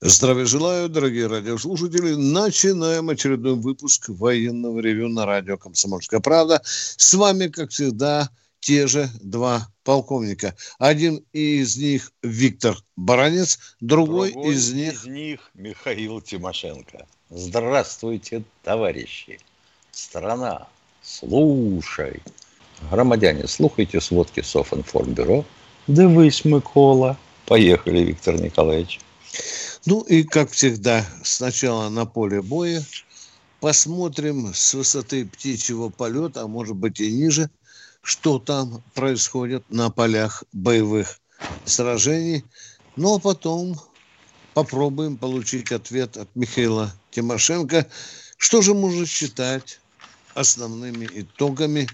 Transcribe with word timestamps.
Здравия 0.00 0.46
желаю, 0.46 0.88
дорогие 0.88 1.26
радиослушатели. 1.26 2.14
Начинаем 2.14 3.08
очередной 3.08 3.56
выпуск 3.56 4.08
военного 4.10 4.78
ревю 4.78 5.08
на 5.08 5.26
радио 5.26 5.58
«Комсомольская 5.58 6.20
правда». 6.20 6.62
С 6.64 7.14
вами, 7.14 7.48
как 7.48 7.70
всегда, 7.70 8.30
те 8.60 8.86
же 8.86 9.10
два 9.20 9.66
полковника. 9.82 10.54
Один 10.78 11.24
из 11.32 11.76
них 11.76 12.12
Виктор 12.22 12.76
Баранец, 12.94 13.58
другой, 13.80 14.30
другой 14.30 14.54
из 14.54 14.72
них... 14.72 14.92
из 14.92 15.06
них 15.06 15.50
Михаил 15.54 16.20
Тимошенко. 16.20 17.04
Здравствуйте, 17.30 18.44
товарищи. 18.62 19.40
Страна, 19.90 20.68
слушай. 21.02 22.22
Громадяне, 22.88 23.48
слухайте 23.48 24.00
сводки 24.00 24.42
Софинформбюро. 24.42 25.44
Дивись, 25.88 26.44
Микола. 26.44 27.16
Поехали, 27.46 27.98
Виктор 28.04 28.40
Николаевич. 28.40 29.00
Ну 29.90 30.02
и, 30.02 30.22
как 30.22 30.50
всегда, 30.50 31.02
сначала 31.24 31.88
на 31.88 32.04
поле 32.04 32.42
боя 32.42 32.84
посмотрим 33.58 34.52
с 34.52 34.74
высоты 34.74 35.24
птичьего 35.24 35.88
полета, 35.88 36.42
а 36.42 36.46
может 36.46 36.76
быть 36.76 37.00
и 37.00 37.10
ниже, 37.10 37.48
что 38.02 38.38
там 38.38 38.84
происходит 38.92 39.64
на 39.70 39.88
полях 39.88 40.44
боевых 40.52 41.18
сражений. 41.64 42.44
Ну 42.96 43.14
а 43.14 43.18
потом 43.18 43.80
попробуем 44.52 45.16
получить 45.16 45.72
ответ 45.72 46.18
от 46.18 46.28
Михаила 46.36 46.92
Тимошенко, 47.10 47.86
что 48.36 48.60
же 48.60 48.74
можно 48.74 49.06
считать 49.06 49.80
основными 50.34 51.08
итогами 51.14 51.88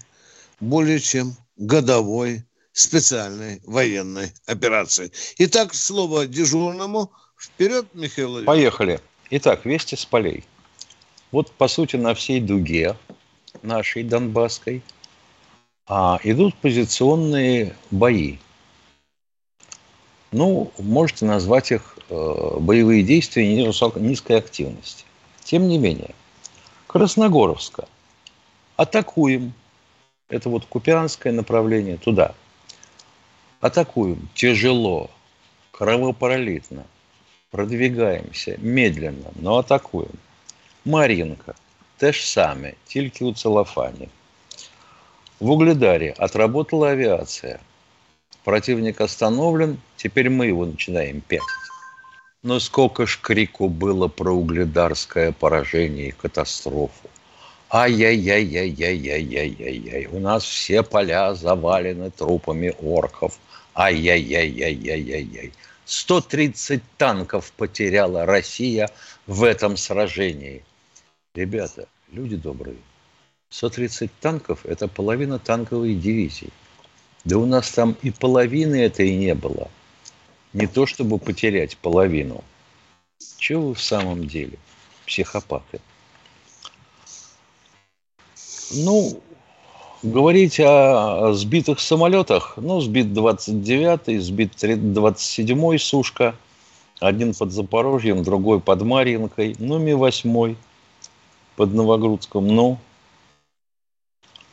более 0.59 0.99
чем 0.99 1.37
годовой 1.55 2.43
специальной 2.73 3.61
военной 3.63 4.33
операции. 4.47 5.13
Итак, 5.37 5.73
слово 5.73 6.27
дежурному– 6.27 7.13
Вперед, 7.37 7.85
Михаил 7.93 8.43
Поехали. 8.43 8.99
Итак, 9.29 9.65
вести 9.65 9.95
с 9.95 10.05
полей. 10.05 10.43
Вот, 11.31 11.51
по 11.51 11.67
сути, 11.67 11.95
на 11.95 12.13
всей 12.13 12.39
дуге 12.39 12.95
нашей 13.61 14.03
Донбасской 14.03 14.81
а, 15.87 16.19
идут 16.23 16.55
позиционные 16.55 17.75
бои. 17.91 18.37
Ну, 20.31 20.71
можете 20.77 21.25
назвать 21.25 21.71
их 21.71 21.97
э, 22.09 22.57
боевые 22.59 23.03
действия 23.03 23.47
низкой 23.55 24.37
активности. 24.37 25.05
Тем 25.43 25.67
не 25.67 25.77
менее, 25.77 26.13
Красногоровска 26.87 27.87
атакуем. 28.75 29.53
Это 30.27 30.49
вот 30.49 30.65
Купянское 30.65 31.31
направление 31.31 31.97
туда. 31.97 32.35
Атакуем 33.61 34.27
тяжело, 34.33 35.09
кровопролитно 35.71 36.85
продвигаємося 37.50 38.56
медленно, 38.62 39.30
но 39.42 39.54
атакуем. 39.54 40.18
Мар'їнка 40.84 41.54
те 41.96 42.12
ж 42.12 42.30
саме, 42.30 42.72
тільки 42.86 43.24
у 43.24 43.34
целлофане. 43.34 44.06
В 45.40 45.50
Угледаре 45.50 46.14
отработала 46.18 46.90
авиация. 46.90 47.58
Противник 48.44 49.00
остановлен, 49.00 49.78
теперь 49.96 50.30
мы 50.30 50.46
его 50.46 50.66
начинаем 50.66 51.20
пятить. 51.20 51.46
Но 52.42 52.60
сколько 52.60 53.06
ж 53.06 53.18
крику 53.20 53.68
было 53.68 54.08
про 54.08 54.32
угледарское 54.32 55.32
поражение 55.32 56.08
и 56.08 56.12
катастрофу. 56.12 57.10
Ай-яй-яй-яй-яй-яй-яй-яй. 57.70 60.06
У 60.06 60.18
нас 60.18 60.44
все 60.44 60.82
поля 60.82 61.34
завалены 61.34 62.10
трупами 62.10 62.74
орков. 62.82 63.38
Ай-яй-яй-яй-яй-яй-яй. 63.74 65.52
130 65.85 66.81
танков 66.97 67.51
потеряла 67.51 68.25
Россия 68.25 68.89
в 69.27 69.43
этом 69.43 69.77
сражении. 69.77 70.63
Ребята, 71.33 71.87
люди 72.11 72.35
добрые, 72.35 72.77
130 73.49 74.11
танков– 74.19 74.59
это 74.65 74.87
половина 74.87 75.39
танковой 75.39 75.95
дивизии. 75.95 76.49
Да 77.23 77.37
у 77.37 77.45
нас 77.45 77.71
там 77.71 77.95
и 78.01 78.11
половины 78.11 78.75
этой 78.75 79.15
не 79.15 79.33
было. 79.33 79.69
Не 80.53 80.67
то, 80.67 80.85
чтобы 80.85 81.19
потерять 81.19 81.77
половину. 81.77 82.43
Чего 83.37 83.69
вы 83.69 83.75
в 83.75 83.81
самом 83.81 84.27
деле, 84.27 84.57
психопаты? 85.05 85.79
Ну, 88.71 89.21
Говорить 90.05 90.59
о 90.59 91.33
сбитых 91.33 91.79
самолетах, 91.79 92.53
ну, 92.57 92.79
сбит 92.79 93.07
29-й, 93.07 94.19
сбит 94.19 94.53
27-й 94.53 95.79
Сушка, 95.79 96.35
один 96.99 97.33
под 97.33 97.51
Запорожьем, 97.51 98.23
другой 98.23 98.59
под 98.59 98.83
Марьинкой, 98.83 99.55
ну, 99.57 99.79
Ми-8 99.79 100.55
под 101.55 101.73
Новогрудском, 101.73 102.45
ну. 102.45 102.77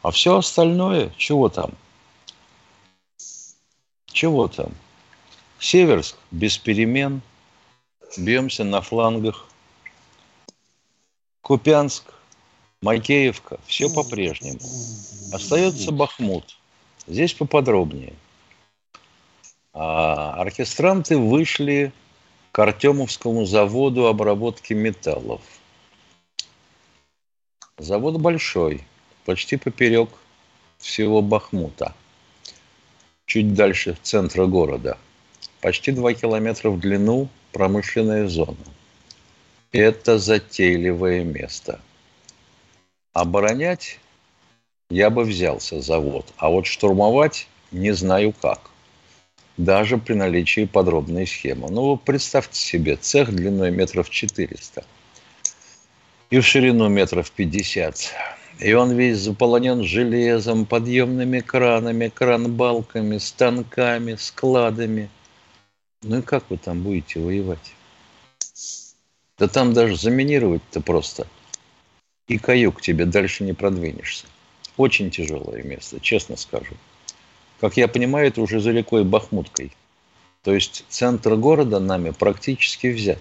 А 0.00 0.10
все 0.10 0.38
остальное, 0.38 1.12
чего 1.18 1.50
там? 1.50 1.72
Чего 4.06 4.48
там? 4.48 4.72
Северск 5.58 6.16
без 6.30 6.56
перемен, 6.56 7.20
бьемся 8.16 8.64
на 8.64 8.80
флангах. 8.80 9.46
Купянск 11.42 12.14
Макеевка, 12.82 13.60
все 13.65 13.88
по-прежнему. 13.88 14.59
Остается 15.32 15.93
Бахмут. 15.93 16.59
Здесь 17.06 17.32
поподробнее. 17.32 18.12
А 19.72 20.34
оркестранты 20.34 21.16
вышли 21.16 21.93
к 22.50 22.59
Артемовскому 22.59 23.44
заводу 23.44 24.06
обработки 24.09 24.72
металлов. 24.72 25.41
Завод 27.78 28.20
большой, 28.20 28.84
почти 29.25 29.56
поперек 29.56 30.10
всего 30.78 31.22
Бахмута. 31.22 31.94
Чуть 33.26 33.54
дальше 33.54 33.97
центра 34.03 34.47
города. 34.47 34.99
Почти 35.60 35.93
2 35.93 36.14
километра 36.14 36.70
в 36.70 36.81
длину 36.81 37.28
промышленная 37.53 38.26
зона. 38.26 38.56
Это 39.70 40.19
затейливое 40.19 41.22
место– 41.22 41.81
Оборонять 43.12 43.98
я 44.88 45.10
бы 45.10 45.24
взялся 45.24 45.82
завод, 45.82 46.32
а 46.38 46.48
вот 46.48 46.66
штурмовать 46.66 47.46
не 47.70 47.92
знаю 47.92 48.32
как. 48.32 48.70
Даже 49.58 49.98
при 49.98 50.14
наличии 50.14 50.64
подробной 50.64 51.26
схемы. 51.26 51.70
Ну, 51.70 51.90
вы 51.90 51.96
представьте 51.98 52.58
себе, 52.58 52.96
цех 52.96 53.30
длиной 53.34 53.70
метров 53.70 54.08
400 54.08 54.84
и 56.30 56.40
в 56.40 56.46
ширину 56.46 56.88
метров 56.88 57.30
50. 57.30 58.14
И 58.60 58.72
он 58.72 58.92
весь 58.92 59.18
заполонен 59.18 59.82
железом, 59.82 60.64
подъемными 60.64 61.40
кранами, 61.40 62.08
кранбалками, 62.08 63.18
станками, 63.18 64.14
складами. 64.14 65.10
Ну 66.02 66.20
и 66.20 66.22
как 66.22 66.44
вы 66.48 66.56
там 66.56 66.82
будете 66.82 67.20
воевать? 67.20 67.74
Да 69.38 69.48
там 69.48 69.74
даже 69.74 69.98
заминировать-то 69.98 70.81
просто– 70.81 71.26
и 72.28 72.38
каюк 72.38 72.80
тебе 72.80 73.04
дальше 73.04 73.44
не 73.44 73.52
продвинешься. 73.52 74.26
Очень 74.76 75.10
тяжелое 75.10 75.62
место, 75.62 76.00
честно 76.00 76.36
скажу. 76.36 76.74
Как 77.60 77.76
я 77.76 77.88
понимаю, 77.88 78.28
это 78.28 78.40
уже 78.40 78.60
за 78.60 78.72
рекой 78.72 79.04
Бахмуткой. 79.04 79.72
То 80.42 80.54
есть 80.54 80.84
центр 80.88 81.36
города 81.36 81.78
нами 81.78 82.10
практически 82.10 82.88
взят. 82.88 83.20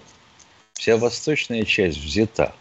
Вся 0.72 0.96
восточная 0.96 1.64
часть 1.64 1.98
взята. 1.98 2.54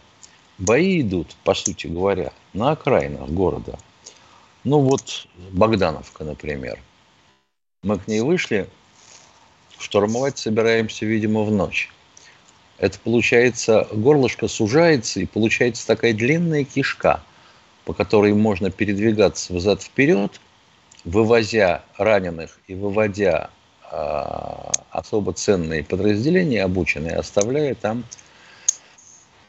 Бои 0.58 1.02
идут, 1.02 1.36
по 1.44 1.56
сути 1.56 1.88
говоря, 1.88 2.34
на 2.54 2.72
окраинах 2.72 3.30
города. 3.30 3.80
Ну 4.64 4.80
вот 4.80 5.28
Богдановка, 5.52 6.24
например. 6.24 6.80
Мы 7.82 7.98
к 7.98 8.08
ней 8.08 8.22
вышли, 8.22 8.70
штурмовать 9.80 10.38
собираемся, 10.38 11.06
видимо, 11.08 11.44
в 11.44 11.52
ночь 11.52 11.90
это 12.82 12.98
получается, 13.00 13.88
горлышко 13.92 14.48
сужается, 14.48 15.20
и 15.20 15.28
получается 15.28 15.86
такая 15.86 16.14
длинная 16.14 16.64
кишка, 16.64 17.22
по 17.86 17.94
которой 17.94 18.34
можно 18.34 18.72
передвигаться 18.72 19.54
взад-вперед, 19.54 20.42
вывозя 21.06 21.84
раненых 22.00 22.60
и 22.66 22.74
выводя 22.74 23.52
э, 23.92 24.24
особо 24.90 25.32
ценные 25.34 25.84
подразделения, 25.84 26.64
обученные, 26.64 27.18
оставляя 27.18 27.76
там 27.76 28.04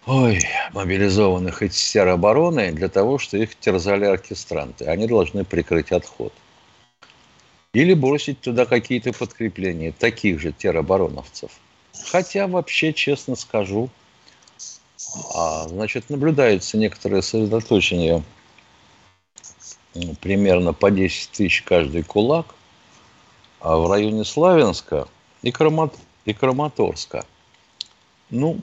ой, 0.05 0.39
мобилизованных 0.75 1.63
из 1.63 1.91
теробороны 1.91 2.71
для 2.73 2.91
того, 2.91 3.17
чтобы 3.17 3.45
их 3.45 3.55
терзали 3.59 4.05
оркестранты. 4.05 4.85
Они 4.85 5.07
должны 5.07 5.47
прикрыть 5.47 5.91
отход. 5.91 6.35
Или 7.73 7.95
бросить 7.95 8.43
туда 8.43 8.67
какие-то 8.67 9.15
подкрепления 9.15 9.91
таких 9.91 10.39
же 10.39 10.53
теробороновцев. 10.53 11.51
Хотя 12.11 12.47
вообще, 12.47 12.93
честно 12.93 13.37
скажу, 13.37 13.91
а, 15.35 15.69
значит, 15.69 16.11
наблюдается 16.11 16.79
некоторое 16.79 17.23
сосредоточение 17.23 18.23
примерно 20.21 20.73
по 20.73 20.91
10 20.91 21.31
тысяч 21.31 21.63
каждый 21.63 22.03
кулак 22.03 22.47
а 23.63 23.77
в 23.77 23.89
районе 23.89 24.25
Славянска 24.25 25.07
и, 25.43 25.53
Крамат, 25.53 25.95
и 26.25 26.33
Краматорска. 26.33 27.25
Ну, 28.29 28.61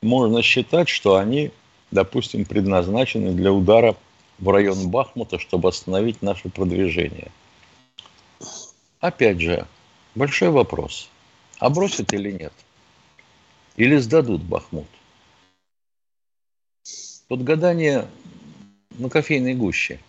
можно 0.00 0.42
считать, 0.42 0.88
что 0.88 1.16
они, 1.16 1.50
допустим, 1.90 2.46
предназначены 2.46 3.32
для 3.32 3.52
удара 3.52 3.96
в 4.38 4.48
район 4.48 4.88
Бахмута, 4.88 5.38
чтобы 5.38 5.68
остановить 5.68 6.22
наше 6.22 6.48
продвижение. 6.48 7.30
Опять 9.00 9.40
же, 9.40 9.66
большой 10.14 10.48
вопрос. 10.48 11.10
А 11.60 11.68
бросят 11.68 12.12
или 12.14 12.32
нет? 12.32 12.52
Или 13.76 13.98
сдадут 13.98 14.42
Бахмут? 14.42 14.88
Тут 17.28 17.44
гадание 17.44 18.08
на 18.98 19.10
кофейной 19.10 19.54
гуще. 19.54 20.00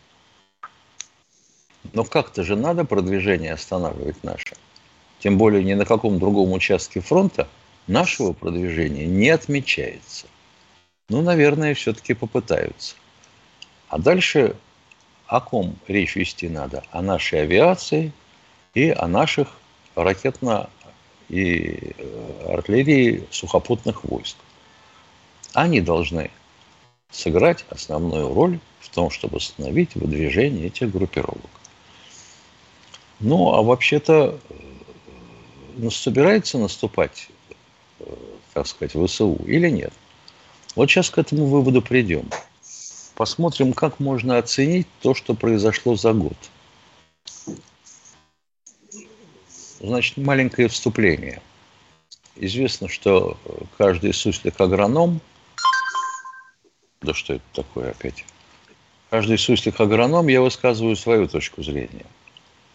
Но 1.94 2.06
как-то 2.06 2.44
же 2.44 2.56
надо 2.56 2.86
продвижение 2.86 3.54
останавливать 3.54 4.24
наше. 4.24 4.56
Тем 5.20 5.38
более 5.38 5.64
ни 5.64 5.74
на 5.74 5.86
каком 5.86 6.20
другом 6.20 6.54
участке 6.54 7.02
фронта 7.02 7.50
нашего 7.86 8.32
продвижения 8.32 9.06
не 9.06 9.30
отмечается. 9.30 10.28
Ну, 11.10 11.22
наверное, 11.22 11.74
все-таки 11.74 12.14
попытаются. 12.14 12.96
А 13.90 13.98
дальше 13.98 14.56
о 15.28 15.42
ком 15.42 15.76
речь 15.88 16.16
вести 16.16 16.48
надо? 16.48 16.84
О 16.92 17.02
нашей 17.02 17.42
авиации 17.42 18.14
и 18.74 18.90
о 18.90 19.08
наших 19.08 19.50
ракетно- 19.96 20.70
и 21.32 21.96
э, 21.98 22.54
артиллерии 22.54 23.24
сухопутных 23.32 24.04
войск. 24.04 24.36
Они 25.54 25.80
должны 25.80 26.30
сыграть 27.10 27.64
основную 27.70 28.34
роль 28.34 28.60
в 28.82 28.90
том, 28.90 29.10
чтобы 29.10 29.38
остановить 29.38 29.96
выдвижение 29.96 30.68
этих 30.68 30.92
группировок. 30.92 31.50
Ну, 33.22 33.54
а 33.54 33.62
вообще-то 33.62 34.40
э, 35.80 35.90
собирается 35.90 36.58
наступать, 36.58 37.30
э, 38.00 38.14
так 38.54 38.68
сказать, 38.68 38.92
ВСУ 38.92 39.38
или 39.46 39.70
нет? 39.70 39.94
Вот 40.76 40.90
сейчас 40.90 41.10
к 41.10 41.18
этому 41.18 41.46
выводу 41.46 41.82
придем. 41.82 42.30
Посмотрим, 43.16 43.72
как 43.72 44.02
можно 44.02 44.38
оценить 44.38 44.88
то, 45.02 45.14
что 45.14 45.34
произошло 45.34 45.96
за 45.96 46.12
год. 46.12 46.36
Значит, 49.82 50.18
маленькое 50.18 50.68
вступление. 50.68 51.42
Известно, 52.36 52.88
что 52.88 53.38
каждый 53.78 54.14
суслик 54.14 54.60
агроном– 54.62 55.20
да 57.02 57.16
что 57.16 57.34
это 57.34 57.44
такое 57.54 57.92
опять? 57.92 58.26
Каждый 59.10 59.38
суслик 59.38 59.80
агроном, 59.80 60.28
я 60.28 60.42
высказываю 60.42 60.96
свою 60.96 61.28
точку 61.28 61.64
зрения. 61.64 62.06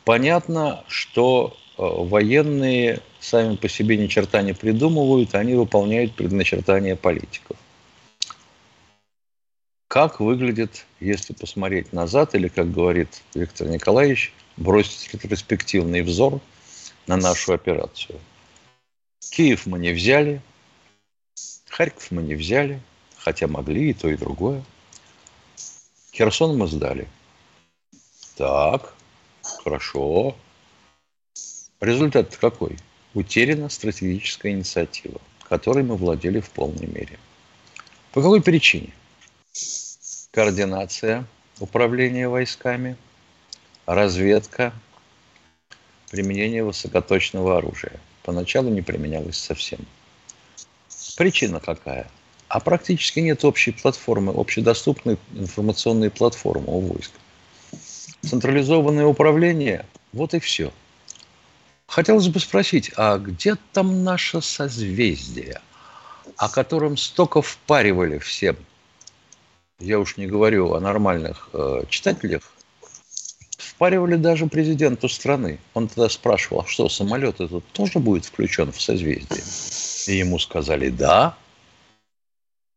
Понятно, 0.05 0.85
что 0.89 1.57
э, 1.79 1.83
военные 1.83 3.01
сами 3.21 3.57
по 3.57 3.69
себе 3.69 3.97
ни 3.97 4.09
черта 4.09 4.43
не 4.43 4.53
придумывают, 4.53 5.35
они 5.35 5.55
выполняют 5.55 6.15
предначертания 6.15 6.97
политиков. 6.97 7.57
Как 9.89 10.19
выглядит, 10.19 10.85
если 10.99 11.33
посмотреть 11.33 11.93
назад, 11.93 12.35
или, 12.35 12.49
как 12.49 12.71
говорит 12.73 13.23
Виктор 13.35 13.69
Николаевич, 13.69 14.33
бросить 14.57 15.15
ретроспективный 15.15 16.03
взор 16.03 16.41
на 17.07 17.17
нашу 17.17 17.53
операцию. 17.53 18.19
Киев 19.31 19.67
мы 19.67 19.79
не 19.79 19.93
взяли, 19.93 20.41
Харьков 21.69 22.11
мы 22.11 22.23
не 22.23 22.35
взяли– 22.35 22.81
хотя 23.27 23.49
могли 23.49 23.91
и 23.91 23.93
то, 23.93 24.09
и 24.09 24.17
другое. 24.17 24.63
Херсон 26.13 26.57
мы 26.57 26.69
сдали. 26.69 27.09
Так, 28.37 28.95
хорошо. 29.43 30.37
Результат 31.81 32.37
какой? 32.37 32.79
Утеряна 33.15 33.69
стратегическая 33.69 34.53
инициатива, 34.53 35.21
которой 35.49 35.83
мы 35.83 35.97
владели 35.97 36.39
в 36.39 36.51
полной 36.51 36.87
мере. 36.87 37.19
По 38.13 38.23
какой 38.23 38.41
причине? 38.41 38.93
Координация 40.31 41.27
управления 41.59 42.29
войсками, 42.29 42.97
разведка, 43.87 44.73
применение 46.11 46.65
высокоточного 46.65 47.59
оружия. 47.59 48.01
Поначалу 48.23 48.71
не 48.71 48.83
применялось 48.83 49.39
совсем. 49.39 49.81
Причина 51.17 51.61
какая? 51.61 52.11
А 52.49 52.61
практически 52.61 53.21
нет 53.21 53.45
общей 53.45 53.73
платформы, 53.73 54.33
общедоступной 54.33 55.19
информационной 55.35 56.11
платформы 56.11 56.67
у 56.69 56.81
войск. 56.81 57.13
Централизованное 58.23 59.07
управление, 59.07 59.87
вот 60.13 60.35
и 60.35 60.39
все. 60.39 60.73
Хотелось 61.87 62.29
бы 62.29 62.41
спросить, 62.41 62.93
а 62.97 63.19
где 63.19 63.57
там 63.73 64.05
наше 64.05 64.43
созвездие, 64.43 65.61
о 66.37 66.49
котором 66.49 66.97
столько 66.97 67.43
впаривали 67.43 68.19
всем? 68.19 68.57
Я 69.79 69.99
уж 69.99 70.17
не 70.17 70.27
говорю 70.27 70.73
о 70.73 70.81
нормальных 70.81 71.49
э, 71.53 71.83
читателях. 71.89 72.43
Впаривали 73.57 74.17
даже 74.17 74.47
президенту 74.47 75.09
страны. 75.09 75.59
Он 75.75 75.89
тогда 75.89 76.09
спрашивал, 76.09 76.61
а 76.61 76.67
что, 76.67 76.89
самолет 76.89 77.41
этот 77.41 77.65
тоже 77.73 77.99
будет 77.99 78.25
включен 78.25 78.73
в 78.73 78.81
созвездие? 78.81 79.43
И 80.07 80.19
ему 80.19 80.39
сказали, 80.39 80.91
да, 80.91 81.37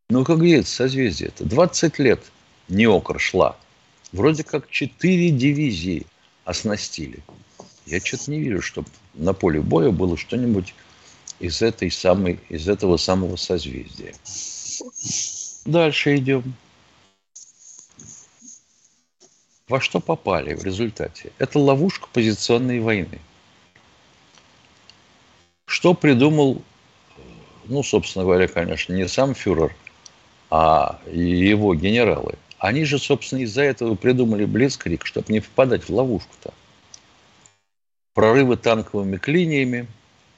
ну, 0.10 0.24
как 0.26 0.38
говорится, 0.38 0.76
созвездие-то. 0.76 1.46
20 1.46 2.00
лет 2.00 2.24
Неокр 2.68 3.20
шла. 3.20 3.56
Вроде 4.12 4.44
как 4.44 4.70
4 4.70 5.30
дивизии 5.30 6.08
оснастили. 6.46 7.20
Я 7.86 8.00
что-то 8.00 8.32
не 8.32 8.40
вижу, 8.40 8.62
чтобы 8.62 8.88
на 9.14 9.34
поле 9.34 9.62
боя 9.62 9.92
было 9.92 10.18
что-нибудь 10.18 10.74
из, 11.40 11.62
этой 11.62 11.92
самой, 11.92 12.40
из 12.50 12.68
этого 12.68 12.98
самого 12.98 13.36
созвездия. 13.36 14.16
Дальше 15.66 16.16
идем. 16.16 16.56
Во 19.70 19.80
что 19.80 20.00
попали 20.00 20.56
в 20.56 20.64
результате? 20.66 21.32
Это 21.38 21.60
ловушка 21.60 22.10
позиционной 22.12 22.82
войны. 22.82 23.20
Что 25.66 25.94
придумал, 25.94 26.62
ну, 27.66 27.84
собственно 27.84 28.26
говоря, 28.26 28.48
конечно, 28.48 28.94
не 28.94 29.08
сам 29.08 29.34
фюрер– 29.34 29.74
а 30.50 31.00
его 31.12 31.76
генералы, 31.76 32.36
они 32.58 32.84
же, 32.86 32.98
собственно, 32.98 33.42
из-за 33.42 33.62
этого 33.62 33.96
придумали 33.96 34.46
Блицкрик, 34.46 35.06
чтобы 35.06 35.32
не 35.32 35.40
впадать 35.40 35.84
в 35.84 35.90
ловушку-то. 35.94 36.54
Прорывы 38.14 38.58
танковыми 38.58 39.18
клиниями, 39.18 39.88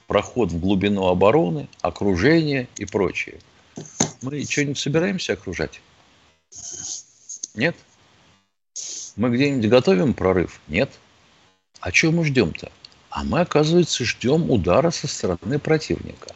проход 0.06 0.52
в 0.52 0.60
глубину 0.60 1.06
обороны, 1.06 1.68
окружение 1.80 2.68
и 2.76 2.84
прочее. 2.84 3.38
Мы 4.20 4.44
что-нибудь 4.44 4.78
собираемся 4.78 5.32
окружать? 5.32 5.80
Нет? 7.54 7.74
Мы 9.16 9.30
где-нибудь 9.30 9.68
готовим 9.68 10.14
прорыв? 10.14 10.60
Нет. 10.68 10.90
А 11.80 11.92
чего 11.92 12.12
мы 12.12 12.24
ждем-то? 12.24 12.70
А 13.10 13.24
мы, 13.24 13.40
оказывается, 13.40 14.04
ждем 14.04 14.50
удара 14.50 14.90
со 14.90 15.06
стороны 15.06 15.58
противника. 15.58 16.34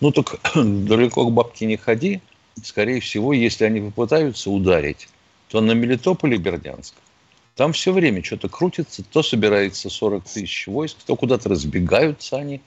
Ну 0.00 0.12
так 0.12 0.40
далеко 0.54 1.26
к 1.26 1.32
бабке 1.32 1.66
не 1.66 1.76
ходи– 1.76 2.20
скорее 2.62 3.00
всего, 3.00 3.32
если 3.32 3.64
они 3.64 3.80
попытаются 3.80 4.50
ударить, 4.50 5.08
то 5.48 5.60
на 5.60 5.72
Мелитополь 5.72 6.36
Бердянск. 6.36 6.94
Там 7.54 7.72
все 7.72 7.92
время 7.92 8.22
что-то 8.22 8.48
крутится, 8.48 9.02
то 9.02 9.22
собирается 9.22 9.88
40 9.88 10.24
тысяч 10.24 10.66
войск, 10.66 10.98
то 11.06 11.16
куда-то 11.16 11.48
разбегаются 11.48 12.36
они 12.36 12.60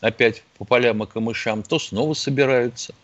опять 0.00 0.44
по 0.58 0.64
полям 0.64 1.02
и 1.02 1.06
камышам, 1.06 1.62
то 1.62 1.78
снова 1.78 2.14
собираются. 2.14 2.94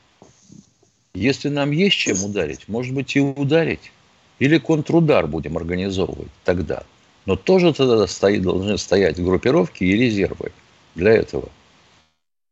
Если 1.14 1.48
нам 1.48 1.72
есть 1.72 1.96
чем 1.96 2.22
ударить, 2.24 2.68
может 2.68 2.94
быть 2.94 3.16
и 3.16 3.20
ударить. 3.20 3.92
Или 4.38 4.58
контрудар 4.58 5.26
будем 5.26 5.56
организовывать 5.56 6.30
тогда. 6.44 6.84
Но 7.26 7.36
тоже 7.36 7.72
тогда 7.72 8.06
стоит, 8.06 8.42
должны 8.42 8.78
стоять 8.78 9.22
группировки 9.22 9.84
и 9.84 9.96
резервы 9.96 10.52
для 10.94 11.12
этого. 11.12 11.48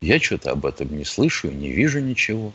Я 0.01 0.21
что-то 0.21 0.51
об 0.51 0.67
этом 0.67 0.97
не 0.97 1.05
слышу 1.05 1.51
не 1.51 1.71
вижу 1.71 2.01
ничего 2.01 2.53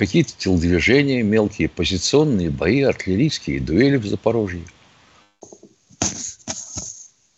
какие-то 0.00 0.32
телодвижения 0.36 1.22
мелкие, 1.22 1.68
позиционные 1.68 2.48
бои, 2.48 2.80
артиллерийские 2.80 3.60
дуэли 3.60 3.96
в 3.96 4.06
Запорожье. 4.06 4.64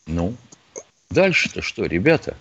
Ну, 0.07 0.37
дальше-то 1.11 1.61
что, 1.61 1.85
ребята? 1.87 2.37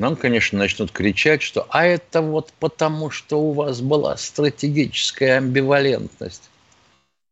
Нам, 0.00 0.16
конечно, 0.16 0.58
начнут 0.58 0.92
кричать, 0.92 1.42
что 1.42 1.66
«а 1.70 1.84
это 1.84 2.22
вот 2.22 2.52
потому, 2.60 3.10
что 3.10 3.40
у 3.40 3.52
вас 3.52 3.80
была 3.80 4.16
стратегическая 4.16 5.38
амбивалентность». 5.38 6.50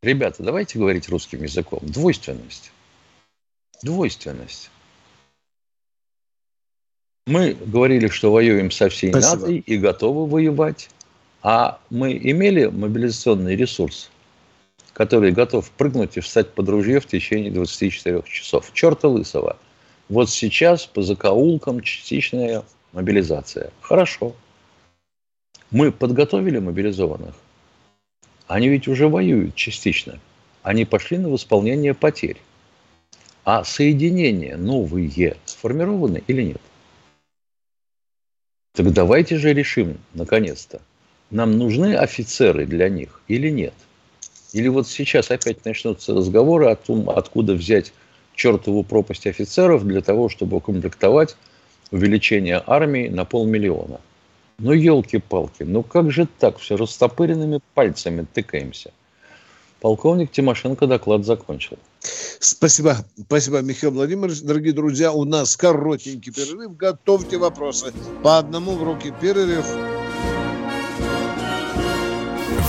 Ребята, 0.02 0.42
давайте 0.42 0.78
говорить 0.78 1.08
русским 1.08 1.42
языком. 1.42 1.80
Двойственность. 1.82 2.70
Двойственность. 3.82 4.70
Мы 7.26 7.54
говорили, 7.54 8.08
что 8.08 8.30
воюем 8.30 8.70
со 8.70 8.88
всей 8.88 9.10
Спасибо. 9.10 9.40
нацией 9.40 9.58
и 9.58 9.76
готовы 9.78 10.26
воевать. 10.26 10.90
А 11.42 11.80
мы 11.90 12.12
имели 12.12 12.66
мобилизационный 12.66 13.56
ресурс, 13.56 14.10
который 14.92 15.32
готов 15.32 15.70
прыгнуть 15.72 16.16
и 16.16 16.20
встать 16.20 16.52
под 16.52 16.68
ружье 16.68 17.00
в 17.00 17.06
течение 17.06 17.50
24 17.50 18.22
часов. 18.26 18.72
Черта 18.72 19.08
лысого. 19.08 19.56
Вот 20.08 20.30
сейчас 20.30 20.86
по 20.86 21.02
закоулкам 21.02 21.80
частичная 21.80 22.62
мобилизация. 22.92 23.72
Хорошо. 23.80 24.34
Мы 25.70 25.90
подготовили 25.90 26.58
мобилизованных. 26.58 27.34
Они 28.46 28.68
ведь 28.68 28.86
уже 28.86 29.08
воюют 29.08 29.56
частично. 29.56 30.20
Они 30.62 30.84
пошли 30.84 31.18
на 31.18 31.28
восполнение 31.28 31.92
потерь. 31.94 32.40
А 33.44 33.64
соединения 33.64 34.56
новые 34.56 35.36
сформированы 35.44 36.22
или 36.26 36.42
нет? 36.42 36.60
Так 38.72 38.92
давайте 38.92 39.38
же 39.38 39.52
решим, 39.54 39.98
наконец-то, 40.14 40.82
нам 41.30 41.56
нужны 41.56 41.96
офицеры 41.96 42.66
для 42.66 42.88
них 42.88 43.20
или 43.26 43.48
нет? 43.48 43.74
Или 44.52 44.68
вот 44.68 44.88
сейчас 44.88 45.30
опять 45.30 45.64
начнутся 45.64 46.14
разговоры 46.14 46.66
о 46.66 46.76
том, 46.76 47.10
откуда 47.10 47.54
взять 47.54 47.92
чертову 48.36 48.84
пропасть 48.84 49.26
офицеров 49.26 49.84
для 49.84 50.00
того, 50.00 50.28
чтобы 50.28 50.58
укомплектовать 50.58 51.36
увеличение 51.90 52.62
армии 52.66 53.08
на 53.08 53.24
полмиллиона. 53.24 54.00
Ну, 54.58 54.72
елки-палки, 54.72 55.64
ну 55.64 55.82
как 55.82 56.10
же 56.10 56.28
так, 56.38 56.58
все 56.58 56.76
растопыренными 56.76 57.60
пальцами 57.74 58.26
тыкаемся. 58.32 58.92
Полковник 59.80 60.30
Тимошенко 60.30 60.86
доклад 60.86 61.26
закончил. 61.26 61.78
Спасибо. 62.40 62.96
Спасибо, 63.26 63.60
Михаил 63.60 63.92
Владимирович. 63.92 64.40
Дорогие 64.40 64.72
друзья, 64.72 65.12
у 65.12 65.24
нас 65.24 65.56
коротенький 65.56 66.32
перерыв. 66.32 66.76
Готовьте 66.76 67.36
вопросы. 67.36 67.92
По 68.22 68.38
одному 68.38 68.72
в 68.72 68.82
руки 68.82 69.12
перерыв. 69.20 69.66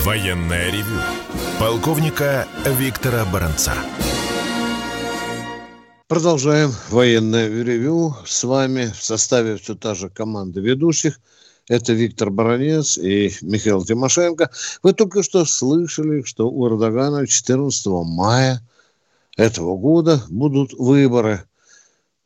Военная 0.03 0.69
ревю. 0.71 1.01
Полковника 1.59 2.47
Виктора 2.65 3.25
Баранца. 3.25 3.73
Продолжаем 6.07 6.73
военное 6.89 7.47
ревю. 7.49 8.15
С 8.25 8.43
вами 8.43 8.91
в 8.97 9.03
составе 9.03 9.57
все 9.57 9.75
та 9.75 9.93
же 9.93 10.09
команда 10.09 10.61
ведущих. 10.61 11.19
Это 11.67 11.93
Виктор 11.93 12.29
Баранец 12.29 12.97
и 12.97 13.33
Михаил 13.41 13.83
Тимошенко. 13.83 14.49
Вы 14.83 14.93
только 14.93 15.21
что 15.21 15.43
слышали, 15.45 16.23
что 16.23 16.49
у 16.49 16.67
Эрдогана 16.67 17.27
14 17.27 17.87
мая– 17.87 18.61
этого 19.37 19.77
года 19.77 20.23
будут 20.29 20.73
выборы. 20.73 21.43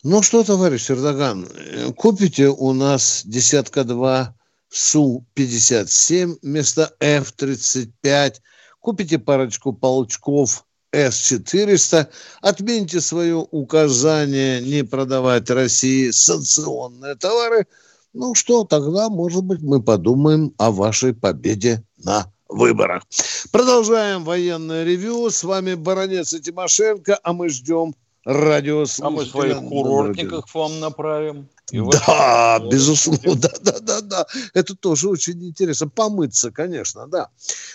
Ну 0.01 0.23
что, 0.23 0.43
товарищ 0.43 0.89
Эрдоган, 0.89 1.47
купите 1.95 2.47
у 2.47 2.73
нас 2.73 3.21
десятка-два 3.25 4.33
Су-57 4.69 6.39
вместо 6.41 6.95
F-35, 6.99 8.35
купите 8.79 9.19
парочку 9.19 9.73
полчков 9.73 10.65
С-400, 10.91 12.07
отменьте 12.41 12.99
свое 12.99 13.35
указание 13.35 14.61
не 14.61 14.83
продавать 14.83 15.49
России 15.49 16.11
санкционные 16.11 17.15
товары. 17.15 17.65
Ну 18.13 18.35
что, 18.35 18.65
тогда, 18.65 19.09
может 19.09 19.43
быть, 19.43 19.61
мы 19.61 19.81
подумаем 19.81 20.53
о 20.57 20.71
вашей 20.71 21.13
победе 21.13 21.83
на 22.03 22.27
выборах. 22.49 23.03
Продолжаем 23.51 24.25
военное 24.25 24.83
ревю. 24.83 25.29
С 25.29 25.45
вами 25.45 25.75
Баронец 25.75 26.33
и 26.33 26.41
Тимошенко, 26.41 27.17
а 27.23 27.31
мы 27.31 27.47
ждем 27.47 27.95
радиослушателя. 28.25 29.07
А 29.07 29.09
мы 29.11 29.25
своих 29.25 29.57
курортников 29.69 30.53
вам 30.53 30.79
направим. 30.81 31.47
да, 31.71 32.59
безусловно, 32.69 33.35
да, 33.35 33.51
да, 33.61 33.79
да, 33.79 34.01
да. 34.01 34.25
Это 34.53 34.75
тоже 34.75 35.07
очень 35.07 35.41
интересно. 35.41 35.87
Помыться, 35.87 36.51
конечно, 36.51 37.07
да. 37.07 37.29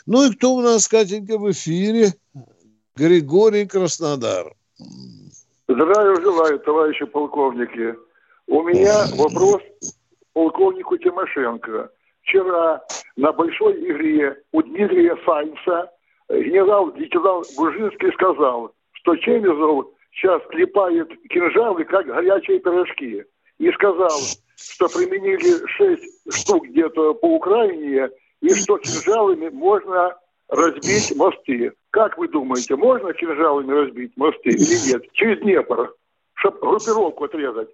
Ну 0.05 0.27
и 0.27 0.35
кто 0.35 0.55
у 0.55 0.61
нас, 0.61 0.87
Катенька, 0.87 1.39
в 1.39 1.51
эфире? 1.51 2.15
Григорий 2.97 3.67
Краснодар. 3.67 4.55
Здравия 5.69 6.19
желаю, 6.23 6.59
товарищи 6.61 7.05
полковники. 7.05 7.95
У 8.47 8.63
меня 8.63 9.05
вопрос 9.19 9.61
полковнику 10.33 10.97
Тимошенко. 10.97 11.91
Вчера 12.23 12.83
на 13.17 13.33
большой 13.33 13.75
игре 13.85 14.43
у 14.53 14.63
Дмитрия 14.63 15.15
Сайнца 15.27 15.91
генерал-лейтенант 16.31 17.47
Бужинский 17.59 18.13
сказал, 18.15 18.73
что 18.93 19.15
Чемизов 19.17 19.89
сейчас 20.13 20.41
клепает 20.49 21.09
кинжалы, 21.29 21.85
как 21.85 22.07
горячие 22.07 22.61
пирожки. 22.61 23.25
И 23.59 23.73
сказал, 23.73 24.19
что 24.57 24.89
применили 24.89 25.67
шесть 25.67 26.35
штук 26.35 26.67
где-то 26.69 27.13
по 27.13 27.37
Украине, 27.37 28.09
и 28.41 28.55
что 28.55 28.79
кинжалами 28.79 29.51
можно 29.51 30.17
разбить 30.49 31.15
мосты. 31.17 31.73
Как 31.91 32.19
вы 32.19 32.29
думаете, 32.29 32.77
можно 32.77 33.13
кинжалами 33.13 33.73
разбить 33.73 34.13
мосты 34.17 34.51
или 34.51 34.91
нет? 34.93 35.03
Через 35.13 35.41
Днепр, 35.41 35.95
чтобы 36.35 36.59
группировку 36.61 37.25
отрезать. 37.25 37.69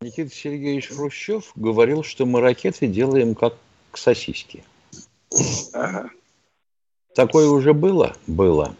Никита 0.00 0.34
Сергеевич 0.34 0.88
Хрущев 0.88 1.52
говорил, 1.54 2.02
что 2.02 2.26
мы 2.26 2.40
ракеты 2.40 2.86
делаем 2.86 3.34
как 3.34 3.54
сосиски. 3.94 4.64
Ага. 5.72 6.10
Такое 7.14 7.48
уже 7.48 7.72
было? 7.72 8.14
Было. 8.26 8.74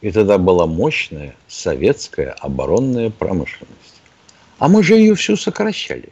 И 0.00 0.12
тогда 0.12 0.38
была 0.38 0.66
мощная 0.66 1.34
советская 1.48 2.32
оборонная 2.32 3.10
промышленность. 3.10 4.02
А 4.58 4.68
мы 4.68 4.82
же 4.82 4.94
ее 4.94 5.14
всю 5.14 5.36
сокращали. 5.36 6.10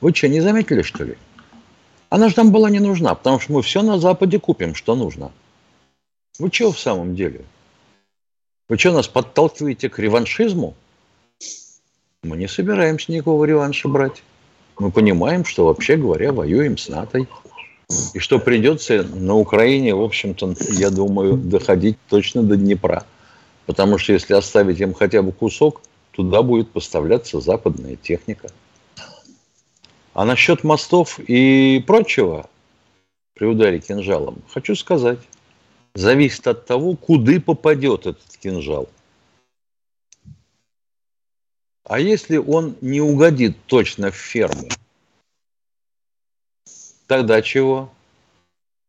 Вы 0.00 0.14
что, 0.14 0.28
не 0.28 0.40
заметили, 0.40 0.82
что 0.82 1.04
ли? 1.04 1.18
Она 2.12 2.28
же 2.28 2.34
нам 2.36 2.52
была 2.52 2.68
не 2.68 2.78
нужна, 2.78 3.14
потому 3.14 3.40
что 3.40 3.54
мы 3.54 3.62
все 3.62 3.80
на 3.80 3.98
Западе 3.98 4.38
купим, 4.38 4.74
что 4.74 4.94
нужно. 4.94 5.32
Вы 6.38 6.50
что 6.52 6.70
в 6.70 6.78
самом 6.78 7.16
деле? 7.16 7.40
Вы 8.68 8.76
что, 8.76 8.92
нас 8.92 9.08
подталкиваете 9.08 9.88
к 9.88 9.98
реваншизму? 9.98 10.74
Мы 12.22 12.36
не 12.36 12.48
собираемся 12.48 13.10
никакого 13.10 13.46
реванша 13.46 13.88
брать. 13.88 14.22
Мы 14.78 14.90
понимаем, 14.90 15.46
что, 15.46 15.64
вообще 15.64 15.96
говоря, 15.96 16.34
воюем 16.34 16.76
с 16.76 16.90
НАТО. 16.90 17.26
И 18.12 18.18
что 18.18 18.38
придется 18.38 19.04
на 19.04 19.34
Украине, 19.34 19.94
в 19.94 20.02
общем-то, 20.02 20.54
я 20.68 20.90
думаю, 20.90 21.38
доходить 21.38 21.96
точно 22.10 22.42
до 22.42 22.58
Днепра. 22.58 23.06
Потому 23.64 23.96
что 23.96 24.12
если 24.12 24.34
оставить 24.34 24.80
им 24.80 24.92
хотя 24.92 25.22
бы 25.22 25.32
кусок, 25.32 25.80
туда 26.10 26.42
будет 26.42 26.72
поставляться 26.72 27.40
западная 27.40 27.96
техника. 27.96 28.50
А 30.14 30.24
насчет 30.24 30.64
мостов 30.64 31.18
и 31.18 31.82
прочего 31.86 32.48
при 33.34 33.46
ударе 33.46 33.80
кинжалом, 33.80 34.42
хочу 34.52 34.74
сказать, 34.76 35.20
зависит 35.94 36.46
от 36.46 36.66
того, 36.66 36.96
куда 36.96 37.40
попадет 37.40 38.06
этот 38.06 38.36
кинжал– 38.38 38.88
а 41.84 41.98
если 41.98 42.36
он 42.36 42.76
не 42.80 43.00
угодит 43.00 43.56
точно 43.66 44.10
в 44.10 44.16
ферму, 44.16 44.68
тогда 47.06 47.42
чего? 47.42 47.92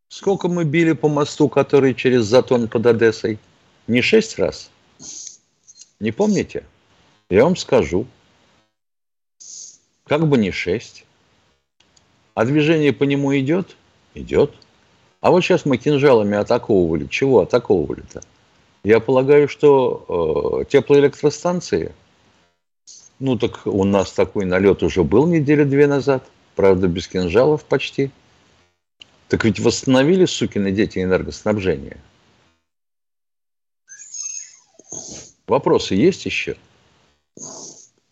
Сколько 0.09 0.47
мы 0.47 0.63
били 0.63 0.93
по 0.93 1.09
мосту, 1.09 1.49
который 1.49 1.95
через 1.95 2.25
Затон 2.25 2.67
под 2.67 2.85
Одессой? 2.85 3.39
Не 3.87 4.01
шесть 4.01 4.37
раз? 4.37 4.69
Не 5.99 6.11
помните? 6.11 6.65
Я 7.29 7.45
вам 7.45 7.55
скажу. 7.55 8.05
Как 10.05 10.27
бы 10.27 10.37
не 10.37 10.51
шесть. 10.51 11.05
А 12.35 12.45
движение 12.45 12.93
по 12.93 13.03
нему 13.03 13.37
идет? 13.37 13.75
Идет. 14.13 14.53
А 15.21 15.31
вот 15.31 15.41
сейчас 15.41 15.65
мы 15.65 15.77
кинжалами 15.77 16.37
атаковывали. 16.37 17.07
Чего 17.07 17.41
атаковывали-то? 17.41 18.21
Я 18.83 18.99
полагаю, 18.99 19.47
что 19.47 20.61
э, 20.63 20.65
теплоэлектростанции– 20.69 21.93
ну 23.23 23.37
так 23.37 23.65
у 23.65 23.85
нас 23.85 24.11
такой 24.11 24.43
налет 24.43 24.83
уже 24.83 25.03
был 25.03 25.27
неделю 25.27 25.65
две 25.65 25.87
назад, 25.87 26.25
правда 26.55 26.87
без 26.87 27.07
кинжалов 27.07 27.63
почти. 27.63 28.11
Так 29.29 29.45
ведь 29.45 29.61
восстановили, 29.61 30.25
сукины 30.25 30.71
дети, 30.71 30.99
энергоснабжение. 31.01 31.97
Вопросы 35.47 35.95
есть 35.95 36.25
еще? 36.25 36.57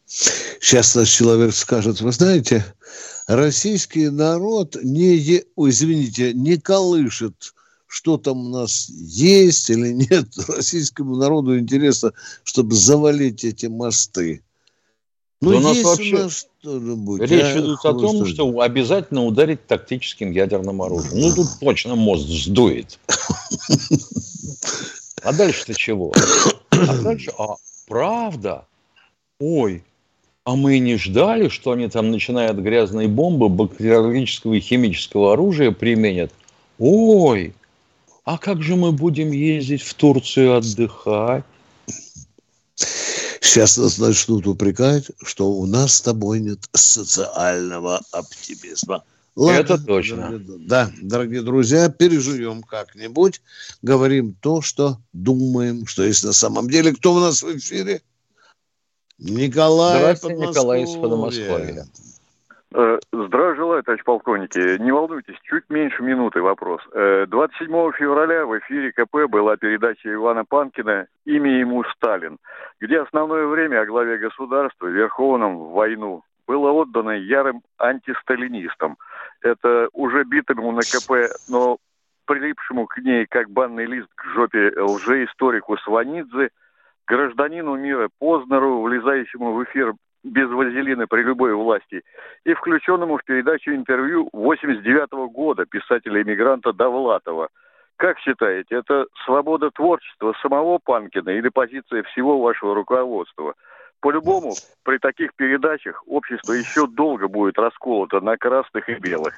Сейчас 0.05 0.95
наш 0.95 1.09
человек 1.09 1.53
скажет, 1.53 1.99
вы 1.99 2.13
знаете, 2.13 2.63
российский 3.27 4.09
народ 4.09 4.77
не, 4.83 5.43
ой, 5.55 5.69
извините, 5.69 6.33
не 6.33 6.57
колышет, 6.57 7.53
что 7.87 8.17
там 8.17 8.47
у 8.47 8.49
нас 8.49 8.89
есть 8.89 9.69
или 9.69 9.91
нет. 10.09 10.27
Российскому 10.47 11.17
народу 11.17 11.59
интересно, 11.59 12.13
чтобы 12.43 12.75
завалить 12.75 13.43
эти 13.43 13.65
мосты. 13.65 14.41
Ну, 15.41 15.57
у 15.57 15.59
нас 15.59 15.81
вообще 15.81 16.29
что-нибудь. 16.29 17.21
Речь 17.21 17.43
а? 17.43 17.59
идет 17.59 17.79
о 17.83 17.93
том, 17.93 18.25
что 18.27 18.59
обязательно 18.59 19.25
ударить 19.25 19.65
тактическим 19.65 20.31
ядерным 20.31 20.83
оружием. 20.83 21.19
Ну, 21.19 21.35
тут 21.35 21.47
точно 21.59 21.95
мост 21.95 22.27
сдует. 22.27 22.99
А 25.23 25.33
дальше-то 25.33 25.73
чего? 25.73 26.13
А 26.71 26.97
дальше, 26.97 27.31
а 27.37 27.55
правда? 27.87 28.65
Ой, 29.39 29.83
а 30.43 30.55
мы 30.55 30.79
не 30.79 30.97
ждали, 30.97 31.49
что 31.49 31.71
они 31.71 31.87
там 31.87 32.11
начинают 32.11 32.57
грязные 32.57 33.07
бомбы, 33.07 33.49
бактериологического 33.49 34.55
и 34.55 34.59
химического 34.59 35.33
оружия 35.33 35.71
применят. 35.71 36.31
Ой, 36.79 37.53
а 38.23 38.37
как 38.37 38.63
же 38.63 38.75
мы 38.75 38.91
будем 38.91 39.31
ездить 39.31 39.83
в 39.83 39.93
Турцию 39.93 40.55
отдыхать? 40.55 41.43
Сейчас 42.75 43.77
нас 43.77 43.97
начнут 43.97 44.47
упрекать, 44.47 45.11
что 45.23 45.51
у 45.51 45.65
нас 45.65 45.95
с 45.95 46.01
тобой 46.01 46.39
нет 46.39 46.59
социального 46.73 48.01
оптимизма. 48.11 49.03
Ладно, 49.35 49.59
Это 49.59 49.77
точно. 49.77 50.29
Дорогие, 50.29 50.67
да, 50.67 50.91
дорогие 51.01 51.41
друзья, 51.41 51.89
переживем 51.89 52.63
как-нибудь, 52.63 53.41
говорим 53.81 54.35
то, 54.39 54.61
что 54.61 54.99
думаем, 55.13 55.87
что 55.87 56.03
есть 56.03 56.23
на 56.23 56.33
самом 56.33 56.69
деле. 56.69 56.93
Кто 56.93 57.13
у 57.13 57.19
нас 57.19 57.41
в 57.41 57.57
эфире? 57.57 58.01
Николай 59.21 59.99
Здравствуйте, 59.99 60.47
Николай 60.47 60.81
из 60.83 60.95
Подмосковья. 60.95 61.83
Э, 62.73 62.97
здравия 63.11 63.55
желаю, 63.55 63.83
товарищ 63.83 64.03
полковники. 64.03 64.81
Не 64.81 64.91
волнуйтесь, 64.91 65.35
чуть 65.43 65.69
меньше 65.69 66.01
минуты 66.01 66.41
вопрос. 66.41 66.81
27 66.93 67.29
э, 67.29 67.91
февраля 67.99 68.45
в 68.47 68.57
эфире 68.59 68.91
КП 68.91 69.29
была 69.29 69.57
передача 69.57 70.11
Ивана 70.11 70.43
Панкина 70.43 71.05
«Имя 71.25 71.59
ему 71.59 71.83
Сталин», 71.95 72.37
где 72.79 73.01
основное 73.01 73.45
время 73.45 73.81
о 73.81 73.85
главе 73.85 74.17
государства, 74.17 74.87
верховном 74.87 75.57
в 75.57 75.71
войну, 75.73 76.23
было 76.47 76.71
отдано 76.71 77.11
ярым 77.11 77.61
антисталинистам. 77.77 78.97
Это 79.41 79.89
уже 79.93 80.23
битому 80.23 80.71
на 80.71 80.81
КП, 80.81 81.31
но 81.47 81.77
прилипшему 82.25 82.87
к 82.87 82.97
ней 82.97 83.27
как 83.27 83.51
банный 83.51 83.85
лист 83.85 84.07
к 84.15 84.23
жопе 84.33 84.71
лжеисторику 84.77 85.77
Сванидзе, 85.77 86.49
гражданину 87.11 87.75
мира 87.75 88.09
Познеру, 88.19 88.81
влезающему 88.81 89.53
в 89.53 89.63
эфир 89.65 89.93
без 90.23 90.49
вазелина 90.49 91.07
при 91.07 91.23
любой 91.23 91.53
власти, 91.53 92.03
и 92.45 92.53
включенному 92.53 93.17
в 93.17 93.23
передачу 93.25 93.71
интервью 93.71 94.29
89 94.31 95.11
-го 95.11 95.27
года 95.29 95.65
писателя-иммигранта 95.65 96.71
Довлатова. 96.71 97.49
Как 97.97 98.17
считаете, 98.19 98.75
это 98.75 99.05
свобода 99.25 99.71
творчества 99.71 100.33
самого 100.41 100.79
Панкина 100.83 101.31
или 101.31 101.49
позиция 101.49 102.03
всего 102.03 102.39
вашего 102.39 102.75
руководства? 102.75 103.55
По-любому, 103.99 104.53
при 104.83 104.97
таких 104.97 105.35
передачах 105.35 106.03
общество 106.07 106.53
еще 106.53 106.87
долго 106.87 107.27
будет 107.27 107.59
расколото 107.59 108.21
на 108.21 108.37
красных 108.37 108.87
и 108.89 108.95
белых. 108.95 109.33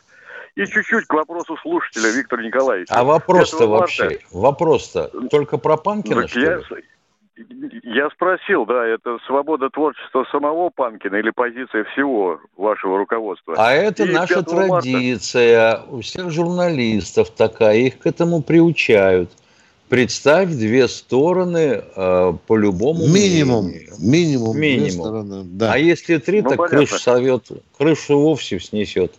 И 0.56 0.66
чуть-чуть 0.66 1.06
к 1.08 1.14
вопросу 1.14 1.58
слушателя 1.58 2.10
Виктора 2.12 2.44
Николаевича. 2.44 2.94
А 2.94 3.04
вопрос-то 3.04 3.68
вообще, 3.68 4.20
вопрос-то 4.32 5.10
только 5.30 5.58
про 5.58 5.76
Панкина, 5.76 6.22
так 6.22 6.30
что 6.30 6.40
я, 6.40 6.58
ли? 6.58 6.84
Я 7.36 8.10
спросил, 8.12 8.66
да, 8.66 8.86
это 8.86 9.18
свобода 9.26 9.70
творчества 9.70 10.26
самого 10.32 10.70
Панкина 10.70 11.16
или 11.16 11.32
позиция 11.32 11.84
всего 11.86 12.40
вашего 12.58 12.98
руководства? 12.98 13.56
А 13.58 13.74
это 13.74 14.04
и 14.04 14.12
наша 14.12 14.44
традиция. 14.44 15.78
Марта... 15.78 15.92
У 15.92 16.02
всех 16.02 16.30
журналистов 16.30 17.32
такая, 17.32 17.78
их 17.78 18.00
к 18.00 18.06
этому 18.06 18.44
приучают. 18.44 19.32
Представь 19.90 20.50
две 20.50 20.88
стороны 20.88 21.84
э, 21.96 22.34
по 22.48 22.58
любому 22.58 23.08
минимум, 23.08 23.66
мнению. 23.66 23.96
минимум, 24.00 24.58
минимум. 24.58 24.92
Стороны, 24.92 25.44
да. 25.46 25.74
А 25.74 25.78
если 25.78 26.18
три, 26.18 26.42
ну, 26.42 26.50
так 26.50 26.58
понятно. 26.58 26.78
крышу 26.78 27.00
совет, 27.00 27.48
крышу 27.78 28.20
вовсе 28.20 28.60
снесет. 28.60 29.14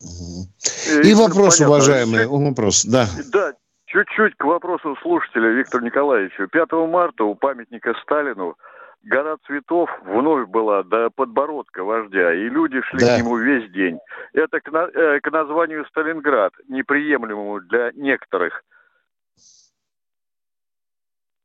Угу. 0.00 1.02
И, 1.04 1.10
и 1.10 1.14
вопрос, 1.14 1.58
понятно. 1.58 1.76
уважаемый, 1.76 2.26
вопрос, 2.26 2.84
да. 2.84 3.08
Да, 3.32 3.54
Чуть-чуть 3.96 4.36
к 4.36 4.44
вопросу 4.44 4.94
слушателя 5.00 5.48
Виктора 5.48 5.82
Николаевича. 5.82 6.46
5 6.48 6.72
марта 6.86 7.24
у 7.24 7.34
памятника 7.34 7.94
Сталину 8.02 8.54
гора 9.02 9.38
цветов 9.46 9.88
вновь 10.04 10.50
была 10.50 10.82
до 10.82 11.08
подбородка 11.08 11.82
вождя, 11.82 12.34
и 12.34 12.50
люди 12.50 12.82
шли 12.82 13.00
да. 13.00 13.14
к 13.14 13.18
нему 13.20 13.38
весь 13.38 13.72
день. 13.72 13.98
Это 14.34 14.60
к, 14.60 14.70
на, 14.70 14.80
э, 14.92 15.20
к 15.20 15.30
названию 15.30 15.86
Сталинград, 15.86 16.52
неприемлемому 16.68 17.62
для 17.62 17.90
некоторых. 17.94 18.64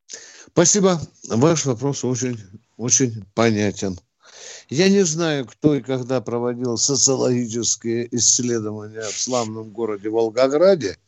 Спасибо. 0.10 0.98
Ваш 1.30 1.66
вопрос 1.66 2.04
очень, 2.04 2.36
очень 2.76 3.24
понятен. 3.34 3.96
Я 4.68 4.90
не 4.90 5.04
знаю, 5.04 5.46
кто 5.46 5.76
и 5.76 5.82
когда 5.82 6.20
проводил 6.20 6.76
социологические 6.76 8.14
исследования 8.14 9.04
в 9.04 9.18
славном 9.18 9.70
городе 9.70 10.10
Волгограде– 10.10 10.98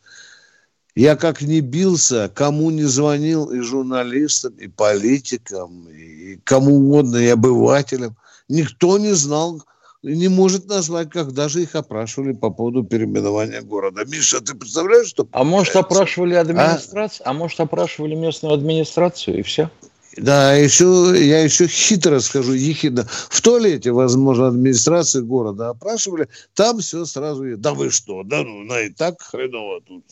я 0.95 1.15
как 1.15 1.41
не 1.41 1.61
бился, 1.61 2.31
кому 2.33 2.69
не 2.69 2.83
звонил 2.83 3.51
и 3.51 3.59
журналистам, 3.59 4.53
и 4.53 4.67
политикам, 4.67 5.87
и 5.89 6.39
кому 6.43 6.75
угодно, 6.75 7.17
и 7.17 7.27
обывателям, 7.27 8.15
никто 8.47 8.97
не 8.97 9.13
знал, 9.13 9.63
не 10.03 10.27
может 10.27 10.67
назвать, 10.67 11.09
когда 11.09 11.47
же 11.47 11.63
их 11.63 11.75
опрашивали 11.75 12.33
по 12.33 12.49
поводу 12.49 12.83
переименования 12.83 13.61
города. 13.61 14.03
Миша, 14.05 14.41
ты 14.41 14.53
представляешь, 14.53 15.07
что... 15.07 15.27
А 15.31 15.43
может, 15.43 15.75
опрашивали 15.75 16.35
администрацию? 16.35 17.25
А, 17.25 17.31
а 17.31 17.33
может, 17.33 17.59
опрашивали 17.59 18.13
местную 18.13 18.53
администрацию, 18.53 19.39
и 19.39 19.41
все? 19.41 19.69
Да, 20.17 20.53
еще, 20.53 21.13
я 21.15 21.43
еще 21.43 21.67
хитро 21.67 22.19
скажу, 22.19 22.53
ехидно. 22.53 23.07
В 23.29 23.41
туалете, 23.41 23.91
возможно, 23.91 24.47
администрации 24.47 25.21
города 25.21 25.69
опрашивали, 25.69 26.27
там 26.53 26.79
все 26.79 27.05
сразу, 27.05 27.57
да 27.57 27.73
вы 27.73 27.89
что, 27.89 28.23
да 28.23 28.43
ну, 28.43 28.63
на 28.63 28.81
и 28.81 28.89
так 28.89 29.21
хреново 29.21 29.81
тут 29.81 30.05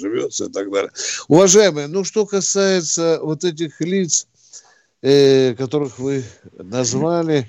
живется 0.00 0.46
и 0.46 0.50
так 0.50 0.72
далее. 0.72 0.90
Уважаемые, 1.28 1.86
ну, 1.86 2.02
что 2.02 2.26
касается 2.26 3.20
вот 3.22 3.44
этих 3.44 3.80
лиц, 3.80 4.26
э, 5.02 5.54
которых 5.54 6.00
вы 6.00 6.24
назвали, 6.58 7.46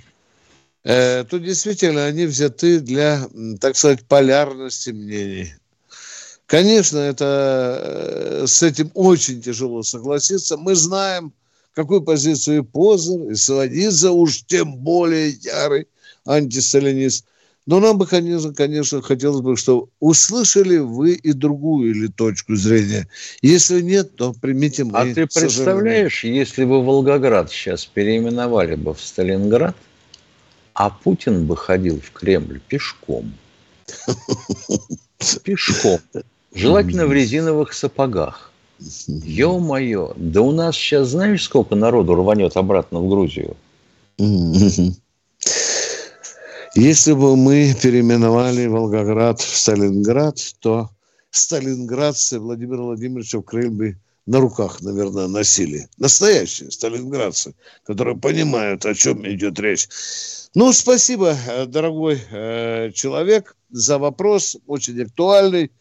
э, 0.83 1.23
то 1.23 1.39
действительно 1.39 2.05
они 2.05 2.27
взяты 2.27 2.81
для, 2.81 3.27
так 3.59 3.77
сказать, 3.77 4.05
полярности 4.05 4.91
мнений. 4.91 5.55
Конечно, 6.45 6.99
это 6.99 7.79
э, 7.81 8.47
с 8.47 8.61
этим 8.61 8.91
очень 8.93 9.41
тяжело 9.41 9.81
согласиться. 9.81 10.57
Мы 10.57 10.75
знаем, 10.75 11.33
какую 11.75 12.01
позицию 12.01 12.59
и 12.59 12.63
Познер, 12.63 13.31
и 13.31 13.35
Солонидзе, 13.35 14.09
уж 14.09 14.43
тем 14.45 14.77
более 14.77 15.29
ярый 15.29 15.87
антисталинист. 16.25 17.25
Но 17.67 17.79
нам 17.79 17.97
бы, 17.97 18.05
конечно, 18.05 18.53
конечно, 18.53 19.01
хотелось 19.01 19.41
бы, 19.41 19.57
чтобы 19.57 19.87
услышали 19.99 20.77
вы 20.77 21.13
и 21.13 21.33
другую 21.33 21.91
или 21.91 22.07
точку 22.07 22.55
зрения. 22.55 23.07
Если 23.41 23.81
нет, 23.81 24.15
то 24.15 24.33
примите 24.33 24.83
мы. 24.83 24.97
А 24.97 25.05
ты 25.05 25.25
представляешь, 25.25 26.23
если 26.23 26.63
бы 26.63 26.83
Волгоград 26.83 27.51
сейчас 27.51 27.85
переименовали 27.85 28.75
бы 28.75 28.93
в 28.93 29.01
Сталинград, 29.01 29.75
а 30.73 30.89
Путин 30.91 31.47
бы 31.47 31.57
ходил 31.57 31.99
в 31.99 32.11
Кремль 32.11 32.61
пешком. 32.67 33.33
Пешком. 35.43 35.99
Желательно 36.53 37.07
в 37.07 37.13
резиновых 37.13 37.73
сапогах. 37.73 38.51
Ё-моё, 38.79 40.13
да 40.17 40.41
у 40.41 40.51
нас 40.51 40.75
сейчас 40.75 41.09
знаешь, 41.09 41.43
сколько 41.43 41.75
народу 41.75 42.15
рванет 42.15 42.57
обратно 42.57 42.99
в 42.99 43.09
Грузию? 43.09 43.55
Если 46.75 47.13
бы 47.13 47.37
мы 47.37 47.73
переименовали 47.81 48.67
Волгоград 48.67 49.39
в 49.39 49.57
Сталинград, 49.57 50.39
то 50.59 50.89
сталинградцы 51.31 52.37
Владимира 52.39 52.83
Владимировича 52.83 53.39
в 53.39 53.43
Крым 53.43 53.97
на 54.25 54.39
руках, 54.39 54.81
наверное, 54.81 55.27
носили. 55.27 55.87
Настоящие 55.97 56.71
сталинградцы, 56.71 57.53
которые 57.85 58.17
понимают, 58.17 58.85
о 58.85 58.93
чем 58.93 59.25
идет 59.25 59.59
речь. 59.59 59.87
Ну, 60.55 60.73
спасибо, 60.73 61.37
дорогой 61.67 62.21
э, 62.31 62.91
человек, 62.93 63.55
за 63.69 63.97
вопрос, 63.97 64.57
очень 64.67 65.01
актуальный 65.01 65.71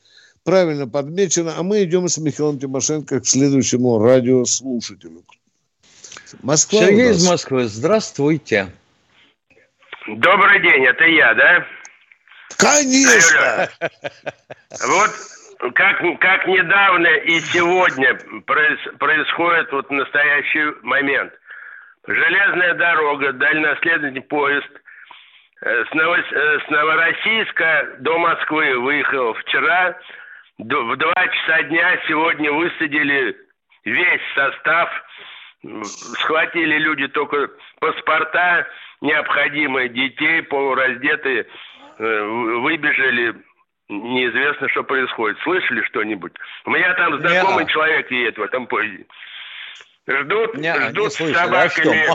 правильно 0.44 0.86
подмечено. 0.86 1.54
А 1.56 1.62
мы 1.62 1.82
идем 1.84 2.08
с 2.08 2.18
Михаилом 2.18 2.58
Тимошенко 2.58 3.20
к 3.20 3.26
следующему 3.26 3.98
радиослушателю. 4.02 5.22
Москва 6.42 6.80
Сергей 6.80 7.10
из 7.10 7.28
Москвы, 7.28 7.64
здравствуйте. 7.64 8.68
Добрый 10.06 10.60
день, 10.60 10.84
это 10.84 11.04
я, 11.04 11.34
да? 11.34 11.66
Конечно! 12.58 13.68
Вот 14.86 15.10
как, 15.74 16.00
как 16.20 16.46
недавно 16.46 17.06
и 17.06 17.40
сегодня 17.40 18.18
проис, 18.44 18.80
происходит 18.98 19.72
вот 19.72 19.90
настоящий 19.90 20.74
момент. 20.82 21.32
Железная 22.06 22.74
дорога, 22.74 23.32
дальнеследный 23.32 24.20
поезд 24.20 24.68
э, 25.62 25.84
с, 25.84 25.94
Новос, 25.94 26.20
э, 26.32 26.58
с 26.66 26.70
Новороссийска 26.70 27.96
до 28.00 28.18
Москвы 28.18 28.78
выехал 28.78 29.32
вчера 29.34 29.96
в 30.58 30.96
два 30.96 31.28
часа 31.28 31.62
дня 31.64 32.00
сегодня 32.06 32.52
высадили 32.52 33.36
весь 33.84 34.22
состав 34.34 34.90
схватили 35.84 36.78
люди 36.78 37.08
только 37.08 37.50
паспорта 37.80 38.66
необходимые, 39.00 39.88
детей 39.88 40.42
полураздетые, 40.42 41.46
э, 41.98 42.22
выбежали, 42.62 43.34
неизвестно, 43.88 44.68
что 44.68 44.82
происходит. 44.82 45.38
Слышали 45.42 45.82
что-нибудь? 45.82 46.32
У 46.64 46.70
меня 46.70 46.94
там 46.94 47.18
знакомый 47.20 47.64
не 47.64 47.70
человек 47.70 48.10
едет 48.10 48.38
в 48.38 48.42
этом 48.42 48.66
поезде. 48.66 49.06
Ждут, 50.06 50.56
не 50.56 50.74
ждут 50.88 51.20
не 51.20 51.32
с 51.32 51.32
собаками. 51.32 52.06
А 52.10 52.14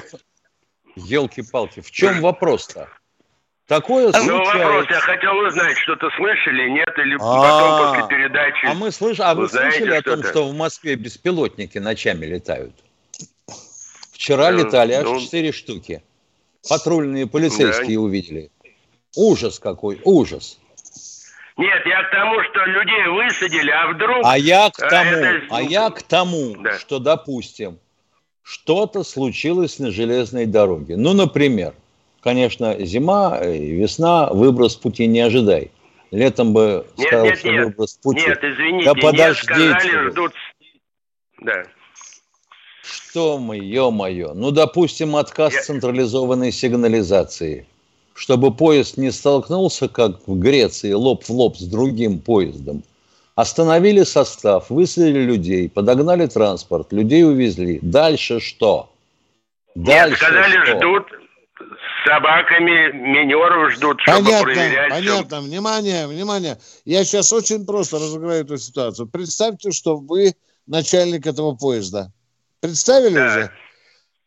Елки-палки, 0.96 1.82
в 1.82 1.92
чем 1.92 2.22
вопрос-то? 2.22 2.90
Такое 3.70 4.08
ну, 4.08 4.14
случается. 4.14 4.58
Ну, 4.58 4.66
вопрос, 4.66 4.86
я 4.90 5.00
хотел 5.00 5.38
узнать, 5.38 5.78
что-то 5.78 6.10
слышали, 6.18 6.70
нет, 6.70 6.90
или 6.98 7.16
а, 7.20 7.20
потом 7.20 8.02
после 8.02 8.18
передачи. 8.18 8.66
А 8.66 8.74
мы 8.74 8.92
слыш... 8.92 9.20
а 9.20 9.36
вы 9.36 9.48
слышали 9.48 9.94
о 9.94 10.02
том, 10.02 10.24
что 10.24 10.48
в 10.50 10.56
Москве 10.56 10.96
беспилотники 10.96 11.78
ночами 11.78 12.26
летают? 12.26 12.74
Вчера 14.12 14.50
ну, 14.50 14.58
летали 14.58 14.94
аж 14.94 15.06
ну... 15.06 15.20
4 15.20 15.52
штуки. 15.52 16.02
Патрульные 16.68 17.28
полицейские 17.28 17.98
да. 17.98 18.02
увидели. 18.02 18.50
Ужас 19.16 19.60
какой, 19.60 20.02
ужас. 20.04 20.60
Нет, 21.56 21.86
я 21.86 22.04
к 22.06 22.10
тому, 22.10 22.42
что 22.50 22.66
людей 22.66 23.08
высадили, 23.08 23.70
а 23.70 23.94
вдруг... 23.94 24.22
А 24.24 24.36
я 24.36 24.72
к 24.72 24.78
тому, 24.78 25.12
это... 25.12 25.46
а 25.52 25.62
я 25.62 25.92
к 25.92 26.02
тому, 26.02 26.56
да. 26.56 26.80
что, 26.80 26.98
допустим, 26.98 27.78
что-то 28.42 29.04
случилось 29.04 29.78
на 29.78 29.92
железной 29.92 30.48
дороге. 30.48 30.98
Ну, 30.98 31.14
например, 31.14 31.76
Конечно, 32.22 32.76
зима, 32.80 33.40
весна, 33.42 34.28
выброс 34.28 34.76
пути 34.76 35.08
не 35.08 35.22
ожидай. 35.22 35.72
Летом 36.12 36.54
бы 36.54 36.86
нет, 36.98 37.08
сказал, 37.08 37.26
нет, 37.26 37.40
что 37.40 37.52
нет. 37.52 37.66
выброс 37.66 37.94
пути. 38.02 38.22
Нет, 38.22 38.44
извините, 38.44 38.86
да 38.86 38.94
подождите. 38.96 39.54
Нет, 39.54 39.82
сказали, 39.82 40.10
ждут... 40.10 40.34
Да. 41.42 41.64
Что 42.82 43.38
мы, 43.38 43.58
ё-моё. 43.58 44.34
Ну, 44.34 44.52
допустим, 44.52 45.16
отказ 45.16 45.54
Я... 45.54 45.62
централизованной 45.62 46.52
сигнализации. 46.52 47.66
Чтобы 48.14 48.54
поезд 48.54 48.98
не 48.98 49.12
столкнулся, 49.12 49.88
как 49.88 50.28
в 50.28 50.38
Греции, 50.38 50.92
лоб 50.92 51.24
в 51.24 51.30
лоб 51.30 51.56
с 51.58 51.64
другим 51.64 52.20
поездом. 52.20 52.84
Остановили 53.36 54.04
состав, 54.04 54.70
высадили 54.70 55.22
людей, 55.22 55.70
подогнали 55.70 56.26
транспорт, 56.26 56.92
людей 56.92 57.24
увезли. 57.24 57.80
Дальше 57.82 58.42
что? 58.42 58.90
Дальше 59.76 60.10
Нет, 60.10 60.18
сказали, 60.18 60.66
что? 60.66 60.78
ждут, 60.78 61.06
собаками 62.06 62.92
минеров 62.92 63.74
ждут, 63.74 64.02
чтобы 64.02 64.26
понятно, 64.26 64.44
проверять. 64.44 64.90
Понятно, 64.90 65.38
все. 65.40 65.48
внимание, 65.48 66.08
внимание. 66.08 66.58
Я 66.86 67.04
сейчас 67.04 67.32
очень 67.34 67.66
просто 67.66 67.98
разыграю 67.98 68.44
эту 68.44 68.58
ситуацию. 68.58 69.08
Представьте, 69.08 69.72
что 69.72 69.98
вы 69.98 70.36
начальник 70.68 71.26
этого 71.26 71.56
поезда. 71.56 72.12
Представили 72.60 73.16
да. 73.16 73.26
уже? 73.26 73.52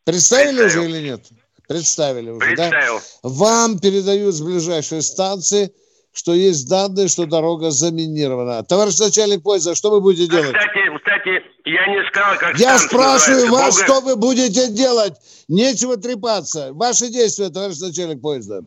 Представили 0.03 0.57
Представил. 0.57 0.87
уже 0.87 0.97
или 0.97 1.07
нет? 1.07 1.25
Представили 1.67 2.29
уже, 2.29 2.45
Представил. 2.45 2.99
да? 2.99 3.29
Вам 3.29 3.79
передают 3.79 4.35
с 4.35 4.41
ближайшей 4.41 5.01
станции– 5.01 5.73
что 6.13 6.33
есть 6.33 6.69
данные, 6.69 7.07
что 7.07 7.25
дорога 7.25 7.71
заминирована. 7.71 8.63
Товарищ 8.63 8.97
начальник 8.99 9.41
поезда, 9.43 9.75
что 9.75 9.89
вы 9.89 9.99
будете 9.99 10.27
делать? 10.29 10.55
Кстати, 10.55 10.97
кстати, 10.97 11.43
я 11.65 11.87
не 11.87 12.07
сказал, 12.09 12.35
как 12.37 12.57
Я 12.57 12.77
спрашиваю 12.77 13.51
вас, 13.51 13.75
Бога... 13.75 13.85
что 13.85 14.01
вы 14.01 14.15
будете 14.15 14.69
делать? 14.69 15.13
Нечего 15.47 15.97
трепаться. 15.97 16.71
Ваши 16.73 17.09
действия, 17.09 17.49
товарищ 17.49 17.79
начальник 17.79 18.21
поезда. 18.21 18.61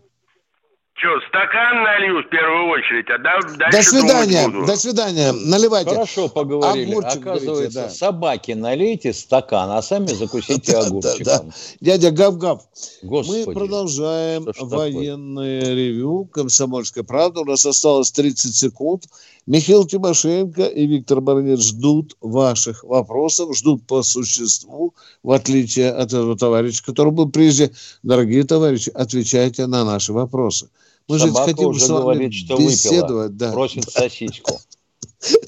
Что, 0.98 1.08
стакан 1.28 1.82
налью 1.82 2.22
в 2.22 2.30
первую 2.30 2.70
очередь, 2.70 3.04
а 3.10 3.18
дальше 3.18 3.58
До 3.70 3.82
свидания, 3.82 4.66
до 4.66 4.76
свидания, 4.76 5.32
наливайте. 5.32 5.90
Хорошо 5.90 6.30
поговорили. 6.30 6.90
Огурчик 6.90 7.20
Оказывается, 7.20 7.52
говорите, 7.52 7.74
да. 7.74 7.88
собаки 7.90 8.52
налейте 8.52 9.12
стакан, 9.12 9.72
а 9.72 9.82
сами 9.82 10.06
закусите 10.06 10.72
огурчиком. 10.78 11.52
Дядя 11.82 12.10
Гав-Гав, 12.12 12.62
мы 13.02 13.44
продолжаем 13.44 14.46
военное 14.58 15.74
ревю 15.74 16.24
«Комсомольская 16.32 17.04
правда». 17.04 17.40
У 17.40 17.44
нас 17.44 17.66
осталось 17.66 18.10
30 18.12 18.56
секунд. 18.56 19.04
Михаил 19.46 19.84
Тимошенко 19.84 20.64
и 20.64 20.86
Виктор 20.86 21.20
Баранец 21.20 21.60
ждут 21.60 22.16
ваших 22.22 22.82
вопросов, 22.84 23.54
ждут 23.54 23.86
по 23.86 24.02
существу, 24.02 24.94
в 25.22 25.30
отличие 25.30 25.90
от 25.90 26.08
этого 26.08 26.38
товарища, 26.38 26.82
который 26.82 27.12
был 27.12 27.30
прежде. 27.30 27.70
Дорогие 28.02 28.44
товарищи, 28.44 28.90
отвечайте 28.94 29.66
на 29.66 29.84
наши 29.84 30.14
вопросы. 30.14 30.70
Мы 31.08 31.18
Собака 31.20 31.38
же 31.38 31.54
хотим 31.54 31.68
уже 31.68 31.80
с 31.80 31.88
вами 31.88 32.02
говорит, 32.02 32.34
что 32.34 32.56
беседовать. 32.56 33.02
Выпила, 33.02 33.28
да. 33.28 33.52
Просит 33.52 33.90
сосиску. 33.90 34.60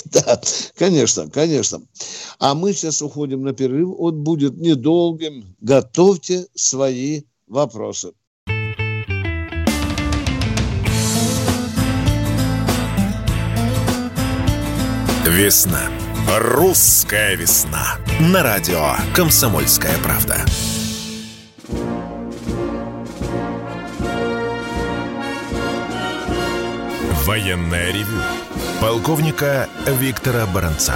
Да, 0.06 0.40
конечно, 0.76 1.28
конечно. 1.30 1.82
А 2.38 2.54
мы 2.54 2.72
сейчас 2.72 3.02
уходим 3.02 3.42
на 3.42 3.52
перерыв. 3.52 3.90
Он 3.98 4.24
будет 4.24 4.56
недолгим. 4.56 5.54
Готовьте 5.60 6.46
свои 6.54 7.22
вопросы. 7.46 8.12
Весна. 15.26 15.90
Русская 16.38 17.36
весна. 17.36 17.98
На 18.32 18.42
радио 18.42 18.96
«Комсомольская 19.14 19.96
правда». 20.02 20.44
Военная 27.28 27.92
ревю. 27.92 28.22
Полковника 28.80 29.68
Виктора 29.86 30.46
Баранца. 30.46 30.94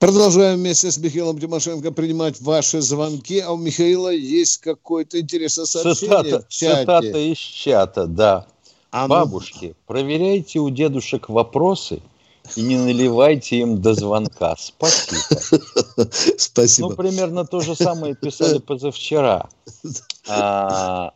Продолжаем 0.00 0.58
вместе 0.58 0.90
с 0.90 0.98
Михаилом 0.98 1.38
Тимошенко 1.38 1.92
принимать 1.92 2.40
ваши 2.40 2.80
звонки. 2.80 3.38
А 3.38 3.52
у 3.52 3.56
Михаила 3.56 4.08
есть 4.08 4.58
какое-то 4.58 5.20
интересное 5.20 5.64
сообщение 5.66 5.94
цитата, 5.94 6.44
в 6.44 6.48
чате. 6.48 6.80
Цитата 6.80 7.18
из 7.18 7.38
чата, 7.38 8.06
да. 8.08 8.46
А 8.90 9.02
ну... 9.02 9.10
Бабушки, 9.10 9.76
проверяйте 9.86 10.58
у 10.58 10.70
дедушек 10.70 11.28
вопросы 11.28 12.02
и 12.56 12.62
не 12.62 12.78
наливайте 12.78 13.58
им 13.58 13.80
до 13.80 13.94
звонка. 13.94 14.56
Спасибо. 14.58 15.20
Спасибо. 16.36 16.88
Ну, 16.88 16.96
примерно 16.96 17.44
то 17.44 17.60
же 17.60 17.76
самое 17.76 18.16
писали 18.16 18.58
позавчера. 18.58 19.48
А, 20.30 21.14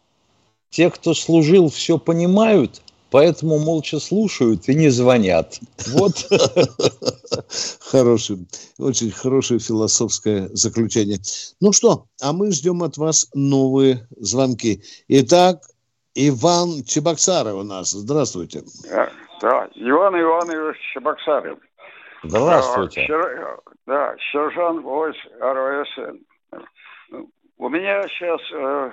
те, 0.72 0.90
кто 0.90 1.12
служил, 1.14 1.68
все 1.68 1.98
понимают, 1.98 2.82
поэтому 3.10 3.58
молча 3.58 4.00
слушают 4.00 4.68
и 4.68 4.74
не 4.74 4.88
звонят. 4.88 5.60
Вот. 5.88 6.26
Хорошее, 7.80 8.40
очень 8.78 9.10
хорошее 9.10 9.60
философское 9.60 10.48
заключение. 10.54 11.18
Ну 11.60 11.72
что, 11.72 12.06
а 12.22 12.32
мы 12.32 12.50
ждем 12.52 12.82
от 12.82 12.96
вас 12.96 13.28
новые 13.34 14.08
звонки. 14.16 14.82
Итак, 15.08 15.60
Иван 16.14 16.82
Чебоксаров 16.84 17.54
у 17.54 17.62
нас. 17.62 17.90
Здравствуйте. 17.90 18.62
Да, 19.42 19.68
Иван 19.74 20.18
Иванович 20.18 20.78
Чебоксарев. 20.94 21.58
Здравствуйте. 22.24 23.06
Да, 23.86 24.14
сержант 24.32 24.82
войск 24.82 25.18
РВСН. 25.38 26.16
У 27.58 27.68
меня 27.68 28.02
сейчас 28.08 28.40
э, 28.52 28.90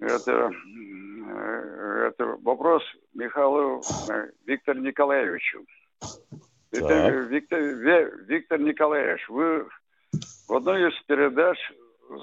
это, 0.00 0.50
э, 0.50 2.08
это 2.08 2.24
вопрос 2.42 2.82
Михаилу 3.14 3.82
э, 4.10 4.30
Виктору 4.46 4.80
Николаевичу. 4.80 5.64
Это, 6.72 7.08
Виктор, 7.08 7.60
Виктор 7.60 8.60
Николаевич, 8.60 9.26
вы 9.28 9.66
в 10.48 10.54
одной 10.54 10.90
из 10.90 11.02
передач 11.04 11.58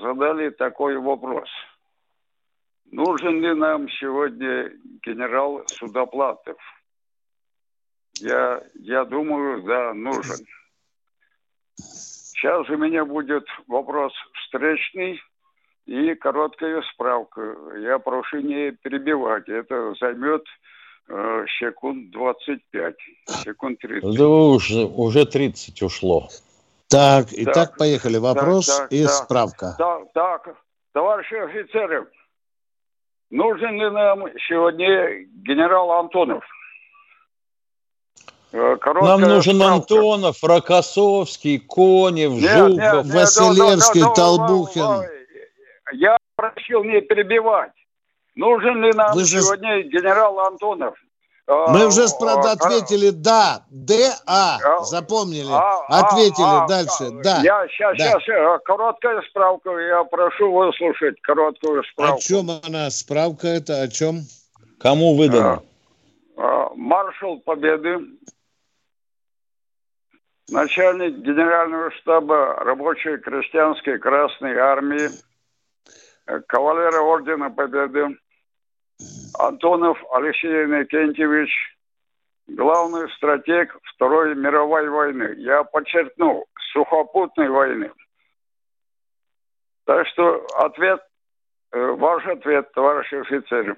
задали 0.02 0.50
такой 0.52 0.98
вопрос. 0.98 1.50
Нужен 2.92 3.42
ли 3.42 3.54
нам 3.56 3.90
сегодня 3.90 4.72
генерал 5.04 5.64
Судоплатов? 5.68 6.58
Я, 8.20 8.64
я 8.76 9.06
думаю, 9.06 9.64
да, 9.64 9.94
нужен. 9.96 10.46
Сейчас 11.76 12.70
у 12.70 12.78
меня 12.78 13.06
будет 13.06 13.46
вопрос 13.68 14.14
встречный– 14.34 15.20
и 15.86 16.16
короткая 16.16 16.82
справка. 16.94 17.56
Я 17.80 18.00
прошу 18.00 18.40
не 18.40 18.72
перебивать. 18.72 19.48
Это 19.50 19.94
займет 20.00 20.44
э, 21.10 21.46
секунд 21.60 22.12
25, 22.12 22.96
секунд 23.44 23.80
30. 23.80 24.18
Да 24.18 24.28
уже, 24.28 24.86
уже 24.86 25.26
30 25.26 25.82
ушло. 25.82 26.30
Так, 26.90 27.34
и 27.34 27.46
так, 27.46 27.78
поехали. 27.78 28.18
Вопрос 28.18 28.68
так, 28.68 28.90
так, 28.90 28.94
и 28.94 29.04
так, 29.04 29.12
справка. 29.12 29.76
Так, 29.78 30.14
так, 30.14 30.56
товарищи 30.94 31.34
офицеры, 31.34 32.08
нужен 33.30 33.74
ли 33.74 33.90
нам 33.90 34.24
сегодня 34.48 35.26
генерал 35.44 35.92
Антонов? 35.94 36.44
Э, 38.52 38.78
короткая 38.80 39.18
Нам 39.18 39.22
нужен 39.22 39.56
справка. 39.56 39.74
Антонов, 39.74 40.44
Рокоссовский, 40.44 41.60
Конев, 41.60 42.34
нет, 42.34 42.52
Жуков, 42.52 42.78
нет, 42.78 43.06
нет, 43.06 43.16
Василевский, 43.16 44.02
да, 44.02 44.08
да, 44.08 44.14
да, 44.14 44.16
Толбухин 44.16 45.23
я 45.94 46.18
просил 46.36 46.84
не 46.84 47.02
перебивать. 47.02 47.72
Нужен 48.36 48.84
ли 48.84 48.92
нам 48.94 49.14
Вы 49.14 49.26
же... 49.26 49.42
сегодня 49.42 49.84
генерал 49.84 50.40
Антонов? 50.40 50.96
Мы 51.46 51.88
уже 51.88 52.06
правда 52.20 52.54
ответили 52.54 53.10
«да». 53.10 53.66
Д-А. 53.70 54.84
Запомнили. 54.86 55.52
Ответили 55.90 56.68
дальше. 56.70 57.22
Да. 57.22 57.42
Я 57.44 57.68
сейчас, 57.68 57.98
Да. 57.98 58.20
сейчас, 58.20 58.62
короткая 58.64 59.22
справка. 59.30 59.72
Я 59.72 60.06
прошу 60.06 60.54
выслушать 60.54 61.20
короткую 61.22 61.82
О 61.82 61.84
справку. 61.84 62.22
чем 62.22 62.50
она? 62.64 62.90
Справка 62.90 63.48
это 63.50 63.82
о 63.82 63.88
чем? 63.90 64.22
Кому 64.80 65.18
выдано? 65.18 65.62
А, 66.38 66.70
Маршал 66.76 67.40
Победы, 67.42 68.00
начальник 70.50 71.18
Генерального 71.18 71.92
штаба 71.92 72.56
рабочей 72.64 73.18
крестьянской 73.18 74.00
Красной 74.00 74.58
Армии, 74.58 75.10
э, 76.28 76.40
кавалера 76.48 77.02
Ордена 77.02 77.50
Победы, 77.50 78.18
Антонов 79.40 79.98
Алексей 80.12 80.66
Иннокентьевич, 80.66 81.50
главный 82.48 83.10
стратег 83.18 83.78
Второй 83.96 84.36
мировой 84.36 84.90
войны. 84.90 85.36
Я 85.38 85.64
подчеркну, 85.64 86.46
сухопутной 86.74 87.50
войны. 87.50 87.92
Так 89.86 90.08
что 90.08 90.46
ответ, 90.58 91.00
э, 91.72 91.80
ваш 91.80 92.26
ответ, 92.26 92.72
товарищ 92.74 93.12
офицер. 93.14 93.78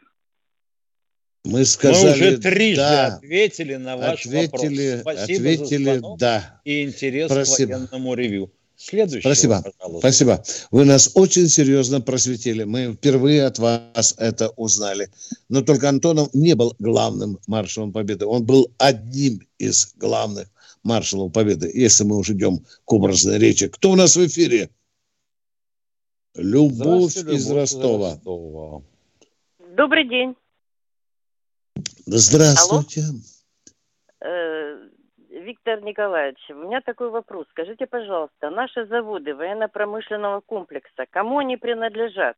Мы 1.45 1.59
Мы 1.59 1.65
сказали 1.65 2.11
уже 2.11 2.37
трижды 2.37 2.81
«да». 2.81 3.15
ответили 3.15 3.75
на 3.75 3.97
ваш 3.97 4.25
Ответили, 4.25 4.95
вопрос. 4.95 5.01
Спасибо 5.01 5.43
за 5.43 5.49
ответили 5.49 5.97
звонок 5.97 6.19
«да». 6.19 6.61
и 6.63 6.83
интерес 6.83 7.31
Спасибо. 7.31 7.73
к 7.73 7.77
военному 7.77 8.13
ревю. 8.15 8.51
Следующий, 8.77 9.21
Спасибо. 9.21 9.63
пожалуйста. 9.63 9.99
Спасибо. 9.99 10.43
Вы 10.71 10.85
нас 10.85 11.11
очень 11.15 11.47
серьезно 11.47 12.01
просветили. 12.01 12.63
Мы 12.65 12.93
впервые 12.93 13.45
от 13.45 13.57
вас 13.57 14.15
это 14.17 14.49
узнали. 14.49 15.09
Но 15.49 15.61
только 15.61 15.89
Антонов 15.89 16.33
не 16.33 16.55
был 16.55 16.75
главным 16.79 17.39
маршалом 17.47 17.93
Победы. 17.93 18.25
Он 18.25 18.45
был 18.45 18.71
одним 18.77 19.41
из 19.57 19.93
главных 19.95 20.49
маршалов 20.83 21.31
Победы, 21.31 21.71
если 21.73 22.03
мы 22.03 22.17
уже 22.17 22.33
идем 22.33 22.65
к 22.83 22.93
образной 22.93 23.39
речи. 23.39 23.67
Кто 23.67 23.91
у 23.91 23.95
нас 23.95 24.15
в 24.15 24.25
эфире? 24.25 24.69
Любовь 26.35 27.13
Здравствуйте, 27.13 27.37
из 27.37 27.47
Любовь 27.47 27.61
Ростова. 27.61 28.11
Ростова. 28.11 28.81
Добрый 29.77 30.09
день. 30.09 30.35
Здравствуйте. 32.05 33.05
Э, 34.21 34.64
Виктор 35.45 35.81
Николаевич, 35.83 36.39
у 36.49 36.55
меня 36.55 36.81
такой 36.81 37.11
вопрос. 37.11 37.45
Скажите, 37.51 37.85
пожалуйста, 37.85 38.49
наши 38.49 38.85
заводы 38.87 39.35
военно-промышленного 39.35 40.41
комплекса, 40.41 41.05
кому 41.11 41.37
они 41.37 41.55
принадлежат? 41.55 42.35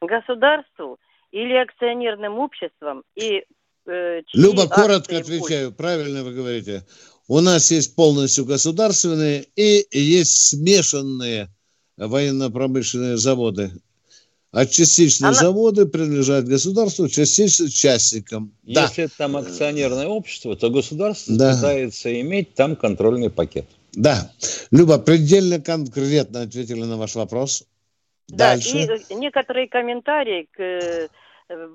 Государству 0.00 0.98
или 1.32 1.54
акционерным 1.54 2.38
обществам? 2.38 3.02
И, 3.14 3.44
э, 3.86 4.22
Люба, 4.32 4.68
коротко 4.68 5.18
отвечаю. 5.18 5.72
Правильно 5.72 6.24
вы 6.24 6.32
говорите. 6.32 6.82
У 7.28 7.40
нас 7.40 7.70
есть 7.70 7.94
полностью 7.94 8.46
государственные 8.46 9.44
и 9.54 9.86
есть 9.90 10.48
смешанные 10.48 11.48
военно-промышленные 11.98 13.16
заводы. 13.18 13.70
А 14.52 14.64
частично 14.64 15.28
Она- 15.28 15.36
заводы 15.36 15.86
принадлежат 15.86 16.46
государству, 16.46 17.08
частично 17.08 17.68
частникам. 17.68 18.52
Да, 18.62 18.82
Если 18.82 19.08
там 19.18 19.36
акционерное 19.36 20.06
общество, 20.06 20.56
то 20.56 20.70
государство 20.70 21.36
Да. 21.36 21.54
пытается 21.54 22.20
иметь 22.20 22.54
там 22.54 22.76
контрольный 22.76 23.30
пакет. 23.30 23.66
да. 23.92 24.30
Люба, 24.70 24.98
предельно 24.98 25.60
конкретно 25.60 26.42
ответили 26.42 26.82
на 26.82 26.96
ваш 26.96 27.14
вопрос. 27.14 27.64
Да, 28.28 28.54
Дальше. 28.54 28.98
и 29.08 29.14
некоторые 29.14 29.68
комментарии 29.68 30.48
к 30.52 30.60
э, 30.60 31.08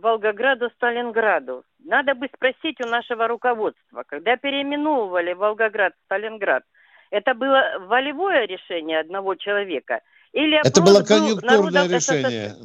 Волгограду, 0.02 0.70
Сталинграду. 0.76 1.64
Надо 1.86 2.14
бы 2.14 2.28
спросить 2.36 2.80
у 2.82 2.88
нашего 2.88 3.28
руководства, 3.28 4.04
когда 4.08 4.36
переименовывали 4.38 5.34
Волгоград, 5.34 5.94
Сталинград, 6.06 6.64
это 7.10 7.34
было 7.34 7.62
волевое 7.88 8.46
решение 8.48 9.00
одного 9.00 9.36
человека? 9.36 10.02
Или 10.34 10.60
Это 10.66 10.82
было 10.82 11.00
был 11.00 11.06
конъюнктурное 11.06 11.88
решение. 11.88 12.56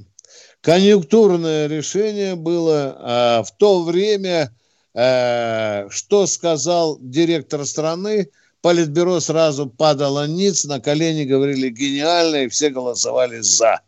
Конъюнктурное 0.61 1.67
решение 1.69 2.35
было 2.35 2.97
а, 2.99 3.43
в 3.43 3.57
то 3.57 3.83
время, 3.85 4.51
э, 4.95 5.89
что 5.91 6.27
сказал 6.27 6.99
директор 7.01 7.65
страны, 7.65 8.31
Политбюро 8.67 9.21
сразу 9.21 9.69
падало 9.69 10.27
ниц, 10.27 10.65
на 10.65 10.81
колени 10.81 11.23
говорили 11.23 11.69
гениально, 11.69 12.37
и 12.45 12.49
все 12.49 12.71
голосовали 12.71 13.37
за. 13.39 13.81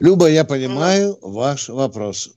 Люба, 0.00 0.28
я 0.28 0.44
понимаю 0.44 1.18
ваш 1.20 1.68
вопрос. 1.68 2.34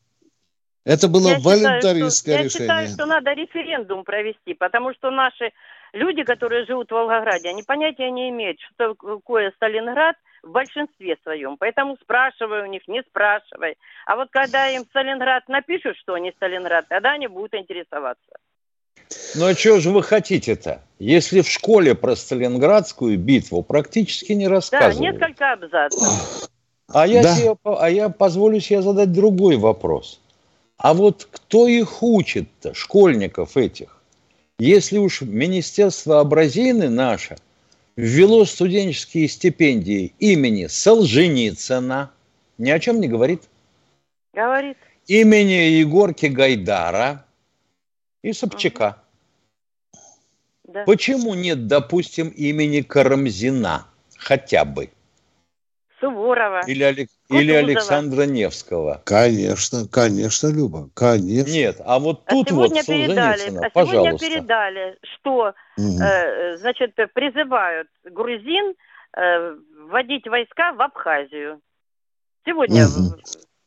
Это 0.83 1.07
было 1.07 1.29
Я 1.29 1.37
считаю, 1.37 1.61
волонтаристское 1.61 2.35
что, 2.35 2.41
я 2.41 2.43
решение. 2.43 2.67
считаю, 2.67 2.87
что 2.89 3.05
надо 3.05 3.31
референдум 3.31 4.03
провести, 4.03 4.53
потому 4.53 4.93
что 4.93 5.11
наши 5.11 5.51
люди, 5.93 6.23
которые 6.23 6.65
живут 6.65 6.89
в 6.89 6.93
Волгограде, 6.93 7.47
они 7.47 7.63
понятия 7.63 8.11
не 8.11 8.29
имеют, 8.31 8.57
что 8.59 8.95
такое 8.95 9.53
Сталинград 9.55 10.17
в 10.43 10.51
большинстве 10.51 11.17
своем. 11.23 11.57
Поэтому 11.57 11.97
спрашивай 12.01 12.63
у 12.63 12.65
них, 12.65 12.87
не 12.87 13.01
спрашивай. 13.03 13.77
А 14.05 14.15
вот 14.15 14.29
когда 14.31 14.69
им 14.69 14.85
Сталинград 14.89 15.47
напишут, 15.47 15.97
что 15.97 16.13
они 16.13 16.31
Сталинград, 16.35 16.85
тогда 16.87 17.11
они 17.11 17.27
будут 17.27 17.53
интересоваться. 17.53 18.31
Ну 19.35 19.45
а 19.45 19.55
чего 19.55 19.79
же 19.79 19.89
вы 19.89 20.03
хотите-то? 20.03 20.81
Если 20.99 21.41
в 21.41 21.47
школе 21.47 21.95
про 21.95 22.15
Сталинградскую 22.15 23.17
битву 23.17 23.63
практически 23.63 24.33
не 24.33 24.47
Да, 24.47 24.55
рассказывают. 24.55 24.99
несколько 24.99 25.53
абзацев. 25.53 26.49
А 26.91 27.05
я, 27.07 27.23
Да. 27.23 27.35
себе, 27.35 27.55
а 27.63 27.89
я 27.89 28.09
позволю 28.09 28.59
себе 28.59 28.81
задать 28.81 29.11
другой 29.11 29.57
вопрос. 29.57 30.19
А 30.77 30.93
вот 30.93 31.27
кто 31.29 31.67
их 31.67 32.01
учит-то, 32.01 32.73
школьников 32.73 33.57
этих? 33.57 34.01
Если 34.59 34.97
уж 34.97 35.21
Министерство 35.21 36.19
образины 36.19 36.89
наше 36.89 37.37
ввело 37.99 38.45
студенческие 38.45 39.27
стипендии 39.27 40.13
имени 40.19 40.67
Солженицына, 40.67 42.11
ни 42.57 42.69
о 42.69 42.79
чем 42.79 43.01
не 43.01 43.09
говорит, 43.09 43.43
Говорит. 44.33 44.77
имени 45.07 45.79
Егорки 45.81 46.27
Гайдара 46.27 47.25
и 48.21 48.31
Собчака. 48.31 49.03
Да. 50.63 50.85
Почему 50.85 51.33
нет, 51.33 51.67
допустим, 51.67 52.29
имени 52.29 52.81
Карамзина 52.81 53.87
хотя 54.15 54.63
бы? 54.63 54.89
Суворова. 55.99 56.61
Или, 56.67 56.83
Алек- 56.83 57.07
Кутузова. 57.27 57.41
или 57.43 57.51
Александра 57.53 58.23
Невского? 58.23 59.01
Конечно, 59.05 59.87
конечно, 59.87 60.47
Люба, 60.47 60.89
конечно. 60.93 61.51
Нет, 61.51 61.77
а 61.85 61.99
вот 61.99 62.21
А 62.25 62.29
тут 62.31 62.51
вот 62.51 62.69
сегодня 62.69 62.83
передали, 62.83 63.37
Солженицына, 63.37 63.67
а 63.67 63.69
сегодня 63.69 63.93
пожалуйста. 64.01 64.25
передали, 64.29 64.97
что 65.13 65.53
Мгм. 65.77 66.01
э, 66.01 66.57
значит, 66.57 66.95
призывают 67.13 67.87
грузин 68.03 68.73
э, 69.17 69.55
вводить 69.89 70.27
войска 70.27 70.71
в 70.73 70.81
Абхазию. 70.81 71.59
Сегодня 72.45 72.83
Мгм. 72.87 73.09
в, 73.09 73.17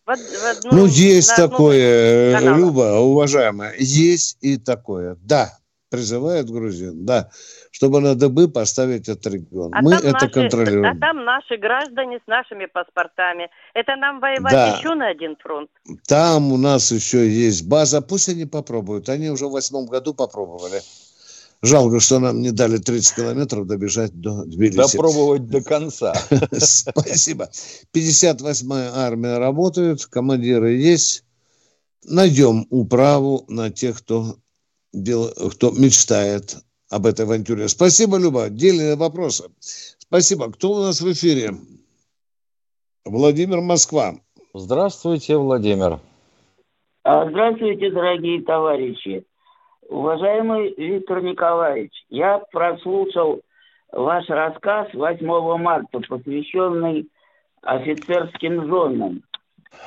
в 0.06 0.10
од- 0.10 0.18
в 0.18 0.44
одном- 0.58 0.76
Ну, 0.76 0.86
есть 0.86 1.34
такое, 1.36 2.30
э, 2.30 2.32
каналах. 2.34 2.58
Люба, 2.58 2.98
уважаемая, 3.00 3.74
есть 3.78 4.38
и 4.40 4.56
такое. 4.56 5.16
Да, 5.22 5.50
призывают 5.92 6.50
грузин, 6.50 7.04
да, 7.06 7.28
чтобы 7.70 8.00
на 8.00 8.14
дыбы 8.14 8.48
поставить 8.48 9.08
этот 9.08 9.26
регион. 9.32 9.70
А 9.74 9.82
Мы 9.82 9.94
это 9.94 10.12
наши, 10.12 10.28
контролируем. 10.30 10.86
а 10.86 10.98
там 10.98 11.24
наши 11.24 11.56
граждане 11.58 12.18
с 12.24 12.26
нашими 12.26 12.66
паспортами. 12.66 13.48
Это 13.74 13.94
нам 13.96 14.18
воевать 14.20 14.52
Да. 14.52 14.76
еще 14.78 14.94
на 14.94 15.08
один 15.08 15.36
фронт. 15.36 15.70
Там 16.08 16.52
у 16.52 16.56
нас 16.56 16.90
еще 16.90 17.28
есть 17.28 17.68
база. 17.68 18.00
Пусть 18.00 18.28
они 18.30 18.46
попробуют. 18.46 19.08
Они 19.08 19.30
уже 19.30 19.46
в 19.46 19.52
восьмом 19.52 19.86
году 19.86 20.14
попробовали. 20.14 20.80
Жалко, 21.64 22.00
что 22.00 22.18
нам 22.18 22.40
не 22.40 22.50
дали 22.50 22.78
30 22.78 23.14
километров 23.14 23.66
добежать 23.68 24.12
до 24.20 24.44
Тбилиси. 24.44 24.96
Допробовать 24.96 25.46
до 25.48 25.62
конца. 25.62 26.12
Спасибо. 26.58 27.50
58-я 27.94 28.90
армия 28.96 29.38
работает, 29.38 30.04
командиры 30.06 30.72
есть. 30.72 31.22
Найдем 32.04 32.66
управу 32.70 33.44
на 33.46 33.70
тех, 33.70 33.98
кто, 33.98 34.34
кто 34.92 35.70
мечтает 35.70 36.56
об 36.90 37.06
этой 37.06 37.24
авантюре. 37.24 37.68
Спасибо, 37.68 38.18
Люба. 38.18 38.44
Отдельные 38.44 38.96
вопросы. 38.96 39.50
Спасибо. 39.98 40.52
Кто 40.52 40.72
у 40.72 40.82
нас 40.82 41.00
в 41.00 41.10
эфире? 41.12 41.52
Владимир 43.04 43.60
Москва. 43.60 44.14
Здравствуйте, 44.54 45.36
Владимир. 45.36 46.00
А, 47.04 47.28
Здравствуйте, 47.28 47.90
дорогие 47.90 48.42
товарищи. 48.42 49.24
Уважаемый 49.88 50.74
Виктор 50.76 51.22
Николаевич, 51.22 51.92
я 52.10 52.38
прослушал 52.52 53.40
ваш 53.90 54.28
рассказ 54.28 54.88
8 54.92 55.26
марта, 55.58 56.00
посвященный 56.00 57.08
офицерским 57.62 58.66
зонам. 58.68 59.22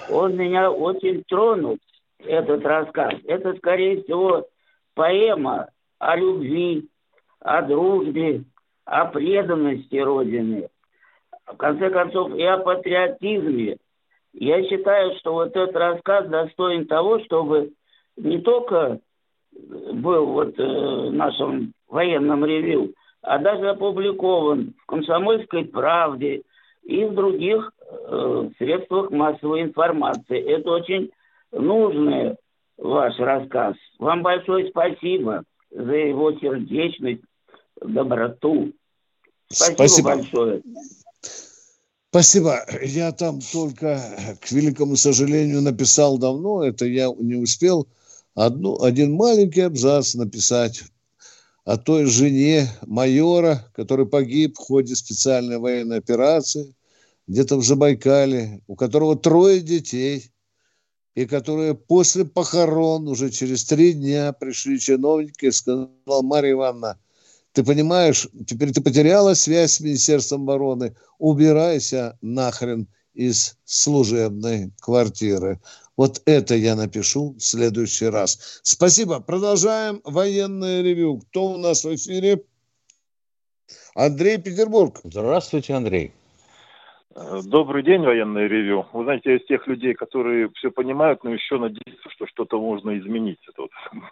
Он 0.10 0.36
меня 0.36 0.72
очень 0.72 1.24
тронул, 1.28 1.78
этот 2.20 2.66
рассказ. 2.66 3.14
Это, 3.28 3.56
скорее 3.56 4.04
всего, 4.04 4.46
поэма 4.96 5.70
о 6.00 6.16
любви, 6.16 6.88
о 7.40 7.62
дружбе, 7.62 8.44
о 8.86 9.06
преданности 9.06 9.98
Родины. 9.98 10.70
В 11.46 11.58
конце 11.58 11.92
концов, 11.92 12.34
и 12.36 12.44
о 12.44 12.58
патриотизме. 12.58 13.78
Я 14.34 14.64
считаю, 14.64 15.16
что 15.20 15.34
вот 15.34 15.56
этот 15.56 15.76
рассказ 15.76 16.28
достоин 16.28 16.88
того, 16.88 17.20
чтобы 17.20 17.72
не 18.18 18.40
только 18.42 19.00
был 19.54 20.26
вот 20.26 20.60
э, 20.60 20.64
в 20.64 21.14
нашем 21.14 21.74
военном 21.88 22.44
ревью, 22.44 22.94
а 23.22 23.38
даже 23.40 23.70
опубликован 23.70 24.74
в 24.78 24.86
«Комсомольской 24.88 25.66
правде» 25.66 26.42
и 26.84 27.06
в 27.06 27.14
других 27.14 27.72
э, 27.80 28.50
средствах 28.58 29.12
массовой 29.12 29.62
информации. 29.62 30.42
Это 30.42 30.72
очень 30.72 31.12
нужный 31.52 32.36
ваш 32.78 33.18
рассказ. 33.20 33.76
Вам 34.00 34.24
большое 34.24 34.70
спасибо 34.70 35.44
за 35.72 35.94
его 35.94 36.32
сердечность, 36.40 37.24
доброту. 37.82 38.74
Спасибо, 39.48 39.76
спасибо. 39.76 40.10
большое. 40.16 40.62
Спасибо. 42.10 42.60
Я 42.82 43.12
там 43.12 43.40
только, 43.52 44.00
к 44.40 44.52
великому 44.52 44.96
сожалению, 44.96 45.62
написал 45.62 46.18
давно, 46.18 46.64
это 46.64 46.86
я 46.86 47.10
не 47.20 47.36
успел, 47.36 47.88
одну, 48.36 48.82
один 48.82 49.14
маленький 49.14 49.62
абзац 49.62 50.16
написать 50.16 50.84
о 51.66 51.78
той 51.78 52.06
жене 52.06 52.70
майора, 52.86 53.70
который 53.74 54.06
погиб 54.06 54.56
в 54.56 54.62
ходе 54.62 54.96
специальной 54.96 55.58
военной 55.58 55.98
операции, 55.98 56.74
где-то 57.28 57.58
в 57.58 57.64
Забайкале, 57.64 58.62
у 58.68 58.76
которого 58.76 59.18
трое 59.18 59.60
детей, 59.60 60.32
и 61.16 61.26
которые 61.26 61.74
после 61.74 62.26
похорон 62.26 63.08
уже 63.08 63.30
через 63.30 63.64
три 63.64 63.94
дня 63.94 64.34
пришли 64.34 64.80
чиновники 64.80 65.46
и 65.46 65.52
сказали, 65.52 65.90
Марья 66.06 66.52
Ивановна, 66.52 67.00
ты 67.54 67.64
понимаешь, 67.64 68.28
теперь 68.46 68.74
ты 68.74 68.82
потеряла 68.82 69.34
связь 69.34 69.74
с 69.74 69.80
Министерством 69.80 70.44
обороны, 70.44 70.94
убирайся 71.18 72.18
нахрен 72.22 72.88
из 73.14 73.58
служебной 73.64 74.74
квартиры. 74.82 75.62
Вот 75.96 76.22
это 76.26 76.56
я 76.56 76.76
напишу 76.76 77.36
в 77.38 77.40
следующий 77.40 78.08
раз. 78.08 78.60
Спасибо. 78.64 79.22
Продолжаем 79.22 80.02
военное 80.04 80.82
ревю. 80.82 81.20
Кто 81.20 81.54
у 81.54 81.58
нас 81.58 81.86
в 81.86 81.96
эфире? 81.96 82.44
Андрей 83.94 84.38
Петербург. 84.38 85.00
Здравствуйте, 85.06 85.74
Андрей. 85.74 86.12
Добрый 87.16 87.82
день, 87.82 88.04
военное 88.04 88.46
ревю. 88.46 88.88
Вы 88.92 89.06
знаете, 89.06 89.30
я 89.30 89.38
из 89.38 89.46
тех 89.46 89.66
людей, 89.68 89.94
которые 89.94 90.50
все 90.56 90.70
понимают, 90.70 91.24
но 91.24 91.32
еще 91.32 91.58
надеются, 91.58 92.10
что 92.10 92.28
что-то 92.28 92.60
можно 92.60 92.98
изменить. 93.00 93.40
Это 93.48 93.62
вот 93.62 93.72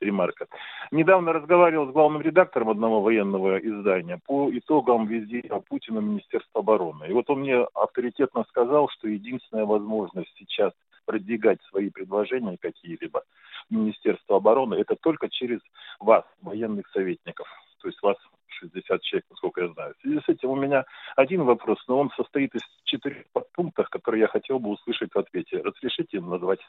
ремарка. 0.00 0.46
Недавно 0.90 1.32
разговаривал 1.32 1.88
с 1.88 1.92
главным 1.94 2.20
редактором 2.20 2.68
одного 2.68 3.00
военного 3.00 3.56
издания 3.56 4.20
по 4.26 4.50
итогам 4.50 5.06
визита 5.06 5.58
Путина 5.60 6.00
в 6.00 6.04
Министерство 6.04 6.60
обороны. 6.60 7.06
И 7.08 7.12
вот 7.14 7.30
он 7.30 7.40
мне 7.40 7.56
авторитетно 7.72 8.44
сказал, 8.50 8.90
что 8.90 9.08
единственная 9.08 9.64
возможность 9.64 10.34
сейчас 10.36 10.74
продвигать 11.06 11.62
свои 11.70 11.88
предложения 11.88 12.58
какие-либо 12.60 13.22
Министерство 13.70 14.36
обороны, 14.36 14.74
это 14.74 14.96
только 14.96 15.30
через 15.30 15.60
вас, 15.98 16.24
военных 16.42 16.88
советников. 16.90 17.48
То 17.80 17.88
есть 17.88 18.02
вас 18.02 18.18
60 18.52 19.02
человек, 19.02 19.26
насколько 19.30 19.60
я 19.62 19.72
знаю. 19.72 19.94
В 19.98 20.02
связи 20.02 20.20
с 20.24 20.28
этим 20.28 20.50
у 20.50 20.56
меня 20.56 20.84
один 21.16 21.44
вопрос, 21.44 21.78
но 21.88 21.98
он 21.98 22.10
состоит 22.16 22.54
из 22.54 22.62
четырех 22.84 23.24
подпунктов, 23.32 23.88
которые 23.88 24.22
я 24.22 24.28
хотел 24.28 24.58
бы 24.58 24.70
услышать 24.70 25.12
в 25.14 25.18
ответе. 25.18 25.58
Разрешите 25.58 26.18
им 26.18 26.30
назвать? 26.30 26.60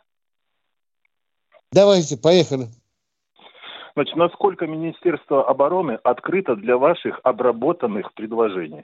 Давайте, 1.72 2.17
поехали. 2.17 2.67
Значит, 3.94 4.15
насколько 4.15 4.67
Министерство 4.67 5.48
обороны 5.48 6.00
открыто 6.04 6.56
для 6.56 6.78
ваших 6.78 7.20
обработанных 7.24 8.13
предложений? 8.13 8.84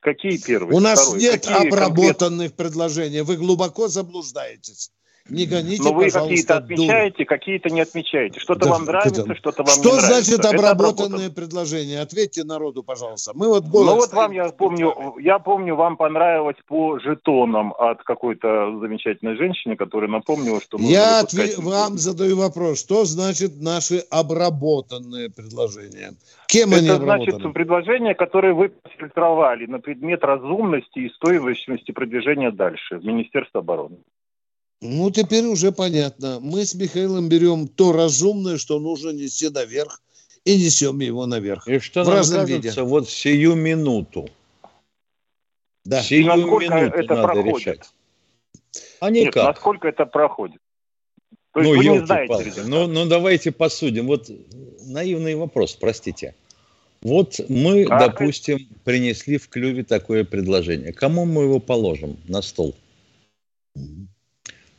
Какие 0.00 0.36
первые? 0.44 0.76
У 0.76 0.80
нас 0.80 1.00
Второй? 1.00 1.20
нет 1.22 1.46
Какие 1.46 1.68
обработанных 1.68 2.50
конкрет... 2.50 2.56
предложений. 2.56 3.22
Вы 3.22 3.36
глубоко 3.36 3.86
заблуждаетесь. 3.86 4.90
Не 5.32 5.46
гоните, 5.46 5.82
Но 5.82 5.94
вы 5.94 6.10
какие-то 6.10 6.58
отмечаете, 6.58 7.24
какие-то 7.24 7.70
не 7.70 7.80
отмечаете. 7.80 8.38
Что-то 8.38 8.66
да, 8.66 8.72
вам 8.72 8.84
нравится, 8.84 9.34
что-то 9.34 9.62
вам 9.62 9.72
что 9.72 9.88
не 9.88 9.96
нравится. 9.96 10.24
Что 10.24 10.42
значит 10.42 10.44
обработанные 10.44 11.30
предложения? 11.30 12.00
Ответьте 12.00 12.44
народу, 12.44 12.82
пожалуйста. 12.82 13.32
Мы 13.34 13.48
вот 13.48 13.64
Ну 13.64 13.94
вот 13.96 14.12
вам, 14.12 14.32
я 14.32 14.50
помню, 14.50 15.16
я 15.20 15.38
помню, 15.38 15.74
вам 15.74 15.96
понравилось 15.96 16.56
по 16.66 16.98
жетонам 16.98 17.72
от 17.78 18.02
какой-то 18.02 18.78
замечательной 18.78 19.36
женщины, 19.36 19.76
которая 19.76 20.10
напомнила, 20.10 20.60
что... 20.60 20.76
Я 20.78 21.20
отве... 21.20 21.54
вам 21.56 21.96
задаю 21.96 22.36
вопрос. 22.36 22.80
Что 22.80 23.06
значит 23.06 23.58
наши 23.58 24.04
обработанные 24.10 25.30
предложения? 25.30 26.12
Кем 26.46 26.70
Это 26.70 26.78
они 26.78 26.88
обработаны? 26.90 27.24
значит 27.24 27.54
предложения, 27.54 28.14
которые 28.14 28.52
вы 28.52 28.72
фильтровали 28.98 29.64
на 29.64 29.78
предмет 29.78 30.22
разумности 30.24 30.98
и 30.98 31.08
стоимости 31.08 31.90
продвижения 31.92 32.50
дальше 32.50 32.98
в 32.98 33.04
Министерство 33.04 33.60
обороны. 33.60 33.96
Ну, 34.82 35.12
теперь 35.12 35.44
уже 35.44 35.70
понятно. 35.70 36.40
Мы 36.40 36.66
с 36.66 36.74
Михаилом 36.74 37.28
берем 37.28 37.68
то 37.68 37.92
разумное, 37.92 38.58
что 38.58 38.80
нужно 38.80 39.10
нести 39.10 39.48
наверх, 39.48 40.02
и 40.44 40.56
несем 40.56 40.98
его 40.98 41.24
наверх. 41.26 41.68
И 41.68 41.78
что 41.78 42.02
в 42.02 42.08
нам 42.08 42.16
разном 42.16 42.40
кажется, 42.40 42.68
виде. 42.68 42.82
вот 42.82 43.08
сию 43.08 43.54
минуту. 43.54 44.28
Да. 45.84 46.02
Сию 46.02 46.26
насколько 46.26 46.74
минуту 46.74 46.96
это 46.96 47.14
надо 47.14 47.28
проходит? 47.28 47.56
решать. 47.56 47.90
А 48.98 49.10
никак. 49.10 49.36
Нет, 49.36 49.44
насколько 49.44 49.86
это 49.86 50.04
проходит? 50.04 50.60
То 51.52 51.60
есть 51.60 51.72
ну, 51.72 51.78
вы 51.78 51.84
не 51.84 52.04
знаете 52.04 52.62
ну, 52.64 52.86
ну, 52.88 53.06
давайте 53.06 53.52
посудим. 53.52 54.08
Вот 54.08 54.28
наивный 54.86 55.36
вопрос, 55.36 55.76
простите. 55.76 56.34
Вот 57.02 57.38
мы, 57.48 57.84
а, 57.84 58.08
допустим, 58.08 58.68
принесли 58.82 59.38
в 59.38 59.48
клюве 59.48 59.84
такое 59.84 60.24
предложение. 60.24 60.92
Кому 60.92 61.24
мы 61.24 61.44
его 61.44 61.60
положим 61.60 62.16
на 62.26 62.42
стол? 62.42 62.74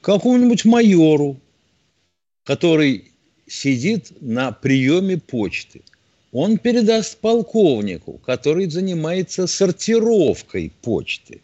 Какому-нибудь 0.04 0.66
майору, 0.66 1.39
который 2.44 3.12
сидит 3.48 4.12
на 4.22 4.52
приеме 4.52 5.18
почты. 5.18 5.82
Он 6.32 6.58
передаст 6.58 7.18
полковнику, 7.20 8.18
который 8.20 8.70
занимается 8.70 9.48
сортировкой 9.48 10.72
почты. 10.82 11.42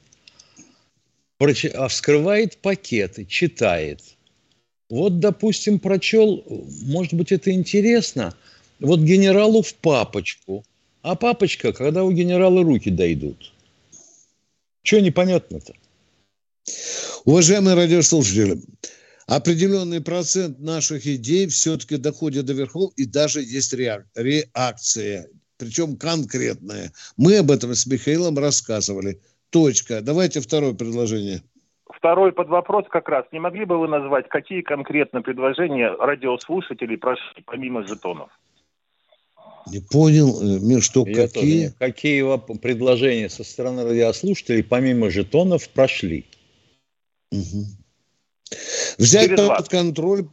А 1.39 1.88
вскрывает 1.88 2.58
пакеты, 2.58 3.26
читает. 3.26 4.02
Вот, 4.89 5.19
допустим, 5.19 5.80
прочел, 5.80 6.43
может 6.84 7.13
быть, 7.13 7.32
это 7.32 7.52
интересно, 7.52 8.36
вот 8.80 9.00
генералу 9.00 9.62
в 9.62 9.74
папочку. 9.76 10.65
А 11.02 11.15
папочка, 11.15 11.72
когда 11.72 12.04
у 12.04 12.12
генерала 12.12 12.62
руки 12.63 12.89
дойдут. 12.89 13.54
Что 14.84 15.00
непонятно-то? 15.00 15.74
Уважаемые 17.25 17.75
радиослушатели, 17.75 18.58
определенный 19.27 20.01
процент 20.01 20.60
наших 20.60 21.05
идей 21.05 21.47
все-таки 21.47 21.97
доходит 21.97 22.45
до 22.45 22.53
верхов, 22.53 22.93
и 22.95 23.05
даже 23.05 23.41
есть 23.41 23.73
реакция, 23.73 25.27
причем 25.58 25.97
конкретная. 25.97 26.91
Мы 27.17 27.38
об 27.38 27.51
этом 27.51 27.75
с 27.75 27.86
Михаилом 27.86 28.38
рассказывали. 28.38 29.19
Точка. 29.49 30.01
Давайте 30.01 30.41
второе 30.41 30.73
предложение. 30.73 31.41
Второй 31.91 32.32
под 32.32 32.47
вопрос 32.49 32.86
как 32.89 33.10
раз. 33.10 33.25
Не 33.32 33.39
могли 33.39 33.65
бы 33.65 33.79
вы 33.79 33.88
назвать, 33.88 34.29
какие 34.29 34.62
конкретно 34.62 35.21
предложения 35.21 35.89
радиослушателей 35.89 36.97
прошли 36.97 37.43
помимо 37.45 37.86
жетонов? 37.86 38.29
Не 39.69 39.82
понял, 39.82 40.77
э, 40.77 40.82
что 40.82 41.05
Я 41.05 41.27
какие? 41.27 41.65
Тоже. 41.65 41.75
Какие 41.77 42.58
предложения 42.60 43.27
со 43.27 43.43
стороны 43.43 43.84
радиослушателей 43.84 44.63
помимо 44.63 45.10
жетонов 45.10 45.67
прошли? 45.69 46.25
Угу. 47.32 47.65
Взять 48.98 49.36
под 49.36 49.70
контроль 49.70 50.28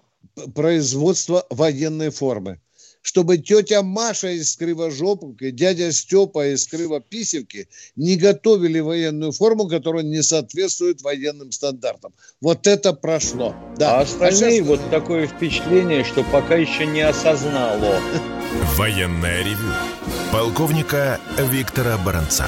производство 0.55 1.47
военной 1.51 2.11
формы. 2.11 2.61
Чтобы 3.03 3.39
тетя 3.39 3.83
Маша 3.83 4.31
из 4.31 4.57
Кривожоповки, 4.57 5.53
дядя 5.53 5.93
Степа 5.93 6.53
из 6.53 6.67
Кривописевки 6.67 7.69
не 7.95 8.17
готовили 8.17 8.81
военную 8.81 9.31
форму, 9.31 9.69
которая 9.69 10.03
не 10.03 10.25
соответствует 10.25 11.03
военным 11.03 11.53
стандартам. 11.53 12.15
Вот 12.41 12.67
это 12.67 12.93
прошло. 12.93 13.55
Да. 13.77 13.99
А 13.99 14.01
остальные 14.01 14.49
а 14.49 14.65
сейчас... 14.65 14.67
вот 14.67 14.91
такое 14.91 15.29
впечатление, 15.29 16.03
что 16.03 16.25
пока 16.25 16.57
еще 16.57 16.85
не 16.85 17.03
осознало. 17.03 18.01
Военное 18.77 19.45
ревю. 19.45 19.73
Полковника 20.33 21.21
Виктора 21.39 21.97
Баранца. 21.99 22.47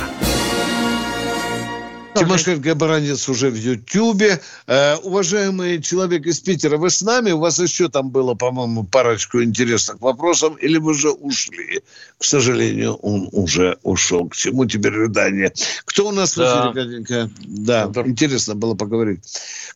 Тимошенко 2.19 2.75
Баранец 2.75 3.29
уже 3.29 3.51
в 3.51 3.57
Ютьюбе. 3.57 4.41
Э, 4.67 4.97
уважаемый 4.97 5.81
человек 5.83 6.27
из 6.27 6.41
Питера, 6.41 6.77
вы 6.77 6.91
с 6.91 7.03
нами? 7.03 7.31
У 7.31 7.39
вас 7.39 7.59
еще 7.59 7.89
там 7.89 8.11
было, 8.11 8.35
по-моему, 8.35 8.85
парочку 8.85 9.43
интересных 9.43 10.01
вопросов, 10.01 10.57
или 10.63 10.79
вы 10.79 10.91
уже 10.91 11.11
ушли? 11.11 11.83
К 12.19 12.25
сожалению, 12.25 12.95
он 12.97 13.29
уже 13.33 13.79
ушел. 13.83 14.29
К 14.29 14.37
чему 14.37 14.67
теперь 14.67 14.93
рыдание? 14.93 15.53
Кто 15.85 16.09
у 16.09 16.13
нас 16.13 16.37
да. 16.37 16.71
в 16.71 16.77
эфире, 16.77 17.31
Да, 17.41 17.89
Это... 17.91 18.09
интересно 18.09 18.55
было 18.55 18.75
поговорить. 18.75 19.21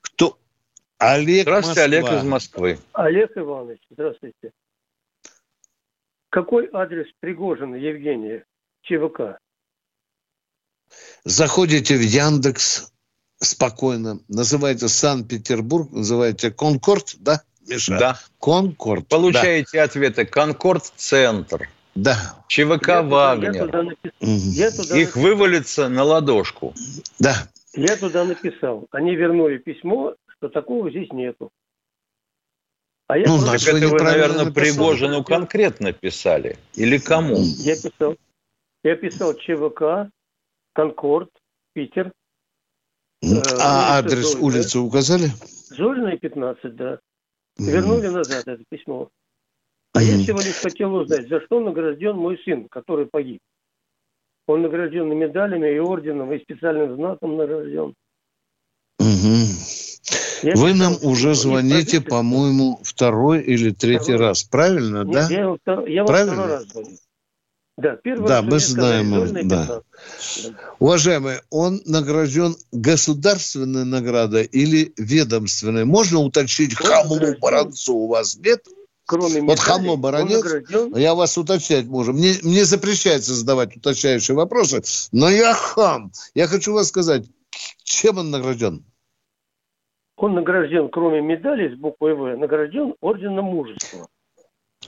Кто? 0.01 0.39
Олег 0.99 1.43
Здравствуйте, 1.43 1.81
Москва. 1.81 1.85
Олег 1.85 2.13
из 2.13 2.25
Москвы. 2.25 2.79
Олег 2.93 3.37
Иванович, 3.37 3.81
здравствуйте. 3.91 4.53
Какой 6.31 6.69
адрес 6.73 7.07
Пригожина 7.21 7.75
Евгения 7.75 8.45
ЧВК? 8.83 9.39
Заходите 11.25 11.97
в 11.97 12.01
Яндекс 12.01 12.93
спокойно, 13.41 14.21
называйте 14.29 14.89
Санкт-Петербург, 14.89 15.91
называйте 15.93 16.51
Конкорд, 16.51 17.17
да? 17.19 17.43
Миша? 17.69 17.99
Да. 17.99 18.21
Конкорд. 18.41 19.07
Получаете 19.09 19.81
ответы. 19.83 20.25
Конкорд-центр. 20.25 21.69
Да. 21.95 22.17
ЧВК 22.49 22.63
Я 22.65 22.75
туда- 22.77 22.95
я 22.97 23.03
«Вагнер». 23.03 23.67
туда 23.67 23.83
напис-. 23.83 24.13
Я 24.21 24.71
туда 24.71 24.99
Их 24.99 25.15
вывалится 25.17 25.89
на 25.89 26.03
ладошку. 26.05 26.75
Да. 27.19 27.49
Я 27.75 27.97
туда 27.97 28.25
написал. 28.25 28.87
Они 28.91 29.15
вернули 29.15 29.59
письмо, 29.59 30.15
что 30.37 30.49
такого 30.49 30.91
здесь 30.91 31.11
нету. 31.13 31.51
А 33.09 33.19
я 33.19 33.27
Ну, 33.27 33.39
просто- 33.39 33.49
значит, 33.49 33.69
это 33.75 33.89
вы, 33.89 34.03
наверное, 34.03 34.45
написали. 34.47 34.71
Пригожину 34.71 35.23
конкретно 35.25 35.93
писали. 35.93 36.59
Или 36.75 36.99
кому? 36.99 37.37
Я 37.39 37.77
писал. 37.77 38.17
Я 38.83 38.97
писал 38.97 39.35
ЧВК, 39.35 40.11
Конкорд, 40.73 41.31
Питер. 41.75 42.13
Э, 43.23 43.27
А 43.27 43.29
улица 43.29 43.95
адрес 43.99 44.33
Зольная. 44.33 44.43
улицы 44.43 44.79
указали? 44.81 45.31
Зольная, 45.71 46.17
15, 46.19 46.77
да. 46.77 46.99
Мгм. 47.59 47.71
Вернули 47.71 48.09
назад 48.09 48.47
это 48.47 48.65
письмо. 48.69 49.09
А 49.95 50.03
я 50.03 50.15
Мгм. 50.15 50.23
всего 50.25 50.41
лишь 50.41 50.57
хотел 50.57 50.95
узнать, 50.95 51.29
за 51.29 51.41
что 51.43 51.61
награжден 51.61 52.17
мой 52.17 52.41
сын, 52.45 52.69
который 52.69 53.07
погиб. 53.07 53.41
Он 54.47 54.63
награжден 54.63 55.13
и 55.13 55.15
медалями, 55.15 55.73
и 55.75 55.79
орденом, 55.79 56.33
и 56.33 56.41
специальным 56.43 56.97
знаком 56.97 57.37
награжден. 57.37 57.95
Я 60.43 60.55
Вы 60.57 60.75
нам 60.75 60.97
уже 61.05 61.35
звоните, 61.35 62.01
по-моему, 62.01 62.81
второй 62.83 63.43
или 63.43 63.71
третий 63.71 64.15
Второй. 64.15 64.27
раз. 64.29 64.43
Правильно, 64.43 65.05
Нет, 65.05 65.13
да? 65.15 65.29
Я, 65.31 65.85
я 65.87 66.03
вам 66.03 66.07
Правильно? 66.07 66.33
второй 66.33 66.49
раз 66.49 66.65
звоню. 66.65 66.97
Да, 67.79 67.97
первый 67.97 68.29
Да, 68.29 68.43
мы 68.43 68.59
знаем, 68.59 69.11
да. 69.11 69.27
15. 69.27 69.49
Да. 69.49 69.83
Уважаемый, 70.79 71.41
он 71.51 71.81
награжден 71.87 72.55
государственной 72.71 73.85
наградой 73.85 74.45
или 74.45 74.93
ведомственной? 74.99 75.85
Можно 75.85 76.21
уточнить, 76.21 76.79
Он 76.81 77.19
награжден- 77.19 77.41
баранцу 77.41 77.95
у 77.95 78.09
вас 78.09 78.37
нет? 78.37 78.67
Кроме 79.05 79.41
Вот 79.41 79.59
баронец, 79.97 80.45
награжден 80.45 80.97
я 80.97 81.15
вас 81.15 81.37
уточнять 81.37 81.87
можем. 81.87 82.17
Мне, 82.17 82.35
мне 82.43 82.65
запрещается 82.65 83.35
задавать 83.35 83.77
уточняющие 83.77 84.37
вопросы, 84.37 84.83
но 85.11 85.29
я 85.29 85.55
хам. 85.55 86.13
Я 86.35 86.47
хочу 86.47 86.73
вас 86.73 86.89
сказать, 86.89 87.25
чем 87.83 88.19
он 88.19 88.31
награжден? 88.31 88.85
Он 90.17 90.35
награжден, 90.35 90.89
кроме 90.89 91.21
медалей 91.21 91.75
с 91.75 91.79
буквой 91.79 92.15
В, 92.15 92.37
награжден 92.37 92.95
орденом 93.01 93.47
мужества. 93.47 94.09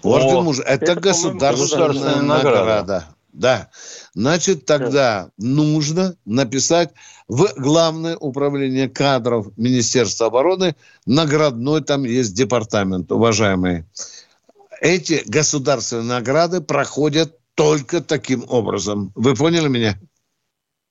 Орден 0.03 0.37
О, 0.37 0.43
мужа. 0.43 0.63
Это, 0.63 0.93
это, 0.93 1.01
государственная 1.01 1.53
государственная 1.53 2.23
награда. 2.23 2.59
награда. 2.59 3.05
Да. 3.33 3.71
Значит, 4.15 4.65
тогда 4.65 5.31
нужно 5.39 6.17
написать 6.25 6.93
в 7.27 7.49
Главное 7.57 8.17
управление 8.17 8.89
кадров 8.89 9.49
Министерства 9.57 10.27
обороны, 10.27 10.77
наградной 11.07 11.83
там 11.83 12.05
есть 12.05 12.35
департамент, 12.35 13.11
уважаемые. 13.11 13.87
Эти 14.81 15.23
государственные 15.27 16.09
награды 16.09 16.61
проходят 16.61 17.39
только 17.55 18.03
таким 18.03 18.45
образом. 18.49 19.11
Вы 19.15 19.35
поняли 19.35 19.69
меня? 19.69 19.99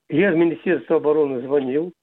Я 0.09 0.31
в 0.31 0.35
Министерство 0.35 0.97
обороны 0.97 1.41
звонил. 1.41 1.93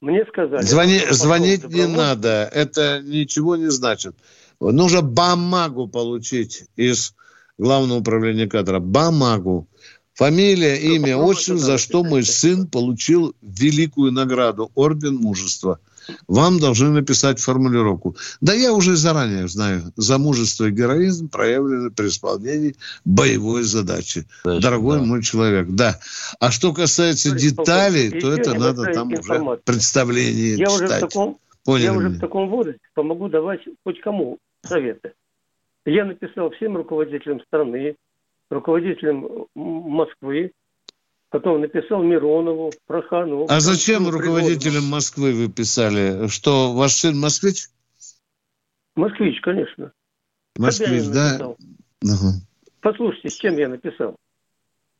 Мне 0.00 0.24
сказали... 0.26 0.62
Звони- 0.62 1.12
звонить 1.12 1.68
не 1.68 1.86
надо. 1.86 2.50
Это 2.52 3.00
ничего 3.02 3.56
не 3.56 3.70
значит. 3.70 4.16
Нужно 4.60 5.02
бумагу 5.02 5.88
получить 5.88 6.64
из 6.76 7.14
Главного 7.58 7.98
управления 7.98 8.46
кадров. 8.46 8.84
Бумагу. 8.84 9.66
Фамилия, 10.14 10.76
имя, 10.76 11.14
попробуй 11.14 11.30
отчество, 11.32 11.58
за 11.58 11.78
что 11.78 12.02
мой 12.04 12.24
сын 12.24 12.66
получил 12.66 13.34
великую 13.42 14.12
награду, 14.12 14.70
орден 14.74 15.16
мужества. 15.16 15.78
Вам 16.26 16.58
должны 16.58 16.88
написать 16.88 17.38
формулировку. 17.38 18.16
Да 18.40 18.54
я 18.54 18.72
уже 18.72 18.96
заранее 18.96 19.46
знаю, 19.46 19.92
за 19.96 20.18
мужество 20.18 20.64
и 20.66 20.70
героизм 20.70 21.28
проявлены 21.28 21.90
при 21.90 22.08
исполнении 22.08 22.76
боевой 23.04 23.62
задачи. 23.62 24.24
Значит, 24.42 24.62
Дорогой 24.62 24.98
да. 24.98 25.04
мой 25.04 25.22
человек, 25.22 25.68
да. 25.68 26.00
А 26.40 26.50
что 26.50 26.72
касается 26.72 27.28
Товарищ 27.28 27.50
деталей, 27.50 28.10
полковник, 28.10 28.22
то 28.22 28.32
это 28.32 28.54
надо 28.58 28.92
там 28.92 29.12
уже 29.12 29.60
представление 29.64 30.56
Я 30.56 30.68
уже, 30.68 30.78
в 30.78 30.86
читать. 30.86 31.00
таком, 31.00 31.38
Поняли 31.64 31.84
я 31.84 31.92
уже 31.92 32.08
меня? 32.08 32.18
в 32.18 32.20
таком 32.20 32.48
возрасте 32.48 32.80
помогу 32.94 33.28
давать 33.28 33.60
хоть 33.84 34.00
кому 34.00 34.38
советы. 34.62 35.14
Я 35.84 36.04
написал 36.04 36.50
всем 36.50 36.76
руководителям 36.76 37.40
страны, 37.42 37.96
руководителям 38.50 39.46
Москвы, 39.54 40.52
потом 41.30 41.60
написал 41.60 42.02
Миронову, 42.02 42.72
Проханову. 42.86 43.46
А 43.48 43.60
зачем 43.60 44.08
руководителям. 44.08 44.84
Москвы 44.84 45.32
вы 45.32 45.48
писали? 45.48 46.28
Что, 46.28 46.72
ваш 46.72 46.92
сын 46.92 47.18
москвич? 47.18 47.68
Москвич, 48.96 49.40
конечно. 49.40 49.92
Москвич, 50.56 51.04
да? 51.08 51.54
Ага. 52.02 52.32
Послушайте, 52.80 53.30
с 53.30 53.34
чем 53.34 53.56
я 53.56 53.68
написал? 53.68 54.16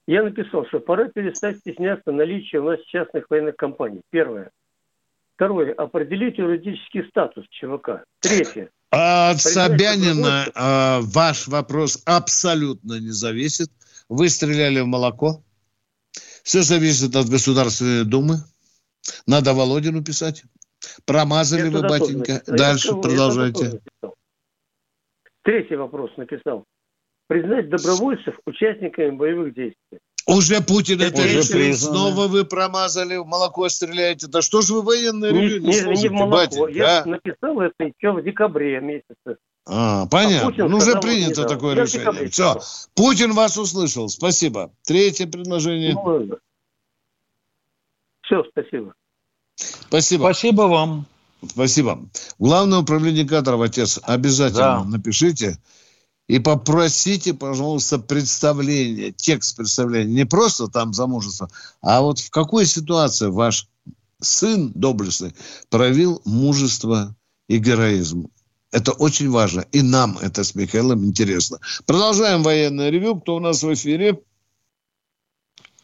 Я 0.06 0.22
написал, 0.22 0.66
что 0.66 0.80
пора 0.80 1.09
перестать 1.09 1.59
стесняться 1.59 2.12
наличия 2.12 2.61
у 2.61 2.64
нас 2.64 2.80
частных 2.86 3.28
военных 3.28 3.56
компаний. 3.56 4.00
Первое. 4.11 4.50
Второе. 5.34 5.74
Определить 5.74 6.38
юридический 6.38 7.06
статус 7.09 7.46
ЧВК. 7.50 8.04
Третье. 8.20 8.70
А 8.91 9.30
от 9.30 9.41
Собянина 9.41 10.47
а, 10.55 11.01
ваш 11.03 11.47
вопрос 11.49 12.03
абсолютно 12.07 12.99
не 12.99 13.11
зависит. 13.11 13.70
Вы 14.09 14.28
стреляли 14.28 14.80
в 14.80 14.86
молоко. 14.86 15.43
Все 16.43 16.62
зависит 16.62 17.14
от 17.14 17.28
Государственной 17.28 18.05
Думы. 18.05 18.36
Надо 19.26 19.53
Володину 19.53 20.03
писать. 20.03 20.45
Промазали 21.05 21.66
Я 21.66 21.70
вы, 21.70 21.82
батенька. 21.82 22.34
написал. 22.34 22.57
Дальше 22.57 22.89
я 22.89 22.95
продолжайте. 22.95 23.80
Третий 25.43 25.76
вопрос 25.76 26.11
написал. 26.16 26.64
Признать 27.26 27.68
добровольцев 27.68 28.39
участниками 28.47 29.11
боевых 29.11 29.55
действий. 29.55 29.99
Уже 30.29 30.61
Путин 30.61 31.01
это 31.01 31.22
уже 31.22 31.43
признано. 31.51 31.74
Снова 31.99 32.26
вы 32.29 32.45
промазали, 32.45 33.16
в 33.16 33.24
молоко 33.26 33.66
стреляете. 33.70 34.26
Да 34.26 34.43
что 34.43 34.61
ж 34.61 34.68
вы 34.68 34.83
военное 34.83 35.33
Не, 35.33 35.41
ревю 35.41 35.61
не, 35.62 35.81
не- 35.81 36.03
не 36.03 36.09
в 36.09 36.12
молоко. 36.12 36.37
батенька, 36.37 36.70
Я 36.70 37.03
а? 37.03 37.05
написал 37.07 37.59
это 37.62 37.85
еще 37.85 38.12
в 38.12 38.22
декабре 38.22 38.79
месяце. 38.81 39.41
А, 39.66 40.05
понятно. 40.07 40.49
А 40.49 40.51
Путин 40.51 40.68
ну, 40.70 40.76
уже 40.76 41.01
принято 41.01 41.45
такое 41.45 41.74
Я 41.76 41.83
решение. 41.83 42.01
декабре 42.01 42.29
Все. 42.29 42.51
сказал. 42.51 42.62
Путин 42.95 43.33
вас 43.33 43.57
услышал. 43.57 44.11
Спасибо. 44.11 44.70
Третье 44.85 45.26
предложение. 45.26 45.97
Все, 48.22 48.45
спасибо. 48.51 48.93
Спасибо. 49.57 50.22
Спасибо 50.24 50.62
вам. 50.62 51.07
Спасибо. 51.49 52.01
Главное 52.39 52.81
управление 52.81 53.26
кадров, 53.26 53.62
отец, 53.62 53.99
обязательно 54.03 54.61
Да. 54.61 54.85
напишите 54.85 55.59
и 56.29 56.39
попросите, 56.39 57.35
пожалуйста, 57.35 57.99
представление, 57.99 59.12
текст 59.12 59.57
представления. 59.57 60.12
Не 60.12 60.26
просто 60.26 60.68
там 60.68 60.93
замужество, 60.93 61.51
а 61.81 62.03
вот 62.03 62.20
в 62.20 62.31
какой 62.31 62.66
ситуации 62.66 63.26
ваш 63.26 63.66
сын 64.20 64.70
доблестный 64.74 65.35
проявил 65.70 66.20
мужество 66.24 67.16
и 67.49 67.59
героизм. 67.59 68.31
Это 68.70 68.93
очень 68.93 69.31
важно. 69.31 69.64
И 69.72 69.81
нам 69.81 70.18
это 70.18 70.45
с 70.45 70.55
Михаилом 70.55 71.05
интересно. 71.07 71.59
Продолжаем 71.87 72.43
военное 72.43 72.91
ревю. 72.91 73.16
Кто 73.16 73.37
у 73.37 73.41
нас 73.41 73.62
в 73.62 73.72
эфире? 73.72 74.22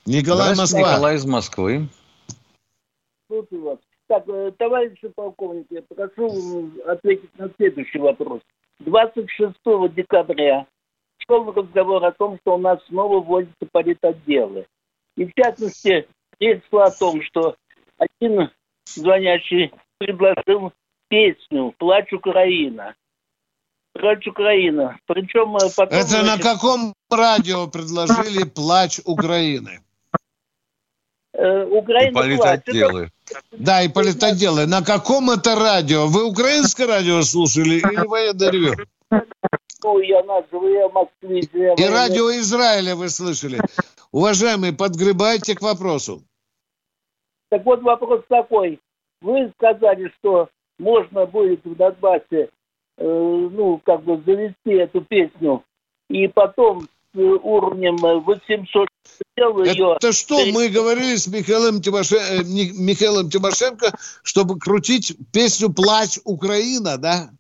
Николай 0.04 0.54
Москва. 0.54 0.80
Николай 0.80 1.16
из 1.16 1.24
Москвы. 1.24 1.88
Слушаю 3.28 3.62
вас. 3.62 3.78
Так, 4.06 4.28
э, 4.28 4.52
товарищи 4.58 5.08
полковники, 5.08 5.68
я 5.70 5.82
прошу 5.82 6.70
ответить 6.86 7.38
на 7.38 7.50
следующий 7.56 7.98
вопрос. 7.98 8.42
26 8.80 9.54
декабря 9.94 10.66
шел 11.26 11.52
разговор 11.52 12.04
о 12.04 12.12
том, 12.12 12.38
что 12.40 12.54
у 12.54 12.58
нас 12.58 12.78
снова 12.88 13.20
вводятся 13.20 13.66
политотделы. 13.70 14.66
И 15.16 15.24
в 15.26 15.32
частности, 15.34 16.08
речь 16.38 16.62
шла 16.70 16.86
о 16.86 16.90
том, 16.90 17.22
что 17.22 17.56
один 17.98 18.50
звонящий 18.86 19.72
предложил 19.98 20.72
песню 21.08 21.74
«Плачь 21.78 22.12
Украина». 22.12 22.94
«Плачь 23.92 24.26
Украина». 24.26 24.98
Причем 25.06 25.56
э, 25.56 25.70
потом... 25.76 25.98
Это 25.98 26.24
на 26.24 26.38
каком 26.38 26.94
радио 27.10 27.68
предложили 27.68 28.42
«Плач 28.42 29.00
Украины»? 29.04 29.80
Э, 31.34 31.64
Украина 31.66 32.12
плачет. 32.12 32.64
Политотделы. 32.64 33.10
Да, 33.52 33.82
и 33.82 33.88
политоделы. 33.88 34.66
На 34.66 34.82
каком 34.82 35.30
это 35.30 35.54
радио? 35.54 36.06
Вы 36.06 36.24
украинское 36.24 36.86
радио 36.86 37.22
слушали 37.22 37.76
или 37.76 38.06
военное 38.06 38.50
ревю? 38.50 38.74
Я 40.02 40.22
назову, 40.22 40.68
я 40.68 40.88
москвич. 40.88 41.48
я 41.52 41.74
И 41.74 41.84
радио 41.84 42.30
Израиля 42.30 42.96
вы 42.96 43.08
слышали. 43.10 43.60
Уважаемые, 44.12 44.72
подгребайте 44.72 45.54
к 45.54 45.60
вопросу. 45.60 46.22
Так 47.50 47.64
вот 47.64 47.82
вопрос 47.82 48.22
такой. 48.28 48.80
Вы 49.20 49.52
сказали, 49.56 50.12
что 50.18 50.48
можно 50.78 51.26
будет 51.26 51.64
в 51.64 51.74
Донбассе, 51.74 52.48
э, 52.96 53.04
ну, 53.04 53.80
как 53.84 54.02
бы 54.04 54.20
завести 54.24 54.72
эту 54.72 55.02
песню, 55.02 55.62
и 56.08 56.28
потом 56.28 56.88
уровнем 57.14 57.96
э, 58.04 58.20
800 58.20 58.88
сделал 59.36 59.64
ее... 59.64 59.94
Это 59.96 60.12
что, 60.12 60.44
мы 60.46 60.68
говорили 60.68 61.16
с 61.16 61.26
Михаилом, 61.26 61.80
Тимоше- 61.80 62.16
э, 62.18 62.42
Михаилом 62.44 63.30
Тимошенко, 63.30 63.96
чтобы 64.22 64.58
крутить 64.58 65.16
песню 65.32 65.70
«Плач 65.72 66.18
Украина», 66.24 66.98
да? 66.98 67.30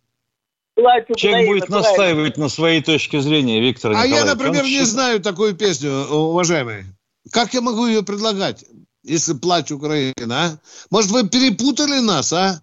Плачь, 0.76 1.04
Человек 1.16 1.42
Украина, 1.42 1.46
будет 1.48 1.66
правильно. 1.66 1.88
настаивать 1.88 2.36
на 2.36 2.48
своей 2.48 2.82
точке 2.82 3.20
зрения, 3.20 3.60
Виктор 3.60 3.92
А 3.92 3.94
Николаевич. 3.94 4.16
я, 4.16 4.22
Он 4.22 4.28
например, 4.28 4.62
не 4.64 4.68
считает- 4.70 4.88
знаю 4.88 5.20
такую 5.20 5.54
песню, 5.54 5.92
уважаемый. 6.10 6.84
Как 7.30 7.54
я 7.54 7.60
могу 7.60 7.86
ее 7.86 8.02
предлагать, 8.02 8.64
если 9.02 9.34
плачь 9.34 9.70
Украина, 9.70 10.14
а? 10.44 10.58
Может, 10.90 11.10
вы 11.10 11.28
перепутали 11.28 12.00
нас, 12.00 12.32
а? 12.32 12.60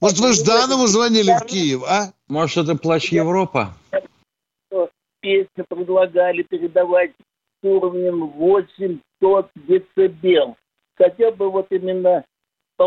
Может, 0.00 0.18
вы 0.20 0.32
Жданову 0.32 0.86
звонили 0.86 1.30
в 1.38 1.44
Киев, 1.46 1.82
а? 1.86 2.12
Может, 2.28 2.64
это 2.64 2.74
плач 2.76 3.12
Европа? 3.12 3.76
Песню 5.20 5.64
предлагали 5.68 6.42
передавать 6.42 7.12
с 7.60 7.66
уровнем 7.66 8.28
800 8.30 9.50
децибел. 9.66 10.56
Хотя 10.96 11.30
бы 11.30 11.50
вот 11.50 11.66
именно... 11.70 12.24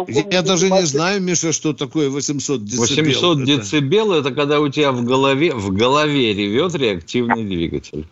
Я 0.08 0.42
даже 0.42 0.70
не 0.70 0.86
знаю, 0.86 1.22
Миша, 1.22 1.52
что 1.52 1.74
такое 1.74 2.10
800 2.10 2.64
децибел. 2.64 3.04
800 3.04 3.38
Это- 3.38 3.46
децибел 3.46 4.14
это 4.14 4.32
когда 4.32 4.62
у 4.62 4.70
тебя 4.70 4.94
в 4.94 5.04
голове, 5.04 5.54
в 5.54 5.74
голове 5.74 6.34
ревет 6.34 6.76
реактивный 6.76 7.44
двигатель. 7.44 8.06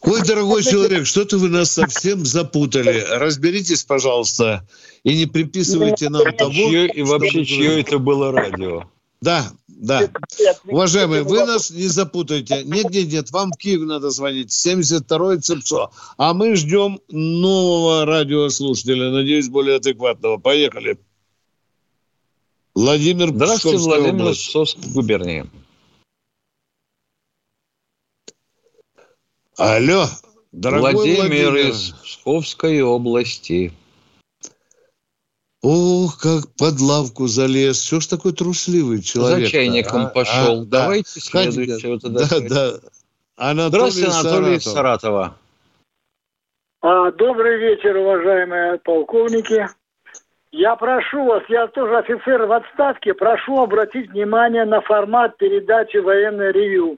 Ой, 0.00 0.22
дорогой 0.26 0.64
человек, 0.64 1.06
что-то 1.06 1.38
вы 1.38 1.48
нас 1.48 1.70
совсем 1.70 2.24
запутали. 2.24 3.04
Разберитесь, 3.10 3.84
пожалуйста, 3.84 4.66
и 5.04 5.16
не 5.16 5.26
приписывайте 5.26 6.08
нам 6.08 6.32
того... 6.34 6.50
Чье, 6.52 6.88
и 6.88 7.02
вообще, 7.02 7.44
чье 7.44 7.80
это 7.80 7.98
было 7.98 8.32
радио? 8.32 8.84
Да, 9.20 9.44
да. 9.78 10.10
Уважаемые, 10.64 11.22
вы 11.22 11.44
нас 11.44 11.70
не 11.70 11.86
запутайте. 11.86 12.64
Нет, 12.64 12.90
нет, 12.90 13.12
нет, 13.12 13.30
вам 13.30 13.52
в 13.52 13.56
Киев 13.56 13.82
надо 13.82 14.10
звонить. 14.10 14.50
72-й 14.50 15.40
ЦЕПСО. 15.40 15.90
А 16.16 16.34
мы 16.34 16.56
ждем 16.56 17.00
нового 17.08 18.04
радиослушателя, 18.04 19.10
надеюсь, 19.10 19.48
более 19.48 19.76
адекватного. 19.76 20.38
Поехали. 20.38 20.98
Владимир 22.74 23.28
Здравствуйте, 23.28 23.78
Псковская 23.78 24.00
Владимир 24.00 24.22
область. 24.22 24.46
Псковской 24.48 24.92
губернии. 24.92 25.50
Алло, 29.56 30.06
дорогой 30.50 30.92
Владимир, 30.92 31.50
Владимир. 31.50 31.56
из 31.70 31.90
Псковской 32.02 32.82
области. 32.82 33.72
Ох, 35.62 36.18
как 36.22 36.44
под 36.56 36.80
лавку 36.80 37.26
залез. 37.26 37.82
Что 37.82 38.00
ж 38.00 38.06
такой 38.06 38.32
трусливый 38.32 39.02
человек? 39.02 39.46
За 39.46 39.50
чайником 39.50 40.10
пошел. 40.10 40.64
Давайте 40.64 41.20
Хотите- 41.20 41.50
следующего 41.50 41.98
тогда. 41.98 42.20
Да, 42.30 42.40
да. 42.40 42.78
Анатолий 43.36 43.90
Здравствуйте, 43.90 44.10
Анатолий 44.10 44.60
Саратов. 44.60 44.72
Саратова. 44.72 45.34
А, 46.80 47.10
Добрый 47.12 47.58
вечер, 47.58 47.96
уважаемые 47.96 48.78
полковники. 48.78 49.66
Я 50.50 50.76
прошу 50.76 51.24
вас, 51.24 51.42
я 51.48 51.66
тоже 51.66 51.98
офицер 51.98 52.46
в 52.46 52.52
отставке, 52.52 53.12
прошу 53.12 53.60
обратить 53.60 54.10
внимание 54.10 54.64
на 54.64 54.80
формат 54.80 55.36
передачи 55.36 55.98
«Военное 55.98 56.52
ревю». 56.52 56.96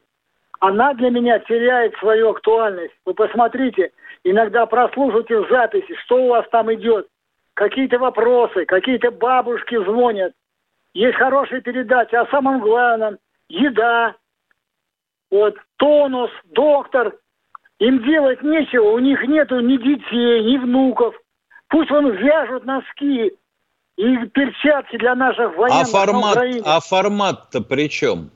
Она 0.61 0.95
для 0.95 1.11
меня 1.11 1.39
теряет 1.41 1.95
свою 1.99 2.31
актуальность. 2.31 2.95
Вы 3.05 3.15
посмотрите, 3.15 3.91
иногда 4.23 4.67
прослушайте 4.67 5.41
в 5.41 5.49
записи, 5.49 5.95
что 6.05 6.23
у 6.23 6.29
вас 6.29 6.47
там 6.53 6.73
идет. 6.73 7.09
Какие-то 7.61 7.99
вопросы, 7.99 8.65
какие-то 8.65 9.11
бабушки 9.11 9.77
звонят. 9.85 10.33
Есть 10.95 11.19
хорошие 11.19 11.61
передачи 11.61 12.15
о 12.15 12.25
самом 12.29 12.59
главном. 12.61 13.19
Еда, 13.51 14.15
вот, 15.31 15.57
тонус, 15.77 16.31
доктор. 16.45 17.19
Им 17.79 18.03
делать 18.03 18.43
нечего, 18.43 18.93
у 18.93 18.99
них 18.99 19.23
нету 19.29 19.61
ни 19.61 19.77
детей, 19.77 20.43
ни 20.43 20.57
внуков. 20.57 21.15
Пусть 21.69 21.91
он 21.91 22.11
вяжут 22.13 22.65
носки 22.65 23.33
и 23.97 24.17
перчатки 24.29 24.97
для 24.97 25.15
наших 25.15 25.53
А 25.55 25.61
военных 25.61 25.93
на 25.93 25.99
формат, 25.99 26.37
Украине. 26.37 26.63
а 26.65 26.81
формат-то 26.81 27.61
при 27.61 27.91
чем? 27.91 28.31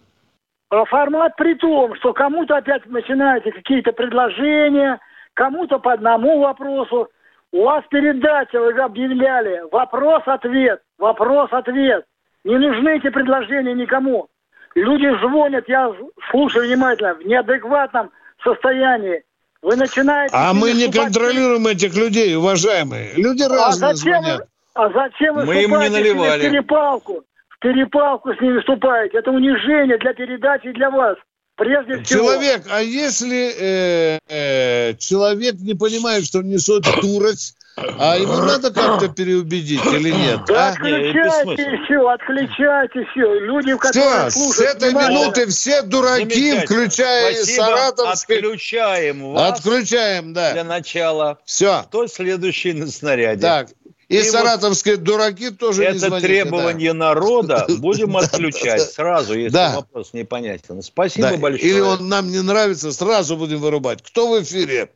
А 0.69 0.85
формат 0.85 1.35
при 1.37 1.55
том, 1.55 1.95
что 1.95 2.13
кому-то 2.13 2.59
опять 2.59 2.85
начинаете 2.85 3.53
какие-то 3.53 3.93
предложения, 3.93 5.01
кому-то 5.33 5.79
по 5.79 5.95
одному 5.95 6.41
вопросу. 6.41 7.09
У 7.55 7.63
вас 7.63 7.85
передача, 7.89 8.61
вы 8.61 8.73
объявляли, 8.73 9.63
вопрос-ответ, 9.71 10.81
вопрос-ответ. 10.99 12.05
Не 12.43 12.59
нужны 12.59 12.97
эти 12.97 13.11
предложения 13.11 13.75
никому. 13.75 14.27
Люди 14.75 15.07
звонят, 15.21 15.65
я 15.69 15.93
слушаю 16.33 16.67
внимательно, 16.67 17.15
в 17.15 17.25
неадекватном 17.25 18.11
состоянии. 18.43 19.23
Вы 19.63 19.77
начинаете... 19.77 20.35
А 20.37 20.53
мы 20.53 20.73
не 20.73 20.91
контролируем 20.91 21.65
этих 21.69 21.95
людей, 21.95 22.37
уважаемые. 22.37 23.13
Люди 23.15 23.45
а 23.45 23.49
разные 23.49 23.95
зачем, 23.95 24.23
звонят. 24.25 24.49
а 24.75 24.91
зачем 24.91 25.37
вы 25.37 25.45
Мы 25.45 25.63
им 25.63 25.71
не 25.79 25.91
наливали. 25.91 26.49
в 26.49 26.51
перепалку? 26.51 27.23
В 27.51 27.59
перепалку 27.61 28.35
с 28.35 28.41
ними 28.41 28.59
вступаете. 28.59 29.19
Это 29.19 29.31
унижение 29.31 29.97
для 29.99 30.13
передачи 30.13 30.67
и 30.67 30.73
для 30.73 30.91
вас. 30.91 31.17
Прежде 31.57 32.03
всего. 32.03 32.21
Человек, 32.25 32.65
а 32.69 32.81
если 32.81 33.55
э, 33.57 34.19
э, 34.29 34.95
человек 34.99 35.55
не 35.61 35.75
понимает, 35.75 36.27
что 36.27 36.39
он 36.41 36.49
несет 36.49 36.85
дурость, 37.01 37.57
а 37.77 38.17
ему 38.17 38.37
надо 38.37 38.73
как-то 38.73 39.09
переубедить 39.09 39.85
или 39.85 40.11
нет? 40.11 40.41
Да 40.47 40.69
а? 40.69 40.71
отключайте 40.71 41.79
все, 41.85 42.09
отключайте 42.09 43.05
все. 43.13 43.41
Люди, 43.41 43.77
которые 43.77 44.29
Все, 44.29 44.31
с 44.31 44.35
слушают... 44.35 44.77
этой 44.77 44.91
внимательно- 44.91 45.09
минуты 45.21 45.47
все 45.47 45.83
дураки, 45.83 46.59
включая 46.61 47.35
Спасибо. 47.35 47.65
Саратовский. 47.65 48.37
Отключаем 48.37 49.33
вас 49.33 49.59
Отключаем, 49.59 50.33
да. 50.33 50.53
для 50.53 50.65
начала. 50.65 51.39
Все. 51.45 51.83
Кто 51.87 52.07
следующий 52.07 52.73
на 52.73 52.87
снаряде? 52.87 53.43
Так. 53.43 53.69
И, 54.09 54.17
И 54.17 54.19
вот 54.19 54.27
саратовские 54.27 54.97
дураки 54.99 55.51
тоже 55.51 55.81
не 55.83 55.87
Это 55.89 55.99
звоните. 55.99 56.27
требование 56.29 56.93
народа 56.93 57.67
будем 57.79 58.13
Да, 58.13 58.19
отключать 58.21 58.79
да, 58.81 58.85
да. 58.85 58.91
сразу, 58.91 59.35
если 59.35 59.53
Да. 59.55 59.77
вопрос 59.77 60.11
непонятен. 60.13 60.83
Спасибо 60.83 61.31
Да. 61.31 61.37
большое. 61.39 61.71
Или 61.71 61.81
он 61.81 62.09
нам 62.09 62.31
не 62.31 62.43
нравится, 62.43 62.93
сразу 62.93 63.37
будем 63.37 63.59
вырубать. 63.59 64.03
Кто 64.03 64.29
в 64.31 64.43
эфире? 64.43 64.91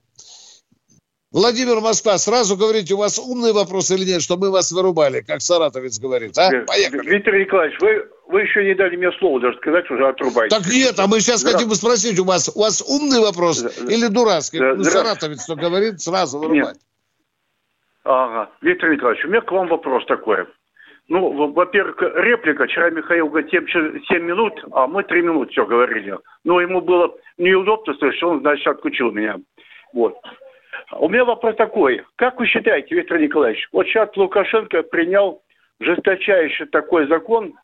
Владимир 1.30 1.80
Москва, 1.80 2.16
сразу 2.16 2.56
говорите, 2.56 2.94
у 2.94 2.96
вас 2.98 3.18
умный 3.18 3.52
вопрос 3.52 3.90
или 3.90 4.04
нет, 4.04 4.22
что 4.22 4.38
мы 4.38 4.50
вас 4.50 4.72
вырубали, 4.72 5.20
как 5.20 5.42
саратовец 5.42 5.98
говорит. 5.98 6.36
А? 6.38 6.50
Поехали. 6.66 7.06
Виктор 7.06 7.34
Николаевич, 7.34 7.78
вы, 7.82 8.08
вы 8.28 8.40
еще 8.42 8.64
не 8.64 8.74
дали 8.74 8.96
мне 8.96 9.10
слово 9.18 9.38
даже 9.40 9.58
сказать, 9.58 9.90
уже 9.90 10.08
отрубаете. 10.08 10.56
Так 10.56 10.66
нет, 10.72 10.98
а 10.98 11.06
мы 11.06 11.20
сейчас 11.20 11.42
Да. 11.42 11.52
хотим 11.52 11.74
спросить 11.74 12.18
у 12.18 12.24
вас, 12.24 12.50
у 12.54 12.60
вас 12.60 12.80
умный 12.80 13.20
вопрос 13.20 13.62
или 13.90 14.06
дурацкий? 14.06 14.58
Да, 14.58 14.74
ну, 14.74 14.84
да. 14.84 14.90
саратовец, 14.90 15.42
что 15.44 15.54
говорит, 15.54 16.00
сразу 16.00 16.38
вырубать. 16.38 16.78
Ага. 18.08 18.50
Виктор 18.62 18.90
Николаевич, 18.90 19.22
у 19.26 19.28
меня 19.28 19.42
к 19.42 19.52
вам 19.52 19.68
вопрос 19.68 20.02
такой. 20.06 20.46
Ну, 21.08 21.30
во- 21.30 21.48
во-первых, 21.48 22.00
реплика. 22.00 22.64
Вчера 22.64 22.88
Михаил 22.88 23.28
говорит 23.28 23.50
7, 23.50 24.18
минут, 24.22 24.64
а 24.72 24.86
мы 24.86 25.02
3 25.02 25.20
минуты 25.20 25.52
все 25.52 25.66
говорили. 25.66 26.16
Но 26.42 26.58
ему 26.62 26.80
было 26.80 27.14
неудобно, 27.36 27.94
что 27.94 28.28
он, 28.30 28.40
значит, 28.40 28.66
отключил 28.66 29.10
меня. 29.10 29.36
Вот. 29.92 30.16
У 30.92 31.08
меня 31.10 31.26
вопрос 31.26 31.56
такой. 31.56 32.02
Как 32.16 32.38
вы 32.38 32.46
считаете, 32.46 32.94
Виктор 32.94 33.18
Николаевич, 33.18 33.68
вот 33.72 33.86
сейчас 33.86 34.08
Лукашенко 34.16 34.84
принял 34.84 35.42
жесточайший 35.78 36.66
такой 36.68 37.08
закон, 37.08 37.54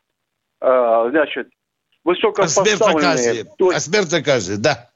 а, 0.61 1.09
значит, 1.09 1.47
О 2.03 2.09
высокопоставленные. 2.09 3.45
О 3.59 3.79
смертной 3.79 4.23
казни, 4.23 4.61
да. 4.61 4.89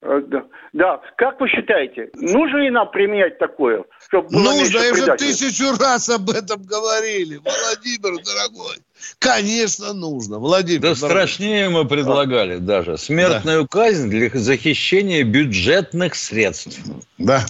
Э, 0.00 0.20
Да. 0.28 0.44
да. 0.72 1.00
Как 1.16 1.40
вы 1.40 1.48
считаете, 1.48 2.10
нужно 2.14 2.58
ли 2.58 2.70
нам 2.70 2.88
применять 2.90 3.38
такое? 3.38 3.84
Чтобы 4.08 4.28
было 4.28 4.42
Нужно, 4.42 4.78
и 4.78 4.90
уже 4.92 5.16
тысячу 5.16 5.76
раз 5.76 6.08
об 6.08 6.30
этом 6.30 6.62
говорили. 6.62 7.36
Владимир, 7.38 8.22
дорогой. 8.24 8.76
Конечно, 9.18 9.92
нужно. 9.92 10.38
Владимир, 10.38 10.80
Да 10.82 10.94
дорогой. 10.94 11.08
страшнее 11.10 11.68
мы 11.68 11.84
предлагали 11.86 12.58
даже. 12.58 12.96
Смертную 12.96 13.66
казнь 13.66 14.08
для 14.08 14.30
захищения 14.30 15.24
бюджетных 15.24 16.14
средств. 16.14 16.78
Да. 17.18 17.44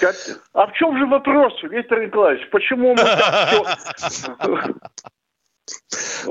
Как- 0.00 0.16
А 0.52 0.66
в 0.66 0.72
чем 0.72 0.98
же 0.98 1.06
вопрос, 1.06 1.52
Виктор 1.62 2.04
Николаевич? 2.04 2.48
Почему 2.50 2.94
мы 2.94 2.96
так 3.04 3.78
всё- 3.96 4.74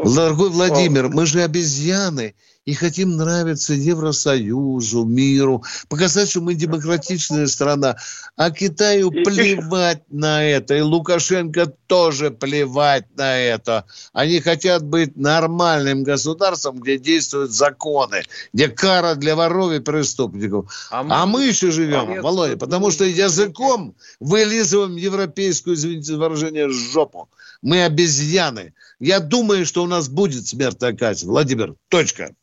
Дорогой 0.03 0.49
Владимир, 0.49 1.07
мы 1.09 1.25
же 1.25 1.41
обезьяны 1.41 2.35
и 2.65 2.73
хотим 2.73 3.15
нравиться 3.15 3.73
Евросоюзу, 3.73 5.05
миру, 5.05 5.63
показать, 5.87 6.29
что 6.31 6.41
мы 6.41 6.55
демократичная 6.55 7.45
страна. 7.45 7.95
А 8.35 8.49
Китаю 8.49 9.11
плевать 9.11 10.01
на 10.09 10.43
это, 10.43 10.75
и 10.75 10.81
Лукашенко 10.81 11.67
тоже 11.87 12.31
плевать 12.31 13.05
на 13.15 13.37
это. 13.37 13.85
Они 14.13 14.39
хотят 14.39 14.83
быть 14.83 15.15
нормальным 15.15 16.03
государством, 16.03 16.79
где 16.79 16.97
действуют 16.97 17.51
законы, 17.51 18.23
где 18.51 18.67
кара 18.67 19.13
для 19.13 19.35
воров 19.35 19.71
и 19.71 19.79
преступников. 19.79 20.87
А 20.89 21.01
А 21.01 21.25
мы- 21.27 21.33
мы, 21.35 21.45
еще 21.45 21.69
живем, 21.69 22.09
Нет, 22.09 22.23
Володя, 22.23 22.57
потому 22.57 22.89
что 22.89 23.03
языком 23.05 23.95
вылизываем 24.19 24.95
европейскую, 24.95 25.75
извините 25.75 26.13
за 26.13 26.17
выражение, 26.17 26.69
жопу. 26.69 27.29
Мы 27.61 27.83
обезьяны. 27.83 28.73
Я 28.99 29.19
думаю, 29.19 29.65
что 29.65 29.83
у 29.83 29.87
нас 29.87 30.09
будет 30.09 30.47
смертная 30.47 30.93
казнь. 30.93 31.27
Владимир, 31.27 31.75
точка. 31.89 32.33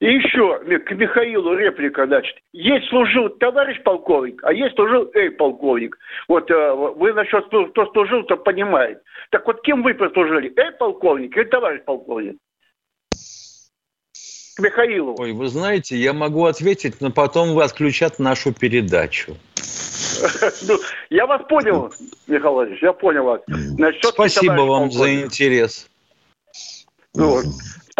И 0.00 0.06
еще 0.06 0.58
к 0.78 0.92
Михаилу 0.92 1.54
реплика, 1.54 2.06
значит. 2.06 2.36
Есть 2.52 2.88
служил 2.88 3.28
товарищ 3.28 3.82
полковник, 3.82 4.42
а 4.42 4.52
есть 4.52 4.74
служил 4.74 5.10
эй, 5.14 5.30
полковник. 5.30 5.98
Вот 6.28 6.50
э, 6.50 6.72
вы 6.96 7.12
насчет 7.12 7.46
кто 7.46 7.86
служил, 7.92 8.22
то 8.22 8.36
понимает. 8.36 9.02
Так 9.30 9.46
вот, 9.46 9.60
кем 9.62 9.82
вы 9.82 9.94
послужили? 9.94 10.52
Эй, 10.56 10.72
полковник 10.72 11.36
или 11.36 11.44
товарищ 11.44 11.82
полковник? 11.84 12.36
К 14.56 14.60
Михаилу. 14.60 15.14
Ой, 15.18 15.32
вы 15.32 15.48
знаете, 15.48 15.96
я 15.96 16.14
могу 16.14 16.46
ответить, 16.46 17.00
но 17.00 17.10
потом 17.10 17.54
вы 17.54 17.64
отключат 17.64 18.18
нашу 18.18 18.54
передачу. 18.54 19.36
Ну, 20.66 20.76
я 21.10 21.26
вас 21.26 21.42
понял, 21.48 21.92
Михаил 22.26 22.54
Владимирович, 22.54 22.82
я 22.82 22.92
понял 22.92 23.24
вас. 23.24 23.40
Спасибо 24.02 24.62
вам 24.62 24.90
за 24.90 25.22
интерес. 25.22 25.88
Ну 27.14 27.40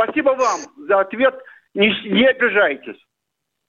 Спасибо 0.02 0.30
вам 0.30 0.60
за 0.86 1.00
ответ. 1.00 1.34
Не, 1.74 1.88
не 2.08 2.26
обижайтесь. 2.26 2.96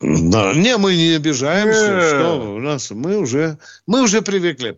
Да, 0.01 0.53
не, 0.53 0.77
мы 0.77 0.95
не 0.95 1.15
обижаемся. 1.15 1.97
Э. 1.97 2.01
Что 2.01 2.53
у 2.55 2.59
нас? 2.59 2.91
Мы 2.91 3.17
уже, 3.17 3.57
мы 3.85 4.03
уже 4.03 4.21
привыкли. 4.21 4.77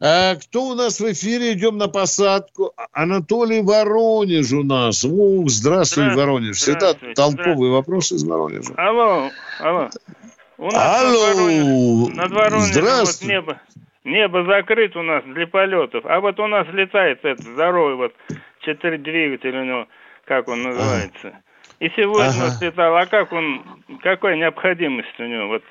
А, 0.00 0.34
кто 0.36 0.68
у 0.68 0.74
нас 0.74 1.00
в 1.00 1.12
эфире? 1.12 1.52
Идем 1.52 1.76
на 1.76 1.88
посадку. 1.88 2.72
Анатолий 2.92 3.62
Воронеж 3.62 4.52
у 4.52 4.62
нас. 4.62 5.04
Ух, 5.04 5.48
здравствуй, 5.48 6.04
здравствуй 6.04 6.14
Воронеж. 6.14 6.56
Всегда 6.56 6.94
толковый 7.14 7.70
вопрос 7.70 8.12
из 8.12 8.24
Воронежа. 8.24 8.74
Алло, 8.76 9.30
алло. 9.60 9.90
У 10.58 10.66
нас 10.66 11.04
Алло! 11.04 12.08
Над 12.14 12.32
Воронежем, 12.32 12.84
вот 12.84 13.28
небо, 13.28 13.60
небо 14.04 14.44
закрыто 14.44 15.00
у 15.00 15.02
нас 15.02 15.22
для 15.24 15.46
полетов. 15.46 16.04
А 16.06 16.20
вот 16.20 16.38
у 16.40 16.46
нас 16.46 16.66
летает 16.72 17.22
этот 17.24 17.44
здоровый 17.44 17.96
вот 17.96 18.14
четыре 18.60 18.96
двигателя 18.96 19.60
у 19.60 19.64
него, 19.64 19.86
как 20.26 20.48
он 20.48 20.62
называется. 20.62 21.28
Ага. 21.28 21.42
И 21.80 21.88
сегодня 21.90 22.28
ага. 22.28 22.50
вот 22.50 22.62
летал, 22.62 22.96
а 22.96 23.06
как 23.06 23.32
он, 23.32 23.82
какая 24.02 24.36
необходимость 24.36 25.18
у 25.18 25.24
него? 25.24 25.48
Вот 25.48 25.62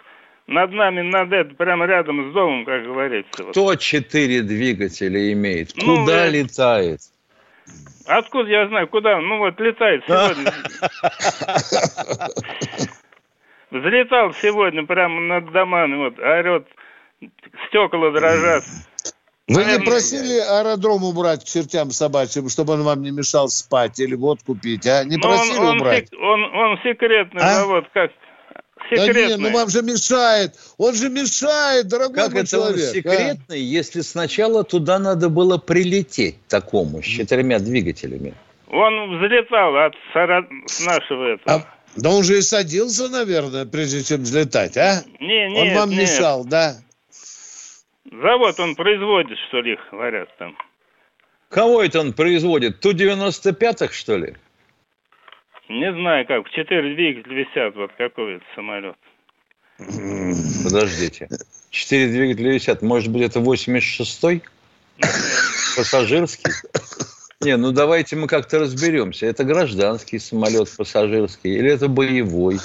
над 0.48 0.72
нами, 0.72 1.02
над 1.02 1.32
это, 1.32 1.54
прямо 1.56 1.86
рядом 1.86 2.30
с 2.30 2.34
домом, 2.34 2.66
как 2.66 2.84
говорится. 2.84 3.44
Кто 3.44 3.76
четыре 3.76 4.42
двигателя 4.42 5.32
имеет? 5.34 5.72
Ну, 5.76 5.98
Куда 5.98 6.28
э... 6.28 6.32
летает? 6.32 7.02
Откуда 8.06 8.50
я 8.50 8.68
знаю, 8.68 8.88
куда? 8.88 9.20
Ну 9.20 9.40
вот 9.40 9.60
летает 9.60 10.04
сегодня. 10.06 10.54
Взлетал 13.72 14.34
сегодня 14.36 14.86
прямо 14.86 15.20
над 15.22 15.52
домами, 15.52 15.96
вот, 15.96 16.20
орет, 16.20 16.68
стекла 17.68 18.12
дрожат. 18.12 18.64
Вы 19.48 19.64
не 19.66 19.80
просили 19.80 20.40
аэродром 20.40 21.04
убрать 21.04 21.44
к 21.44 21.48
чертям 21.48 21.92
собачьим, 21.92 22.50
чтобы 22.50 22.74
он 22.74 22.84
вам 22.84 23.04
не 23.04 23.12
мешал 23.12 23.48
спать 23.48 24.00
или 24.00 24.16
водку 24.16 24.56
пить, 24.56 24.88
а? 24.88 25.04
Не 25.04 25.18
Но 25.18 25.30
ну, 25.30 25.36
просили 25.36 25.58
он, 25.60 25.68
он 25.68 25.78
убрать? 25.78 26.10
Сек, 26.10 26.20
он, 26.20 26.44
он 26.44 26.80
секретный 26.84 27.42
а? 27.42 27.54
завод, 27.60 27.86
как? 27.94 28.12
Секретный. 28.90 29.14
Да 29.14 29.28
не, 29.28 29.38
ну 29.38 29.52
вам 29.52 29.70
же 29.70 29.84
мешает. 29.84 30.56
Он 30.78 30.96
же 30.96 31.10
мешает, 31.10 31.88
дорогой 31.88 32.24
как 32.24 32.36
это 32.36 32.48
человек. 32.48 32.88
Он 32.88 32.94
секретный, 32.94 33.38
а? 33.50 33.56
если 33.56 34.02
сначала 34.02 34.64
туда 34.64 34.98
надо 34.98 35.30
было 35.30 35.60
прилететь 35.60 36.38
такому 36.48 37.04
с 37.04 37.06
четырьмя 37.06 37.60
двигателями? 37.60 38.34
Он 38.72 39.18
взлетал 39.18 39.76
от 39.78 39.94
нашего 40.86 41.34
этого. 41.34 41.56
А, 41.56 41.66
да 41.96 42.10
он 42.10 42.24
же 42.24 42.40
и 42.40 42.42
садился, 42.42 43.10
наверное, 43.10 43.66
прежде 43.66 44.04
чем 44.04 44.22
взлетать, 44.22 44.76
а? 44.76 45.04
Не, 45.20 45.50
нет, 45.50 45.62
Он 45.62 45.80
вам 45.80 45.90
нет. 45.92 46.02
мешал, 46.02 46.46
да? 46.46 46.78
Завод 48.22 48.60
он 48.60 48.76
производит, 48.76 49.38
что 49.48 49.62
ли, 49.62 49.78
говорят 49.92 50.30
там. 50.38 50.58
Кого 51.50 51.84
это 51.84 52.00
он 52.00 52.14
производит? 52.14 52.80
Ту-95-х, 52.80 53.94
что 53.94 54.18
ли? 54.18 54.36
Не 55.68 55.92
знаю 55.92 56.26
как. 56.26 56.50
Четыре 56.50 56.96
двигателя 56.96 57.36
висят, 57.36 57.76
вот 57.76 57.92
какой 57.98 58.36
это 58.36 58.46
самолет. 58.56 58.96
Подождите. 60.64 61.28
Четыре 61.70 62.08
двигателя 62.08 62.54
висят. 62.54 62.82
Может 62.82 63.12
быть, 63.12 63.24
это 63.24 63.40
86-й? 63.40 64.44
Пассажирский? 65.76 66.52
Не, 67.42 67.58
ну 67.58 67.72
давайте 67.72 68.16
мы 68.16 68.28
как-то 68.28 68.60
разберемся. 68.60 69.26
Это 69.26 69.44
гражданский 69.44 70.20
самолет 70.20 70.70
пассажирский 70.76 71.58
или 71.58 71.70
это 71.70 71.90
боевой? 71.90 72.60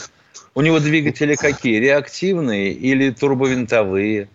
У 0.54 0.60
него 0.60 0.78
двигатели 0.78 1.34
какие? 1.34 1.80
Реактивные 1.80 2.72
или 2.72 3.10
турбовинтовые? 3.10 4.28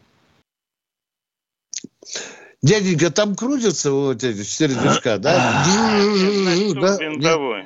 Дяденька, 2.61 3.11
там 3.11 3.35
крутятся 3.35 3.91
вот 3.91 4.23
эти 4.23 4.43
четыре 4.43 4.75
движка, 4.75 5.17
да? 5.17 5.63
Винтовой. 6.99 7.65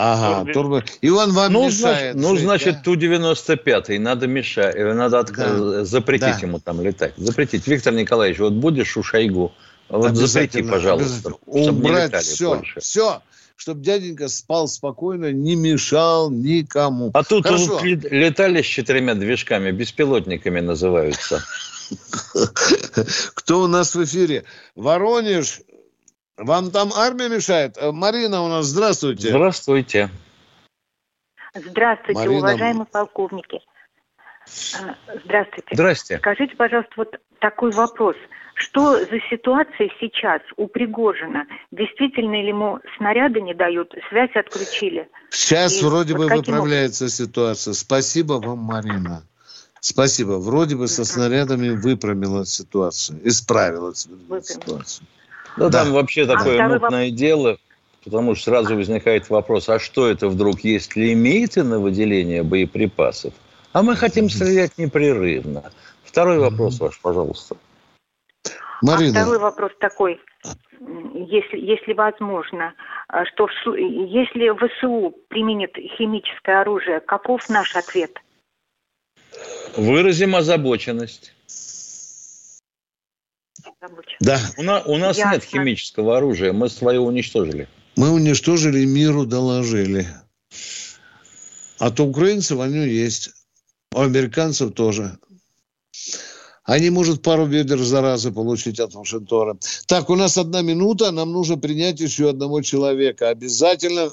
Ага, 0.00 0.52
турбо. 0.52 0.84
И 1.00 1.10
он 1.10 1.32
вам 1.32 1.52
ну, 1.52 1.66
мешает. 1.66 2.14
Значит, 2.14 2.16
ну, 2.16 2.36
значит, 2.36 2.74
да? 2.76 2.82
Ту-95, 2.84 3.98
надо 3.98 4.28
мешать, 4.28 4.76
э, 4.76 4.92
надо 4.92 5.20
от... 5.20 5.32
да. 5.32 5.84
запретить 5.84 6.40
да. 6.40 6.46
ему 6.46 6.60
там 6.60 6.80
летать. 6.80 7.14
Запретить. 7.16 7.66
Виктор 7.66 7.92
Николаевич, 7.92 8.38
вот 8.38 8.52
будешь 8.52 8.96
у 8.96 9.02
Шойгу, 9.02 9.52
вот 9.88 10.14
запрети, 10.14 10.62
пожалуйста. 10.62 11.32
Убрать 11.46 12.14
все, 12.22 12.56
больше. 12.56 12.80
все 12.80 13.22
чтобы 13.58 13.82
дяденька 13.82 14.28
спал 14.28 14.68
спокойно, 14.68 15.32
не 15.32 15.56
мешал 15.56 16.30
никому. 16.30 17.10
А 17.12 17.24
тут 17.24 17.50
вот 17.50 17.82
летали 17.82 18.62
с 18.62 18.66
четырьмя 18.66 19.16
движками, 19.16 19.72
беспилотниками 19.72 20.60
называются. 20.60 21.42
Кто 23.34 23.60
у 23.60 23.66
нас 23.66 23.94
в 23.94 24.04
эфире? 24.04 24.44
Воронеж. 24.74 25.60
Вам 26.36 26.70
там 26.70 26.92
армия 26.94 27.28
мешает? 27.28 27.76
Э, 27.78 27.90
Марина 27.90 28.42
у 28.42 28.48
нас, 28.48 28.66
здравствуйте. 28.66 29.28
Здравствуйте. 29.28 30.10
Здравствуйте, 31.54 32.20
Марина... 32.20 32.38
уважаемые 32.38 32.86
полковники. 32.86 33.60
А, 34.80 34.94
здравствуйте. 35.24 35.68
Здрасте. 35.72 36.18
Скажите, 36.18 36.56
пожалуйста, 36.56 36.92
вот 36.96 37.16
такой 37.40 37.72
вопрос. 37.72 38.16
Что 38.54 38.98
за 38.98 39.20
ситуация 39.30 39.88
сейчас 40.00 40.42
у 40.56 40.66
Пригожина? 40.66 41.46
Действительно 41.70 42.40
ли 42.40 42.48
ему 42.48 42.80
снаряды 42.96 43.40
не 43.40 43.54
дают, 43.54 43.94
связь 44.08 44.34
отключили? 44.34 45.08
Сейчас 45.30 45.80
И 45.80 45.84
вроде 45.84 46.14
вот 46.14 46.28
бы 46.28 46.36
выправляется 46.36 47.04
образом? 47.04 47.26
ситуация. 47.26 47.74
Спасибо 47.74 48.34
вам, 48.34 48.58
Марина. 48.58 49.22
Спасибо. 49.80 50.32
Вроде 50.32 50.76
бы 50.76 50.88
со 50.88 51.04
снарядами 51.04 51.70
выправила 51.70 52.44
ситуацию, 52.44 53.20
исправила 53.24 53.94
ситуацию. 53.94 55.06
Ну, 55.56 55.70
да. 55.70 55.84
там 55.84 55.92
вообще 55.92 56.22
а 56.24 56.36
такое 56.36 56.58
а 56.64 56.68
мутное 56.68 57.06
вопрос... 57.06 57.18
дело, 57.18 57.58
потому 58.04 58.34
что 58.34 58.50
сразу 58.50 58.76
возникает 58.76 59.28
вопрос, 59.30 59.68
а 59.68 59.78
что 59.78 60.08
это 60.08 60.28
вдруг, 60.28 60.60
есть 60.60 60.96
лимиты 60.96 61.62
на 61.62 61.78
выделение 61.78 62.42
боеприпасов? 62.42 63.32
А 63.72 63.82
мы 63.82 63.96
хотим 63.96 64.30
стрелять 64.30 64.78
непрерывно. 64.78 65.70
Второй 66.04 66.38
вопрос 66.38 66.80
ваш, 66.80 66.98
пожалуйста. 67.00 67.56
Марина. 68.82 69.20
А 69.20 69.22
второй 69.22 69.38
вопрос 69.38 69.72
такой, 69.80 70.20
если, 70.80 71.58
если 71.58 71.92
возможно, 71.92 72.72
а 73.08 73.24
что 73.26 73.46
в, 73.46 73.74
если 73.74 74.50
ВСУ 74.56 75.14
применит 75.28 75.76
химическое 75.76 76.60
оружие, 76.60 77.00
каков 77.00 77.48
наш 77.48 77.74
ответ? 77.76 78.18
Выразим 79.78 80.34
озабоченность. 80.34 81.32
Да. 84.18 84.40
У, 84.56 84.62
на, 84.62 84.82
у 84.82 84.96
нас 84.96 85.16
Ясно. 85.16 85.34
нет 85.34 85.44
химического 85.44 86.16
оружия, 86.16 86.52
мы 86.52 86.68
свое 86.68 86.98
уничтожили. 86.98 87.68
Мы 87.94 88.10
уничтожили, 88.10 88.84
миру 88.84 89.24
доложили. 89.24 90.08
А 91.78 91.92
то 91.92 92.06
украинцев 92.06 92.58
они 92.58 92.88
есть. 92.88 93.30
У 93.94 94.00
американцев 94.00 94.74
тоже. 94.74 95.16
Они, 96.64 96.90
может, 96.90 97.22
пару 97.22 97.46
ведер 97.46 97.78
заразы 97.78 98.32
получить 98.32 98.80
от 98.80 98.94
Вашингтона. 98.94 99.60
Так, 99.86 100.10
у 100.10 100.16
нас 100.16 100.36
одна 100.36 100.60
минута, 100.60 101.12
нам 101.12 101.32
нужно 101.32 101.56
принять 101.56 102.00
еще 102.00 102.30
одного 102.30 102.62
человека. 102.62 103.28
Обязательно. 103.28 104.10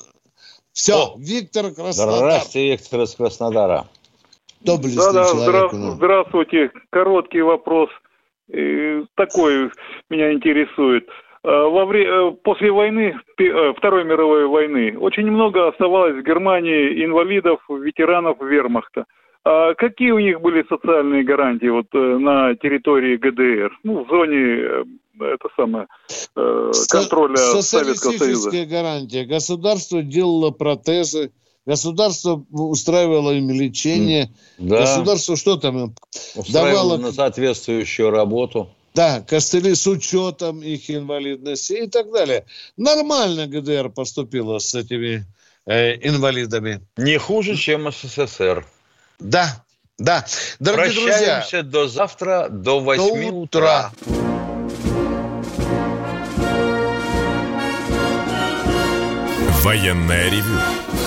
Все, 0.74 1.08
О, 1.08 1.16
Виктор 1.18 1.74
Краснодар. 1.74 2.18
Здравствуйте, 2.18 2.72
Виктор 2.72 3.02
из 3.02 3.16
Краснодара. 3.16 3.90
Доблестный 4.66 5.14
да, 5.14 5.24
да, 5.24 5.30
человек. 5.30 5.74
Здра- 5.74 5.92
здравствуйте. 5.92 6.72
Короткий 6.90 7.42
вопрос. 7.42 7.90
Такой 9.16 9.72
меня 10.10 10.34
интересует. 10.34 11.08
А, 11.46 11.68
во 11.68 11.86
вре... 11.86 12.06
Э, 12.08 12.32
после 12.44 12.72
войны, 12.72 13.16
э, 13.38 13.74
Второй 13.78 14.04
мировой 14.04 14.48
войны, 14.48 14.98
очень 14.98 15.30
много 15.30 15.68
оставалось 15.68 16.16
в 16.16 16.24
Германии 16.24 17.06
инвалидов, 17.06 17.60
ветеранов 17.70 18.42
вермахта. 18.42 19.06
А 19.44 19.76
какие 19.76 20.10
у 20.10 20.18
них 20.18 20.42
были 20.42 20.66
социальные 20.68 21.24
гарантии 21.24 21.68
вот 21.68 21.86
э, 21.94 21.98
на 21.98 22.56
территории 22.56 23.18
ГДР, 23.18 23.78
ну, 23.84 24.06
в 24.06 24.10
зоне 24.10 24.86
это 25.20 25.48
самое 25.56 25.88
контроля 26.90 27.38
Советского 27.38 28.12
Союза? 28.14 28.66
гарантия. 28.66 29.24
Государство 29.24 30.02
делало 30.02 30.50
протезы, 30.50 31.32
Государство 31.66 32.46
устраивало 32.52 33.32
им 33.32 33.50
лечение. 33.50 34.32
Да. 34.60 34.82
Государство 34.82 35.36
что 35.36 35.58
там? 35.58 35.96
Давало... 36.50 36.98
на 36.98 37.12
соответствующую 37.12 38.12
работу. 38.12 38.70
Да, 38.94 39.22
костыли 39.22 39.76
с 39.76 39.86
учетом 39.88 40.62
их 40.62 40.90
инвалидности 40.90 41.74
и 41.74 41.88
так 41.88 42.12
далее. 42.14 42.46
Нормально 42.78 43.48
ГДР 43.48 43.90
поступила 43.90 44.60
с 44.60 44.74
этими 44.74 45.26
э, 45.66 45.96
инвалидами. 46.08 46.82
Не 46.96 47.18
хуже, 47.18 47.56
чем 47.58 47.92
СССР. 47.92 48.66
Да, 49.20 49.66
да. 49.98 50.26
Дорогие 50.60 51.08
Прощаемся 51.08 51.64
друзья, 51.64 51.64
до 51.64 51.88
завтра, 51.88 52.48
до 52.50 52.80
8 52.80 53.32
до 53.32 53.36
утра. 53.36 53.92
утра. 53.96 54.26
Военное 59.64 60.30
ревю 60.30 60.60